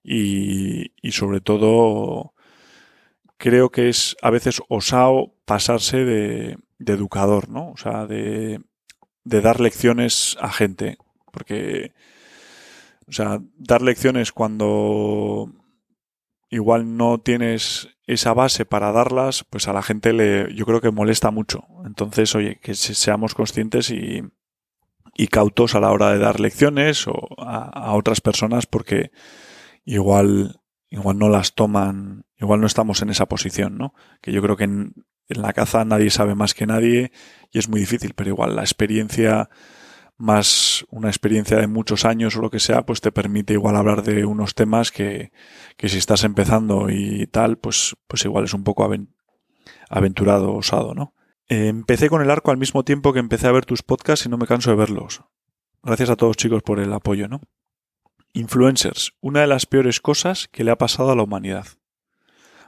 y, 0.03 0.93
y 1.01 1.11
sobre 1.11 1.41
todo 1.41 2.33
creo 3.37 3.69
que 3.69 3.89
es 3.89 4.15
a 4.21 4.29
veces 4.29 4.61
osado 4.69 5.33
pasarse 5.45 6.05
de, 6.05 6.57
educador, 6.79 7.49
¿no? 7.49 7.71
O 7.71 7.77
sea, 7.77 8.05
de, 8.05 8.61
de 9.23 9.41
dar 9.41 9.59
lecciones 9.59 10.37
a 10.39 10.51
gente. 10.51 10.97
Porque, 11.31 11.93
o 13.07 13.11
sea, 13.11 13.39
dar 13.57 13.81
lecciones 13.81 14.31
cuando 14.31 15.51
igual 16.49 16.97
no 16.97 17.19
tienes 17.19 17.89
esa 18.07 18.33
base 18.33 18.65
para 18.65 18.91
darlas, 18.91 19.45
pues 19.49 19.67
a 19.67 19.73
la 19.73 19.83
gente 19.83 20.13
le, 20.13 20.53
yo 20.55 20.65
creo 20.65 20.81
que 20.81 20.91
molesta 20.91 21.29
mucho. 21.29 21.65
Entonces, 21.85 22.33
oye, 22.35 22.59
que 22.61 22.73
seamos 22.73 23.35
conscientes 23.35 23.89
y, 23.91 24.23
y 25.19 25.27
cautos 25.27 25.75
a 25.75 25.81
la 25.81 25.91
hora 25.91 26.13
de 26.13 26.17
dar 26.17 26.39
lecciones 26.39 27.05
o 27.05 27.27
a, 27.39 27.93
otras 27.93 28.21
personas 28.21 28.65
porque 28.65 29.11
igual, 29.83 30.61
igual 30.89 31.19
no 31.19 31.27
las 31.27 31.55
toman, 31.55 32.23
igual 32.37 32.61
no 32.61 32.67
estamos 32.67 33.01
en 33.01 33.09
esa 33.09 33.25
posición, 33.25 33.77
¿no? 33.77 33.93
Que 34.21 34.31
yo 34.31 34.41
creo 34.41 34.55
que 34.55 34.63
en, 34.63 34.93
la 35.27 35.51
caza 35.51 35.83
nadie 35.83 36.09
sabe 36.09 36.35
más 36.35 36.53
que 36.53 36.65
nadie 36.65 37.11
y 37.51 37.59
es 37.59 37.67
muy 37.67 37.81
difícil, 37.81 38.13
pero 38.15 38.29
igual 38.29 38.55
la 38.55 38.61
experiencia 38.61 39.49
más 40.15 40.85
una 40.89 41.09
experiencia 41.09 41.57
de 41.57 41.67
muchos 41.67 42.05
años 42.05 42.37
o 42.37 42.41
lo 42.41 42.49
que 42.49 42.61
sea, 42.61 42.85
pues 42.85 43.01
te 43.01 43.11
permite 43.11 43.51
igual 43.51 43.75
hablar 43.75 44.03
de 44.03 44.23
unos 44.23 44.55
temas 44.55 44.89
que, 44.89 45.33
que 45.75 45.89
si 45.89 45.97
estás 45.97 46.23
empezando 46.23 46.89
y 46.89 47.27
tal, 47.27 47.57
pues, 47.57 47.97
pues 48.07 48.23
igual 48.23 48.45
es 48.45 48.53
un 48.53 48.63
poco 48.63 48.89
aventurado, 49.89 50.53
osado, 50.53 50.95
¿no? 50.95 51.13
Empecé 51.49 52.09
con 52.09 52.21
el 52.21 52.29
arco 52.29 52.51
al 52.51 52.57
mismo 52.57 52.83
tiempo 52.83 53.11
que 53.11 53.19
empecé 53.19 53.47
a 53.47 53.51
ver 53.51 53.65
tus 53.65 53.81
podcasts 53.81 54.25
y 54.25 54.29
no 54.29 54.37
me 54.37 54.47
canso 54.47 54.69
de 54.69 54.77
verlos. 54.77 55.21
Gracias 55.83 56.09
a 56.09 56.15
todos 56.15 56.37
chicos 56.37 56.61
por 56.61 56.79
el 56.79 56.93
apoyo, 56.93 57.27
¿no? 57.27 57.41
Influencers, 58.33 59.13
una 59.21 59.41
de 59.41 59.47
las 59.47 59.65
peores 59.65 59.99
cosas 59.99 60.47
que 60.47 60.63
le 60.63 60.71
ha 60.71 60.77
pasado 60.77 61.11
a 61.11 61.15
la 61.15 61.23
humanidad. 61.23 61.65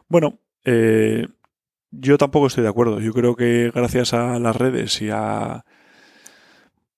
Bueno, 0.07 0.39
eh, 0.65 1.27
yo 1.91 2.17
tampoco 2.17 2.47
estoy 2.47 2.63
de 2.63 2.69
acuerdo. 2.69 2.99
Yo 2.99 3.13
creo 3.13 3.35
que 3.35 3.71
gracias 3.73 4.13
a 4.13 4.39
las 4.39 4.55
redes 4.55 5.01
y 5.01 5.09
a, 5.11 5.63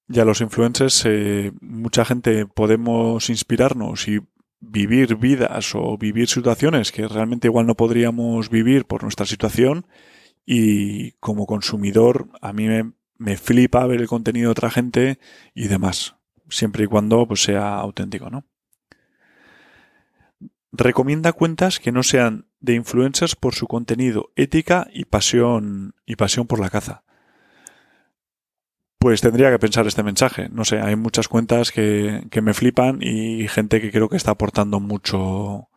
y 0.08 0.20
a 0.20 0.26
los 0.26 0.40
influencers, 0.40 1.04
eh, 1.06 1.52
mucha 1.60 2.06
gente 2.06 2.46
podemos 2.46 3.30
inspirarnos 3.30 4.08
y 4.08 4.22
vivir 4.62 5.18
vidas 5.18 5.76
o 5.76 5.98
vivir 5.98 6.30
situaciones 6.30 6.94
que 6.94 7.08
realmente 7.08 7.48
igual 7.48 7.68
no 7.68 7.76
podríamos 7.76 8.50
vivir 8.50 8.86
por 8.86 9.04
nuestra 9.04 9.26
situación 9.26 9.86
y 10.46 11.14
como 11.14 11.46
consumidor 11.46 12.30
a 12.42 12.54
mí 12.54 12.68
me, 13.18 13.38
flipa 13.38 13.86
ver 13.88 14.02
el 14.02 14.08
contenido 14.08 14.48
de 14.48 14.52
otra 14.52 14.70
gente 14.70 15.20
y 15.54 15.68
demás, 15.68 16.16
siempre 16.50 16.84
y 16.84 16.88
cuando 16.88 17.28
pues, 17.28 17.44
sea 17.44 17.76
auténtico, 17.76 18.30
¿no? 18.30 18.46
Recomienda 20.72 21.34
cuentas 21.34 21.80
que 21.80 21.92
no 21.92 22.02
sean 22.02 22.48
de 22.60 22.74
influencers 22.74 23.36
por 23.36 23.54
su 23.54 23.68
contenido, 23.68 24.32
ética 24.36 24.88
y 24.92 25.06
pasión 25.06 25.94
y 26.06 26.16
pasión 26.16 26.48
por 26.48 26.60
la 26.60 26.72
caza. 26.72 27.04
Pues 28.98 29.22
tendría 29.22 29.52
que 29.52 29.60
pensar 29.60 29.86
este 29.86 30.02
mensaje. 30.02 30.50
No 30.50 30.66
sé, 30.66 30.80
hay 30.80 30.96
muchas 30.96 31.28
cuentas 31.28 31.72
que, 31.72 32.26
que 32.32 32.42
me 32.42 32.56
flipan 32.56 33.00
y 33.02 33.48
gente 33.50 33.82
que 33.82 33.92
creo 33.92 34.10
que 34.10 34.18
está 34.18 34.32
aportando 34.32 34.80
mucho, 34.80 35.70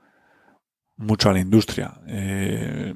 mucho 0.96 1.28
a 1.28 1.32
la 1.34 1.40
industria. 1.40 2.00
Eh, 2.06 2.94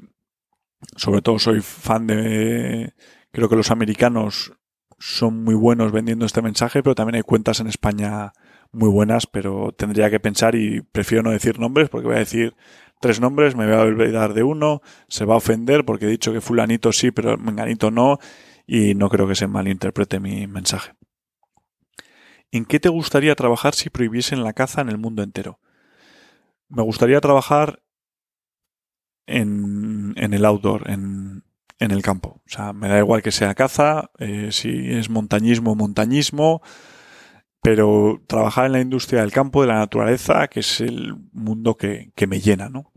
sobre 0.95 1.21
todo 1.21 1.39
soy 1.39 1.61
fan 1.61 2.07
de, 2.07 2.93
creo 3.31 3.49
que 3.49 3.55
los 3.55 3.71
americanos 3.71 4.53
son 4.99 5.43
muy 5.43 5.55
buenos 5.55 5.91
vendiendo 5.91 6.25
este 6.25 6.41
mensaje, 6.41 6.83
pero 6.83 6.95
también 6.95 7.15
hay 7.15 7.23
cuentas 7.23 7.59
en 7.59 7.67
España 7.67 8.33
muy 8.71 8.89
buenas, 8.89 9.27
pero 9.27 9.71
tendría 9.71 10.09
que 10.09 10.19
pensar 10.19 10.55
y 10.55 10.81
prefiero 10.81 11.23
no 11.23 11.31
decir 11.31 11.59
nombres 11.59 11.89
porque 11.89 12.07
voy 12.07 12.15
a 12.15 12.19
decir 12.19 12.55
tres 12.99 13.19
nombres, 13.19 13.55
me 13.55 13.65
voy 13.65 13.75
a 13.75 13.81
olvidar 13.81 14.33
de 14.33 14.43
uno, 14.43 14.81
se 15.07 15.25
va 15.25 15.33
a 15.33 15.37
ofender 15.37 15.85
porque 15.85 16.05
he 16.05 16.09
dicho 16.09 16.31
que 16.31 16.39
fulanito 16.39 16.91
sí, 16.93 17.11
pero 17.11 17.37
menganito 17.37 17.89
no, 17.89 18.19
y 18.67 18.93
no 18.93 19.09
creo 19.09 19.27
que 19.27 19.35
se 19.35 19.47
malinterprete 19.47 20.19
mi 20.19 20.47
mensaje. 20.47 20.93
¿En 22.51 22.65
qué 22.65 22.79
te 22.79 22.89
gustaría 22.89 23.35
trabajar 23.35 23.73
si 23.73 23.89
prohibiesen 23.89 24.43
la 24.43 24.53
caza 24.53 24.81
en 24.81 24.89
el 24.89 24.97
mundo 24.97 25.23
entero? 25.23 25.59
Me 26.69 26.83
gustaría 26.83 27.19
trabajar 27.21 27.81
en, 29.31 30.33
el 30.33 30.45
outdoor, 30.45 30.89
en, 30.89 31.43
en, 31.79 31.91
el 31.91 32.01
campo. 32.01 32.41
O 32.45 32.49
sea, 32.49 32.73
me 32.73 32.89
da 32.89 32.99
igual 32.99 33.21
que 33.21 33.31
sea 33.31 33.55
caza, 33.55 34.11
eh, 34.19 34.49
si 34.51 34.91
es 34.91 35.09
montañismo, 35.09 35.75
montañismo, 35.75 36.61
pero 37.61 38.21
trabajar 38.27 38.65
en 38.65 38.71
la 38.73 38.81
industria 38.81 39.21
del 39.21 39.31
campo, 39.31 39.61
de 39.61 39.67
la 39.67 39.79
naturaleza, 39.79 40.47
que 40.47 40.61
es 40.61 40.81
el 40.81 41.15
mundo 41.31 41.75
que, 41.75 42.11
que 42.15 42.27
me 42.27 42.39
llena, 42.39 42.69
¿no? 42.69 42.91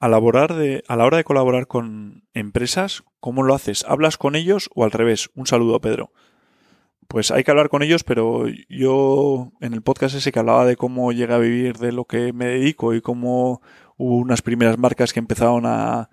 A 0.00 0.08
de, 0.08 0.84
a 0.86 0.96
la 0.96 1.06
hora 1.06 1.16
de 1.16 1.24
colaborar 1.24 1.66
con 1.66 2.24
empresas, 2.34 3.04
¿cómo 3.20 3.42
lo 3.42 3.54
haces? 3.54 3.86
¿Hablas 3.88 4.18
con 4.18 4.36
ellos 4.36 4.68
o 4.74 4.84
al 4.84 4.90
revés? 4.90 5.30
Un 5.34 5.46
saludo, 5.46 5.80
Pedro. 5.80 6.12
Pues 7.08 7.30
hay 7.30 7.42
que 7.42 7.50
hablar 7.50 7.70
con 7.70 7.82
ellos, 7.82 8.04
pero 8.04 8.44
yo 8.68 9.52
en 9.60 9.72
el 9.72 9.80
podcast 9.80 10.14
ese 10.14 10.30
que 10.30 10.38
hablaba 10.38 10.66
de 10.66 10.76
cómo 10.76 11.12
llega 11.12 11.36
a 11.36 11.38
vivir 11.38 11.78
de 11.78 11.92
lo 11.92 12.04
que 12.04 12.34
me 12.34 12.46
dedico 12.46 12.92
y 12.92 13.00
cómo 13.00 13.62
hubo 13.96 14.16
unas 14.16 14.42
primeras 14.42 14.78
marcas 14.78 15.12
que 15.12 15.20
empezaron 15.20 15.66
a, 15.66 16.10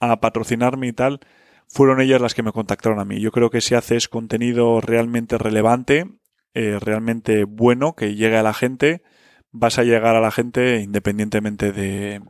a 0.00 0.20
patrocinarme 0.20 0.88
y 0.88 0.92
tal, 0.92 1.20
fueron 1.68 2.00
ellas 2.00 2.20
las 2.20 2.34
que 2.34 2.42
me 2.42 2.52
contactaron 2.52 3.00
a 3.00 3.04
mí. 3.04 3.20
Yo 3.20 3.32
creo 3.32 3.50
que 3.50 3.60
si 3.60 3.74
haces 3.74 4.08
contenido 4.08 4.80
realmente 4.80 5.38
relevante, 5.38 6.06
eh, 6.54 6.78
realmente 6.80 7.44
bueno, 7.44 7.94
que 7.94 8.14
llegue 8.14 8.36
a 8.36 8.42
la 8.42 8.54
gente, 8.54 9.02
vas 9.50 9.78
a 9.78 9.84
llegar 9.84 10.16
a 10.16 10.20
la 10.20 10.30
gente 10.30 10.80
independientemente 10.80 11.72
de... 11.72 12.22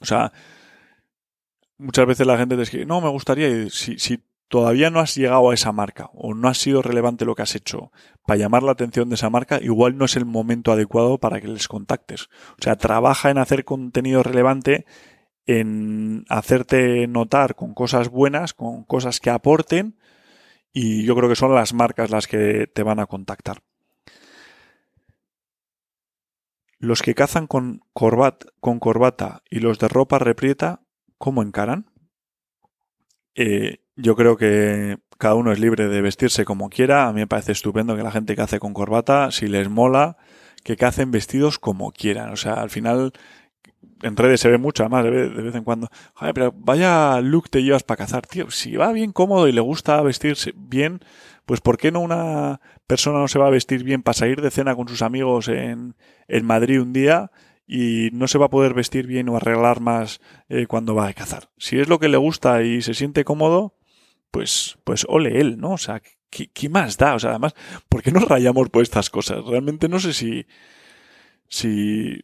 O 0.00 0.04
sea, 0.04 0.32
muchas 1.78 2.06
veces 2.06 2.26
la 2.26 2.38
gente 2.38 2.56
te 2.56 2.60
dice, 2.60 2.86
no, 2.86 3.00
me 3.00 3.08
gustaría, 3.08 3.70
si, 3.70 3.98
si 3.98 4.22
todavía 4.48 4.90
no 4.90 5.00
has 5.00 5.14
llegado 5.14 5.50
a 5.50 5.54
esa 5.54 5.72
marca 5.72 6.10
o 6.12 6.34
no 6.34 6.48
ha 6.48 6.54
sido 6.54 6.82
relevante 6.82 7.24
lo 7.24 7.34
que 7.34 7.42
has 7.42 7.54
hecho 7.54 7.90
para 8.26 8.38
llamar 8.38 8.62
la 8.62 8.72
atención 8.72 9.08
de 9.08 9.16
esa 9.16 9.30
marca, 9.30 9.58
igual 9.62 9.96
no 9.98 10.04
es 10.04 10.16
el 10.16 10.24
momento 10.24 10.72
adecuado 10.72 11.18
para 11.18 11.40
que 11.40 11.48
les 11.48 11.68
contactes. 11.68 12.28
O 12.58 12.62
sea, 12.62 12.76
trabaja 12.76 13.30
en 13.30 13.38
hacer 13.38 13.64
contenido 13.64 14.22
relevante 14.22 14.86
en 15.46 16.24
hacerte 16.28 17.06
notar 17.06 17.54
con 17.54 17.72
cosas 17.72 18.08
buenas, 18.08 18.52
con 18.52 18.84
cosas 18.84 19.20
que 19.20 19.30
aporten 19.30 19.96
y 20.72 21.04
yo 21.04 21.14
creo 21.16 21.28
que 21.28 21.36
son 21.36 21.54
las 21.54 21.72
marcas 21.72 22.10
las 22.10 22.26
que 22.26 22.66
te 22.66 22.82
van 22.82 22.98
a 22.98 23.06
contactar. 23.06 23.62
Los 26.78 27.00
que 27.00 27.14
cazan 27.14 27.46
con, 27.46 27.80
con 27.94 28.80
corbata 28.80 29.42
y 29.48 29.60
los 29.60 29.78
de 29.78 29.88
ropa 29.88 30.18
reprieta, 30.18 30.82
¿cómo 31.16 31.42
encaran? 31.42 31.90
Eh, 33.34 33.85
yo 33.96 34.14
creo 34.14 34.36
que 34.36 34.98
cada 35.18 35.34
uno 35.34 35.52
es 35.52 35.58
libre 35.58 35.88
de 35.88 36.02
vestirse 36.02 36.44
como 36.44 36.68
quiera. 36.68 37.08
A 37.08 37.12
mí 37.12 37.20
me 37.20 37.26
parece 37.26 37.52
estupendo 37.52 37.96
que 37.96 38.02
la 38.02 38.12
gente 38.12 38.36
cace 38.36 38.58
con 38.60 38.74
corbata, 38.74 39.30
si 39.30 39.48
les 39.48 39.68
mola, 39.68 40.16
que 40.62 40.76
cacen 40.76 41.10
vestidos 41.10 41.58
como 41.58 41.92
quieran. 41.92 42.30
O 42.30 42.36
sea, 42.36 42.54
al 42.54 42.70
final 42.70 43.12
en 44.02 44.16
redes 44.16 44.40
se 44.40 44.50
ve 44.50 44.58
mucho, 44.58 44.82
además, 44.82 45.04
de 45.04 45.10
vez, 45.10 45.54
en 45.54 45.64
cuando. 45.64 45.88
Joder, 46.14 46.34
pero 46.34 46.52
vaya 46.56 47.20
look 47.20 47.48
te 47.48 47.62
llevas 47.62 47.82
para 47.82 47.98
cazar, 47.98 48.26
tío. 48.26 48.50
Si 48.50 48.76
va 48.76 48.92
bien 48.92 49.12
cómodo 49.12 49.48
y 49.48 49.52
le 49.52 49.60
gusta 49.60 50.00
vestirse 50.02 50.52
bien, 50.56 51.00
pues 51.46 51.60
¿por 51.60 51.78
qué 51.78 51.90
no 51.90 52.00
una 52.00 52.60
persona 52.86 53.18
no 53.18 53.28
se 53.28 53.38
va 53.38 53.46
a 53.46 53.50
vestir 53.50 53.84
bien 53.84 54.02
para 54.02 54.14
salir 54.14 54.42
de 54.42 54.50
cena 54.50 54.76
con 54.76 54.88
sus 54.88 55.02
amigos 55.02 55.48
en, 55.48 55.96
en 56.28 56.44
Madrid 56.44 56.80
un 56.80 56.92
día 56.92 57.30
y 57.66 58.10
no 58.12 58.28
se 58.28 58.38
va 58.38 58.46
a 58.46 58.50
poder 58.50 58.74
vestir 58.74 59.06
bien 59.06 59.28
o 59.28 59.36
arreglar 59.36 59.80
más 59.80 60.20
eh, 60.48 60.66
cuando 60.66 60.94
va 60.94 61.08
a 61.08 61.14
cazar? 61.14 61.48
Si 61.56 61.78
es 61.78 61.88
lo 61.88 61.98
que 61.98 62.08
le 62.08 62.18
gusta 62.18 62.62
y 62.62 62.82
se 62.82 62.94
siente 62.94 63.24
cómodo, 63.24 63.75
pues, 64.36 64.76
pues 64.84 65.06
ole 65.08 65.40
él, 65.40 65.56
¿no? 65.56 65.70
O 65.70 65.78
sea, 65.78 66.02
¿qué, 66.28 66.68
más 66.68 66.98
da? 66.98 67.14
O 67.14 67.18
sea, 67.18 67.30
además, 67.30 67.54
¿por 67.88 68.02
qué 68.02 68.12
nos 68.12 68.28
rayamos 68.28 68.68
por 68.68 68.82
estas 68.82 69.08
cosas? 69.08 69.42
Realmente 69.46 69.88
no 69.88 69.98
sé 69.98 70.12
si, 70.12 70.46
si 71.48 72.20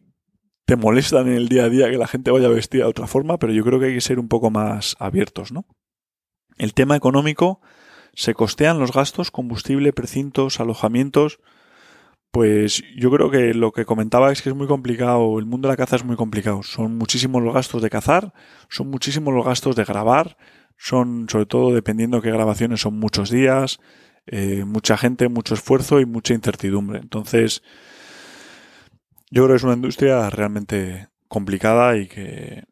te 0.67 0.77
molestan 0.77 1.29
en 1.29 1.37
el 1.37 1.49
día 1.49 1.65
a 1.65 1.69
día 1.71 1.91
que 1.91 1.97
la 1.97 2.07
gente 2.07 2.31
vaya 2.31 2.49
vestida 2.49 2.85
de 2.85 2.91
otra 2.91 3.07
forma, 3.07 3.39
pero 3.39 3.55
yo 3.55 3.65
creo 3.65 3.81
que 3.81 3.87
hay 3.87 3.95
que 3.95 4.03
ser 4.03 4.19
un 4.19 4.29
poco 4.29 4.51
más 4.51 4.95
abiertos, 4.99 5.53
¿no? 5.53 5.65
El 6.59 6.75
tema 6.75 6.97
económico, 6.97 7.63
se 8.13 8.35
costean 8.35 8.79
los 8.79 8.93
gastos, 8.93 9.31
combustible, 9.31 9.95
precintos, 9.95 10.61
alojamientos. 10.61 11.41
Pues 12.31 12.85
yo 12.95 13.11
creo 13.11 13.31
que 13.31 13.55
lo 13.55 13.73
que 13.73 13.87
comentaba 13.87 14.33
es 14.33 14.43
que 14.43 14.51
es 14.51 14.55
muy 14.55 14.67
complicado, 14.67 15.39
el 15.39 15.47
mundo 15.47 15.69
de 15.69 15.73
la 15.73 15.79
caza 15.79 15.97
es 15.97 16.05
muy 16.05 16.17
complicado. 16.17 16.63
Son 16.63 16.99
muchísimos 16.99 17.43
los 17.43 17.55
gastos 17.55 17.81
de 17.81 17.89
cazar, 17.89 18.35
son 18.69 18.91
muchísimos 18.91 19.33
los 19.33 19.47
gastos 19.47 19.77
de 19.77 19.85
grabar, 19.85 20.37
son 20.83 21.29
sobre 21.29 21.47
todo 21.47 21.73
dependiendo 21.73 22.17
de 22.17 22.25
qué 22.25 22.33
grabaciones 22.33 22.81
son 22.81 22.99
muchos 22.99 23.31
días, 23.31 23.79
eh, 24.27 24.65
mucha 24.65 24.97
gente, 24.97 25.29
mucho 25.29 25.55
esfuerzo 25.55 26.01
y 26.01 26.07
mucha 26.07 26.35
incertidumbre. 26.35 26.99
Entonces, 26.99 27.63
yo 29.31 29.45
creo 29.45 29.51
que 29.51 29.57
es 29.59 29.63
una 29.63 29.75
industria 29.75 30.29
realmente 30.29 31.09
complicada 31.29 31.97
y 31.97 32.09
que 32.09 32.65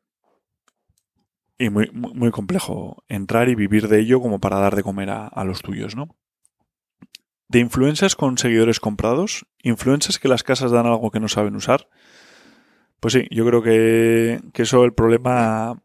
y 1.56 1.70
muy, 1.70 1.88
muy, 1.92 2.32
complejo 2.32 3.04
entrar 3.06 3.48
y 3.48 3.54
vivir 3.54 3.86
de 3.86 4.00
ello 4.00 4.20
como 4.20 4.40
para 4.40 4.58
dar 4.58 4.74
de 4.74 4.82
comer 4.82 5.10
a, 5.10 5.44
los 5.44 5.60
tuyos, 5.62 5.94
¿no? 5.94 6.16
De 7.48 7.60
influencers 7.60 8.16
con 8.16 8.38
seguidores 8.38 8.80
comprados, 8.80 9.46
influencers 9.62 10.18
que 10.18 10.28
las 10.28 10.42
casas 10.42 10.72
dan 10.72 10.86
algo 10.86 11.10
que 11.10 11.20
no 11.20 11.28
saben 11.28 11.54
usar. 11.54 11.86
Pues 12.98 13.12
sí, 13.12 13.28
yo 13.30 13.46
creo 13.46 13.62
que, 13.62 14.40
que 14.54 14.62
eso 14.62 14.84
el 14.84 14.94
problema 14.94 15.80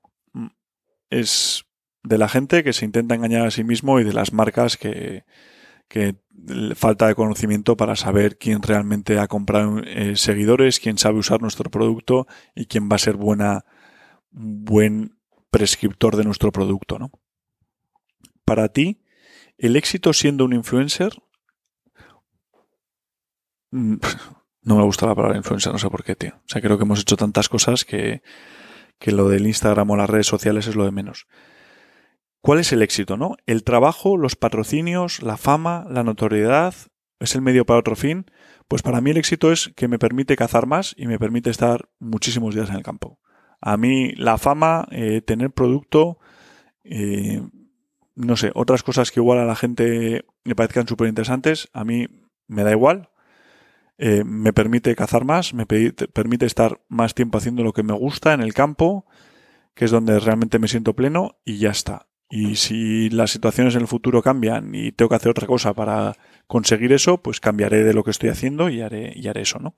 es 1.09 1.64
de 2.05 2.17
la 2.17 2.29
gente 2.29 2.63
que 2.63 2.73
se 2.73 2.85
intenta 2.85 3.15
engañar 3.15 3.45
a 3.45 3.51
sí 3.51 3.63
mismo 3.63 3.99
y 3.99 4.03
de 4.03 4.13
las 4.13 4.31
marcas 4.31 4.77
que, 4.77 5.25
que 5.87 6.15
falta 6.75 7.07
de 7.07 7.15
conocimiento 7.15 7.75
para 7.75 7.95
saber 7.95 8.37
quién 8.37 8.61
realmente 8.61 9.19
ha 9.19 9.27
comprado 9.27 9.79
eh, 9.79 10.15
seguidores, 10.15 10.79
quién 10.79 10.97
sabe 10.97 11.19
usar 11.19 11.41
nuestro 11.41 11.69
producto 11.69 12.27
y 12.53 12.67
quién 12.67 12.89
va 12.89 12.95
a 12.95 12.99
ser 12.99 13.15
buena, 13.15 13.65
buen 14.31 15.17
prescriptor 15.49 16.15
de 16.15 16.23
nuestro 16.23 16.51
producto, 16.51 16.99
¿no? 16.99 17.11
Para 18.43 18.69
ti, 18.69 19.01
el 19.57 19.75
éxito 19.75 20.13
siendo 20.13 20.45
un 20.45 20.53
influencer, 20.53 21.13
mm, 23.71 23.95
no 24.61 24.77
me 24.77 24.83
gusta 24.83 25.07
la 25.07 25.15
palabra 25.15 25.37
influencer, 25.37 25.71
no 25.71 25.79
sé 25.79 25.89
por 25.89 26.03
qué, 26.03 26.15
tío. 26.15 26.35
O 26.35 26.47
sea, 26.47 26.61
creo 26.61 26.77
que 26.77 26.83
hemos 26.83 26.99
hecho 26.99 27.17
tantas 27.17 27.49
cosas 27.49 27.85
que, 27.85 28.21
que 28.99 29.11
lo 29.11 29.29
del 29.29 29.47
Instagram 29.47 29.89
o 29.89 29.95
las 29.95 30.09
redes 30.09 30.27
sociales 30.27 30.67
es 30.67 30.75
lo 30.75 30.85
de 30.85 30.91
menos. 30.91 31.27
¿Cuál 32.45 32.59
es 32.59 32.71
el 32.71 32.83
éxito, 32.83 33.17
no? 33.17 33.37
El 33.47 33.63
trabajo, 33.63 34.17
los 34.17 34.35
patrocinios, 34.35 35.23
la 35.23 35.35
fama, 35.35 35.87
la 35.89 36.03
notoriedad, 36.03 36.75
es 37.19 37.33
el 37.33 37.41
medio 37.41 37.65
para 37.65 37.79
otro 37.79 37.95
fin. 37.95 38.27
Pues 38.67 38.83
para 38.83 39.01
mí 39.01 39.09
el 39.09 39.17
éxito 39.17 39.51
es 39.51 39.71
que 39.75 39.87
me 39.87 39.97
permite 39.97 40.35
cazar 40.35 40.67
más 40.67 40.93
y 40.95 41.07
me 41.07 41.17
permite 41.17 41.49
estar 41.49 41.89
muchísimos 41.97 42.53
días 42.53 42.69
en 42.69 42.75
el 42.75 42.83
campo. 42.83 43.19
A 43.61 43.77
mí 43.77 44.11
la 44.11 44.37
fama, 44.37 44.87
eh, 44.91 45.21
tener 45.21 45.49
producto, 45.49 46.19
eh, 46.83 47.41
no 48.13 48.37
sé, 48.37 48.51
otras 48.53 48.83
cosas 48.83 49.09
que 49.09 49.21
igual 49.21 49.39
a 49.39 49.45
la 49.45 49.55
gente 49.55 50.23
me 50.43 50.53
parezcan 50.53 50.87
súper 50.87 51.07
interesantes, 51.07 51.69
a 51.73 51.83
mí 51.83 52.05
me 52.45 52.63
da 52.63 52.69
igual. 52.69 53.09
Eh, 53.97 54.23
me 54.23 54.53
permite 54.53 54.95
cazar 54.95 55.25
más, 55.25 55.55
me 55.55 55.65
permite 55.65 56.45
estar 56.45 56.79
más 56.89 57.15
tiempo 57.15 57.39
haciendo 57.39 57.63
lo 57.63 57.73
que 57.73 57.81
me 57.81 57.93
gusta 57.93 58.33
en 58.33 58.41
el 58.41 58.53
campo, 58.53 59.07
que 59.73 59.85
es 59.85 59.89
donde 59.89 60.19
realmente 60.19 60.59
me 60.59 60.67
siento 60.67 60.95
pleno 60.95 61.39
y 61.43 61.57
ya 61.57 61.71
está. 61.71 62.05
Y 62.29 62.55
si 62.55 63.09
las 63.09 63.31
situaciones 63.31 63.75
en 63.75 63.81
el 63.81 63.87
futuro 63.87 64.21
cambian 64.21 64.73
y 64.73 64.91
tengo 64.91 65.09
que 65.09 65.15
hacer 65.15 65.29
otra 65.29 65.47
cosa 65.47 65.73
para 65.73 66.15
conseguir 66.47 66.91
eso, 66.91 67.21
pues 67.21 67.39
cambiaré 67.39 67.83
de 67.83 67.93
lo 67.93 68.03
que 68.03 68.11
estoy 68.11 68.29
haciendo 68.29 68.69
y 68.69 68.81
haré, 68.81 69.13
y 69.15 69.27
haré 69.27 69.41
eso, 69.41 69.59
¿no? 69.59 69.75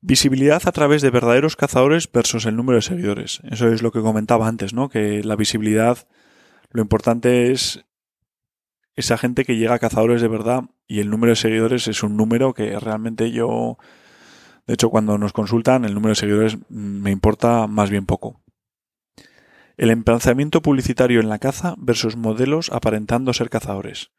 Visibilidad 0.00 0.62
a 0.64 0.72
través 0.72 1.02
de 1.02 1.10
verdaderos 1.10 1.56
cazadores 1.56 2.10
versus 2.10 2.46
el 2.46 2.56
número 2.56 2.76
de 2.76 2.82
seguidores. 2.82 3.40
Eso 3.50 3.68
es 3.68 3.82
lo 3.82 3.90
que 3.90 4.00
comentaba 4.00 4.46
antes, 4.46 4.72
¿no? 4.72 4.88
Que 4.88 5.24
la 5.24 5.36
visibilidad, 5.36 6.06
lo 6.70 6.82
importante 6.82 7.50
es 7.50 7.84
esa 8.94 9.18
gente 9.18 9.44
que 9.44 9.56
llega 9.56 9.74
a 9.74 9.78
cazadores 9.78 10.20
de 10.20 10.28
verdad 10.28 10.64
y 10.86 11.00
el 11.00 11.10
número 11.10 11.30
de 11.30 11.36
seguidores 11.36 11.86
es 11.86 12.02
un 12.02 12.16
número 12.16 12.54
que 12.54 12.78
realmente 12.78 13.30
yo, 13.30 13.78
de 14.66 14.74
hecho, 14.74 14.90
cuando 14.90 15.18
nos 15.18 15.32
consultan, 15.32 15.84
el 15.84 15.94
número 15.94 16.10
de 16.10 16.16
seguidores 16.16 16.58
me 16.68 17.10
importa 17.10 17.66
más 17.68 17.90
bien 17.90 18.06
poco. 18.06 18.40
El 19.78 19.90
emplazamiento 19.90 20.60
publicitario 20.60 21.20
en 21.20 21.30
la 21.30 21.38
caza 21.38 21.74
versus 21.78 22.16
modelos 22.16 22.70
aparentando 22.70 23.32
ser 23.32 23.48
cazadores. 23.48 24.10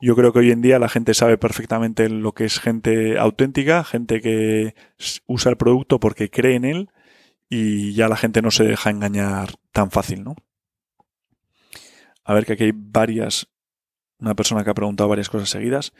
Yo 0.00 0.16
creo 0.16 0.32
que 0.32 0.40
hoy 0.40 0.50
en 0.50 0.62
día 0.62 0.80
la 0.80 0.88
gente 0.88 1.14
sabe 1.14 1.38
perfectamente 1.38 2.08
lo 2.08 2.32
que 2.32 2.44
es 2.44 2.58
gente 2.58 3.16
auténtica, 3.18 3.84
gente 3.84 4.20
que 4.20 4.74
usa 5.26 5.50
el 5.50 5.56
producto 5.56 6.00
porque 6.00 6.28
cree 6.28 6.56
en 6.56 6.64
él 6.64 6.90
y 7.48 7.94
ya 7.94 8.08
la 8.08 8.16
gente 8.16 8.42
no 8.42 8.50
se 8.50 8.64
deja 8.64 8.90
engañar 8.90 9.50
tan 9.70 9.92
fácil, 9.92 10.24
¿no? 10.24 10.34
a 12.24 12.34
ver 12.34 12.46
que 12.46 12.54
aquí 12.54 12.64
hay 12.64 12.72
varias, 12.74 13.48
una 14.18 14.34
persona 14.34 14.64
que 14.64 14.70
ha 14.70 14.74
preguntado 14.74 15.08
varias 15.08 15.28
cosas 15.28 15.50
seguidas. 15.50 15.92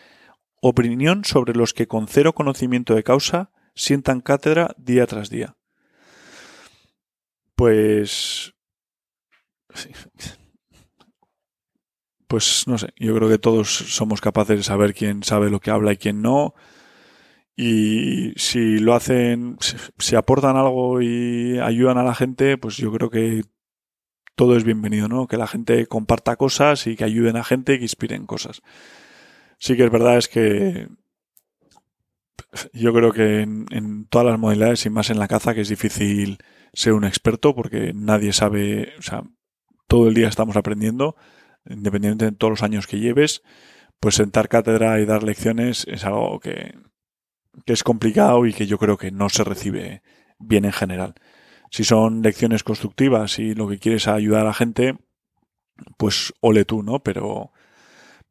Opinión 0.61 1.25
sobre 1.25 1.55
los 1.55 1.75
que 1.75 1.87
con 1.87 2.09
cero 2.09 2.35
conocimiento 2.35 2.95
de 2.95 3.05
causa 3.05 3.51
sientan 3.75 4.23
cátedra 4.23 4.75
día 4.79 5.07
tras 5.07 5.29
día. 5.29 5.57
Pues... 7.55 8.54
Pues 12.27 12.67
no 12.67 12.79
sé, 12.79 12.89
yo 12.97 13.15
creo 13.15 13.29
que 13.29 13.39
todos 13.39 13.69
somos 13.69 14.21
capaces 14.21 14.57
de 14.57 14.63
saber 14.65 14.95
quién 14.95 15.23
sabe 15.23 15.51
lo 15.51 15.61
que 15.61 15.71
habla 15.71 15.93
y 15.93 15.97
quién 15.97 16.23
no. 16.23 16.55
Y 17.57 18.33
si 18.37 18.79
lo 18.79 18.95
hacen, 18.95 19.57
si 19.99 20.17
aportan 20.17 20.57
algo 20.57 21.01
y 21.01 21.59
ayudan 21.61 21.99
a 21.99 22.03
la 22.03 22.15
gente, 22.15 22.59
pues 22.59 22.77
yo 22.77 22.91
creo 22.93 23.11
que 23.11 23.43
todo 24.35 24.57
es 24.57 24.65
bienvenido, 24.65 25.09
¿no? 25.09 25.27
Que 25.29 25.37
la 25.37 25.47
gente 25.47 25.87
comparta 25.87 26.37
cosas 26.37 26.87
y 26.87 26.97
que 26.97 27.05
ayuden 27.05 27.37
a 27.37 27.45
gente 27.45 27.75
y 27.75 27.79
que 27.79 27.85
inspiren 27.85 28.27
cosas. 28.27 28.63
Sí 29.59 29.77
que 29.77 29.85
es 29.85 29.91
verdad 29.91 30.19
es 30.19 30.29
que 30.29 30.89
yo 32.73 32.93
creo 32.93 33.13
que 33.13 33.41
en, 33.43 34.07
todas 34.09 34.27
las 34.27 34.39
modalidades 34.39 34.87
y 34.87 34.91
más 34.91 35.11
en 35.11 35.19
la 35.19 35.29
caza 35.29 35.55
que 35.55 35.61
es 35.61 35.69
difícil 35.69 36.39
ser 36.73 36.93
un 36.93 37.05
experto 37.05 37.55
porque 37.55 37.93
nadie 37.95 38.33
sabe, 38.33 38.95
o 38.99 39.03
sea, 39.03 39.25
todo 39.87 40.09
el 40.09 40.15
día 40.15 40.29
estamos 40.29 40.57
aprendiendo, 40.57 41.17
independientemente 41.69 42.25
de 42.27 42.39
todos 42.39 42.51
los 42.53 42.63
años 42.63 42.87
que 42.87 42.99
lleves, 42.99 43.43
pues 44.01 44.17
sentar 44.17 44.49
cátedra 44.49 45.01
y 45.01 45.07
dar 45.07 45.23
lecciones 45.23 45.87
es 45.89 46.05
algo 46.05 46.41
que, 46.41 46.75
es 47.67 47.83
complicado 47.83 48.47
y 48.47 48.53
que 48.53 48.67
yo 48.67 48.79
creo 48.79 48.97
que 48.97 49.11
no 49.11 49.29
se 49.29 49.45
recibe 49.45 50.03
bien 50.39 50.65
en 50.65 50.73
general. 50.73 51.15
Si 51.71 51.85
son 51.85 52.23
lecciones 52.23 52.63
constructivas 52.65 53.39
y 53.39 53.55
lo 53.55 53.69
que 53.69 53.79
quieres 53.79 54.03
es 54.03 54.09
ayudar 54.09 54.43
a 54.43 54.49
la 54.49 54.55
gente, 54.55 54.97
pues 55.97 56.35
ole 56.41 56.65
tú, 56.65 56.83
¿no? 56.83 57.03
Pero, 57.03 57.53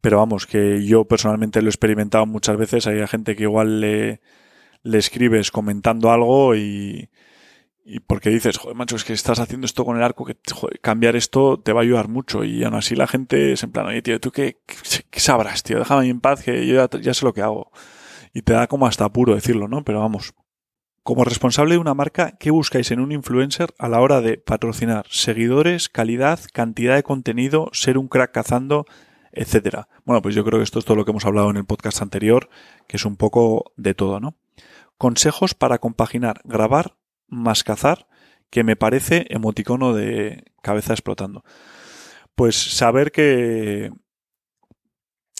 pero 0.01 0.17
vamos, 0.17 0.45
que 0.45 0.85
yo 0.85 1.05
personalmente 1.05 1.61
lo 1.61 1.67
he 1.67 1.69
experimentado 1.69 2.25
muchas 2.25 2.57
veces. 2.57 2.87
Hay 2.87 3.05
gente 3.07 3.35
que 3.35 3.43
igual 3.43 3.81
le, 3.81 4.21
le 4.83 4.97
escribes 4.97 5.51
comentando 5.51 6.11
algo 6.11 6.55
y, 6.55 7.09
y 7.85 7.99
porque 7.99 8.29
dices, 8.29 8.57
joder, 8.57 8.77
macho, 8.77 8.95
es 8.95 9.03
que 9.03 9.13
estás 9.13 9.39
haciendo 9.39 9.65
esto 9.65 9.83
con 9.83 9.97
el 9.97 10.03
arco, 10.03 10.25
que 10.25 10.37
cambiar 10.81 11.15
esto 11.15 11.59
te 11.59 11.73
va 11.73 11.81
a 11.81 11.83
ayudar 11.83 12.07
mucho. 12.07 12.43
Y 12.43 12.63
aún 12.63 12.75
así 12.75 12.95
la 12.95 13.07
gente 13.07 13.53
es 13.53 13.63
en 13.63 13.71
plan, 13.71 13.87
oye, 13.87 14.01
tío, 14.01 14.19
¿tú 14.21 14.31
qué, 14.31 14.57
qué, 15.09 15.19
sabrás, 15.19 15.63
tío? 15.63 15.79
Déjame 15.79 16.07
en 16.07 16.21
paz, 16.21 16.43
que 16.43 16.65
yo 16.65 16.75
ya, 16.75 16.99
ya 16.99 17.13
sé 17.13 17.25
lo 17.25 17.33
que 17.33 17.41
hago. 17.41 17.71
Y 18.33 18.41
te 18.43 18.53
da 18.53 18.67
como 18.67 18.87
hasta 18.87 19.05
apuro 19.05 19.35
decirlo, 19.35 19.67
¿no? 19.67 19.83
Pero 19.83 19.99
vamos, 19.99 20.33
como 21.03 21.25
responsable 21.25 21.73
de 21.73 21.79
una 21.79 21.93
marca, 21.93 22.37
¿qué 22.39 22.51
buscáis 22.51 22.89
en 22.91 23.01
un 23.01 23.11
influencer 23.11 23.73
a 23.77 23.89
la 23.89 23.99
hora 23.99 24.21
de 24.21 24.37
patrocinar? 24.37 25.05
Seguidores, 25.09 25.89
calidad, 25.89 26.39
cantidad 26.53 26.95
de 26.95 27.03
contenido, 27.03 27.69
ser 27.73 27.97
un 27.97 28.07
crack 28.07 28.31
cazando, 28.31 28.85
etcétera. 29.33 29.89
Bueno, 30.05 30.21
pues 30.21 30.33
yo 30.35 30.45
creo 30.45 30.59
que 30.59 30.63
esto 30.63 30.79
es 30.79 30.85
todo 30.85 30.95
lo 30.95 31.03
que 31.03 31.11
hemos 31.11 31.25
hablado 31.25 31.49
en 31.49 31.57
el 31.57 31.65
podcast 31.65 32.01
anterior, 32.01 32.49
que 32.87 32.95
es 32.95 33.03
un 33.03 33.17
poco 33.17 33.73
de 33.75 33.93
todo, 33.93 34.21
¿no? 34.21 34.37
Consejos 34.97 35.53
para 35.53 35.79
compaginar 35.79 36.39
grabar 36.45 36.95
más 37.27 37.63
cazar, 37.63 38.07
que 38.49 38.63
me 38.63 38.75
parece 38.75 39.25
emoticono 39.29 39.93
de 39.93 40.43
cabeza 40.61 40.93
explotando. 40.93 41.43
Pues 42.35 42.55
saber 42.55 43.11
que 43.11 43.91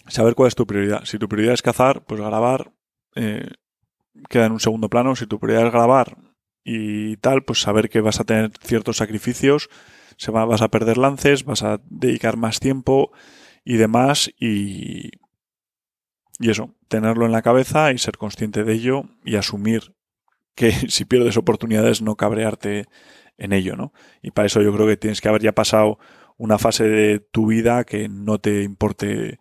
saber 0.08 0.36
cuál 0.36 0.48
es 0.48 0.56
tu 0.56 0.68
prioridad. 0.68 1.06
Si 1.06 1.18
tu 1.18 1.28
prioridad 1.28 1.54
es 1.54 1.62
cazar, 1.62 2.04
pues 2.06 2.20
grabar 2.20 2.74
eh, 3.16 3.48
queda 4.30 4.46
en 4.46 4.54
un 4.54 4.60
segundo 4.60 4.90
plano. 4.90 5.16
Si 5.16 5.28
tu 5.28 5.40
prioridad 5.40 5.68
es 5.68 5.74
grabar 5.74 6.18
y 6.64 7.18
tal, 7.18 7.44
pues 7.44 7.62
saber 7.62 7.90
que 7.90 8.02
vas 8.02 8.20
a 8.20 8.24
tener 8.24 8.52
ciertos 8.62 8.98
sacrificios, 8.98 9.70
se 10.18 10.32
va, 10.32 10.46
vas 10.46 10.62
a 10.62 10.70
perder 10.70 10.98
lances, 10.98 11.46
vas 11.46 11.64
a 11.64 11.82
dedicar 11.86 12.38
más 12.38 12.60
tiempo 12.60 13.12
y 13.66 13.78
demás 13.78 14.32
y, 14.40 15.12
y 16.40 16.50
eso, 16.50 16.74
tenerlo 16.88 17.26
en 17.26 17.32
la 17.32 17.42
cabeza 17.42 17.92
y 17.92 17.98
ser 17.98 18.18
consciente 18.18 18.64
de 18.64 18.74
ello 18.74 19.04
y 19.24 19.36
asumir 19.36 19.94
que 20.56 20.72
si 20.90 21.06
pierdes 21.06 21.38
oportunidades 21.38 22.02
no 22.02 22.16
cabrearte 22.16 22.86
en 23.38 23.54
ello, 23.54 23.76
¿no? 23.76 23.94
Y 24.22 24.32
para 24.32 24.46
eso 24.46 24.62
yo 24.62 24.74
creo 24.74 24.88
que 24.88 24.98
tienes 24.98 25.22
que 25.22 25.30
haber 25.30 25.42
ya 25.42 25.54
pasado 25.54 26.00
una 26.38 26.58
fase 26.58 26.86
de 26.86 27.20
tu 27.20 27.48
vida 27.48 27.84
que 27.84 28.10
no 28.10 28.40
te 28.40 28.64
importe 28.64 29.40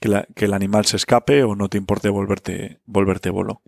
que, 0.00 0.44
el 0.44 0.54
animal 0.54 0.84
se 0.86 0.96
escape 0.96 1.42
o 1.44 1.54
no 1.54 1.68
te 1.68 1.78
importe 1.78 2.08
volverte, 2.08 2.80
volverte 2.84 3.30
bolo. 3.30 3.62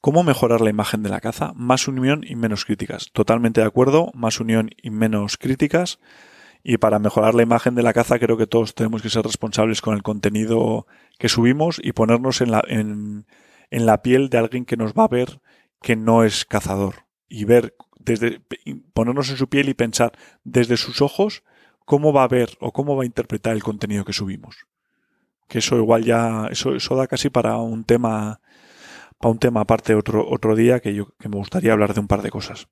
¿Cómo 0.00 0.22
mejorar 0.22 0.60
la 0.60 0.70
imagen 0.70 1.02
de 1.02 1.08
la 1.08 1.20
caza? 1.20 1.52
Más 1.54 1.88
unión 1.88 2.24
y 2.26 2.36
menos 2.36 2.64
críticas. 2.64 3.10
Totalmente 3.12 3.60
de 3.60 3.66
acuerdo, 3.66 4.12
más 4.14 4.38
unión 4.38 4.70
y 4.80 4.90
menos 4.90 5.36
críticas. 5.36 5.98
Y 6.62 6.78
para 6.78 6.98
mejorar 6.98 7.34
la 7.34 7.42
imagen 7.42 7.74
de 7.74 7.82
la 7.82 7.92
caza 7.92 8.18
creo 8.18 8.36
que 8.36 8.46
todos 8.46 8.74
tenemos 8.74 9.02
que 9.02 9.10
ser 9.10 9.24
responsables 9.24 9.80
con 9.80 9.94
el 9.94 10.02
contenido 10.02 10.86
que 11.18 11.28
subimos 11.28 11.80
y 11.82 11.92
ponernos 11.92 12.40
en 12.40 12.50
la, 12.52 12.62
en, 12.68 13.26
en 13.70 13.86
la 13.86 14.02
piel 14.02 14.28
de 14.28 14.38
alguien 14.38 14.64
que 14.64 14.76
nos 14.76 14.92
va 14.92 15.04
a 15.04 15.08
ver 15.08 15.40
que 15.82 15.96
no 15.96 16.24
es 16.24 16.44
cazador. 16.44 17.06
Y 17.28 17.44
ver, 17.44 17.74
desde, 17.98 18.40
ponernos 18.92 19.30
en 19.30 19.36
su 19.36 19.48
piel 19.48 19.68
y 19.68 19.74
pensar 19.74 20.12
desde 20.44 20.76
sus 20.76 21.02
ojos 21.02 21.44
cómo 21.84 22.12
va 22.12 22.24
a 22.24 22.28
ver 22.28 22.56
o 22.60 22.72
cómo 22.72 22.96
va 22.96 23.02
a 23.02 23.06
interpretar 23.06 23.54
el 23.54 23.62
contenido 23.62 24.04
que 24.04 24.12
subimos. 24.12 24.66
Que 25.48 25.58
eso 25.58 25.76
igual 25.76 26.04
ya, 26.04 26.46
eso, 26.50 26.74
eso 26.74 26.96
da 26.96 27.06
casi 27.06 27.30
para 27.30 27.56
un 27.56 27.84
tema 27.84 28.40
para 29.18 29.32
un 29.32 29.38
tema 29.38 29.62
aparte 29.62 29.94
otro, 29.94 30.28
otro 30.28 30.54
día 30.54 30.80
que 30.80 30.94
yo 30.94 31.08
que 31.18 31.28
me 31.28 31.36
gustaría 31.36 31.72
hablar 31.72 31.94
de 31.94 32.00
un 32.00 32.06
par 32.06 32.22
de 32.22 32.30
cosas. 32.30 32.68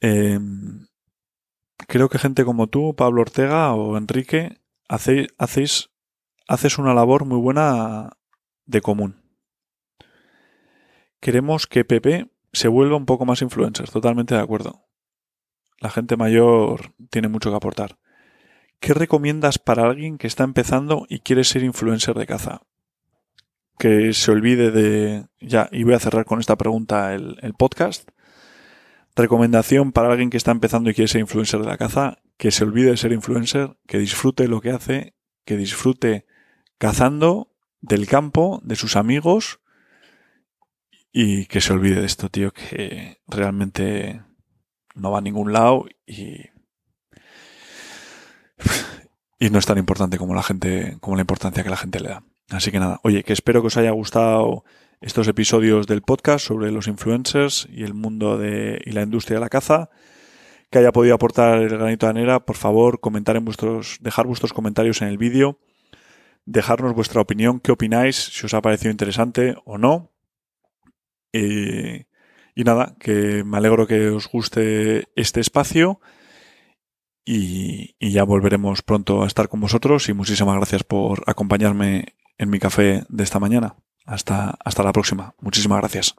Em, 0.00 0.88
creo 1.76 2.08
que 2.08 2.18
gente 2.18 2.44
como 2.44 2.68
tú, 2.68 2.94
Pablo 2.96 3.20
Ortega 3.22 3.72
o 3.74 3.96
Enrique, 3.96 4.60
hacéis, 4.88 5.28
hacéis, 5.38 5.90
haces 6.48 6.78
una 6.78 6.94
labor 6.94 7.24
muy 7.24 7.38
buena 7.38 8.10
de 8.72 8.80
común. 8.80 9.22
Queremos 11.20 11.68
que 11.68 11.84
Pepe 11.84 12.32
se 12.52 12.66
vuelva 12.66 12.96
un 12.96 13.06
poco 13.06 13.24
más 13.24 13.42
influencer, 13.42 13.88
totalmente 13.88 14.34
de 14.34 14.40
acuerdo. 14.40 14.84
La 15.78 15.90
gente 15.90 16.16
mayor 16.16 16.94
tiene 17.10 17.28
mucho 17.28 17.50
que 17.50 17.56
aportar. 17.56 17.98
¿Qué 18.80 18.94
recomiendas 18.94 19.60
para 19.60 19.84
alguien 19.84 20.18
que 20.18 20.26
está 20.26 20.42
empezando 20.42 21.06
y 21.08 21.20
quiere 21.20 21.44
ser 21.44 21.62
influencer 21.62 22.16
de 22.16 22.26
caza? 22.26 22.62
que 23.82 24.12
se 24.12 24.30
olvide 24.30 24.70
de... 24.70 25.26
Ya, 25.40 25.68
y 25.72 25.82
voy 25.82 25.94
a 25.94 25.98
cerrar 25.98 26.24
con 26.24 26.38
esta 26.38 26.54
pregunta 26.54 27.14
el, 27.14 27.36
el 27.42 27.54
podcast. 27.54 28.08
Recomendación 29.16 29.90
para 29.90 30.10
alguien 30.10 30.30
que 30.30 30.36
está 30.36 30.52
empezando 30.52 30.88
y 30.88 30.94
quiere 30.94 31.08
ser 31.08 31.20
influencer 31.20 31.58
de 31.58 31.66
la 31.66 31.76
caza, 31.76 32.18
que 32.36 32.52
se 32.52 32.62
olvide 32.62 32.90
de 32.90 32.96
ser 32.96 33.10
influencer, 33.10 33.76
que 33.88 33.98
disfrute 33.98 34.46
lo 34.46 34.60
que 34.60 34.70
hace, 34.70 35.16
que 35.44 35.56
disfrute 35.56 36.26
cazando 36.78 37.51
del 37.82 38.06
campo, 38.06 38.60
de 38.64 38.76
sus 38.76 38.96
amigos 38.96 39.60
y 41.12 41.44
que 41.46 41.60
se 41.60 41.74
olvide 41.74 42.00
de 42.00 42.06
esto, 42.06 42.30
tío, 42.30 42.52
que 42.52 43.20
realmente 43.28 44.22
no 44.94 45.10
va 45.10 45.18
a 45.18 45.22
ningún 45.22 45.52
lado 45.52 45.86
y 46.06 46.52
y 49.42 49.50
no 49.50 49.58
es 49.58 49.66
tan 49.66 49.76
importante 49.76 50.18
como 50.18 50.36
la 50.36 50.42
gente, 50.44 50.98
como 51.00 51.16
la 51.16 51.22
importancia 51.22 51.64
que 51.64 51.70
la 51.70 51.76
gente 51.76 51.98
le 51.98 52.10
da. 52.10 52.22
Así 52.50 52.70
que 52.70 52.78
nada, 52.78 53.00
oye, 53.02 53.24
que 53.24 53.32
espero 53.32 53.60
que 53.60 53.66
os 53.66 53.76
haya 53.76 53.90
gustado 53.90 54.62
estos 55.00 55.26
episodios 55.26 55.88
del 55.88 56.02
podcast 56.02 56.46
sobre 56.46 56.70
los 56.70 56.86
influencers 56.86 57.66
y 57.68 57.82
el 57.82 57.92
mundo 57.92 58.38
de, 58.38 58.80
y 58.84 58.92
la 58.92 59.02
industria 59.02 59.38
de 59.38 59.40
la 59.40 59.48
caza. 59.48 59.90
Que 60.70 60.78
haya 60.78 60.92
podido 60.92 61.16
aportar 61.16 61.58
el 61.58 61.70
granito 61.70 62.06
de 62.06 62.10
anera, 62.10 62.46
por 62.46 62.56
favor, 62.56 63.00
comentar 63.00 63.34
en 63.34 63.44
vuestros, 63.44 63.98
dejar 64.00 64.28
vuestros 64.28 64.52
comentarios 64.52 65.02
en 65.02 65.08
el 65.08 65.18
vídeo, 65.18 65.58
dejarnos 66.44 66.94
vuestra 66.94 67.20
opinión, 67.20 67.60
qué 67.60 67.72
opináis, 67.72 68.16
si 68.16 68.46
os 68.46 68.54
ha 68.54 68.62
parecido 68.62 68.90
interesante 68.90 69.56
o 69.64 69.78
no. 69.78 70.10
y 71.32 72.64
nada, 72.64 72.94
que 73.00 73.44
me 73.44 73.56
alegro 73.56 73.86
que 73.86 74.08
os 74.10 74.28
guste 74.28 75.08
este 75.16 75.40
espacio 75.40 76.00
y, 77.24 77.96
y, 77.98 78.12
ya 78.12 78.24
volveremos 78.24 78.82
pronto 78.82 79.22
a 79.22 79.26
estar 79.26 79.48
con 79.48 79.60
vosotros 79.60 80.08
y 80.08 80.12
muchísimas 80.12 80.56
gracias 80.56 80.84
por 80.84 81.22
acompañarme 81.26 82.16
en 82.38 82.50
mi 82.50 82.58
café 82.58 83.04
de 83.08 83.24
esta 83.24 83.38
mañana. 83.40 83.76
Hasta, 84.04 84.58
hasta 84.64 84.82
la 84.82 84.92
próxima. 84.92 85.34
Muchísimas 85.40 85.78
gracias. 85.78 86.16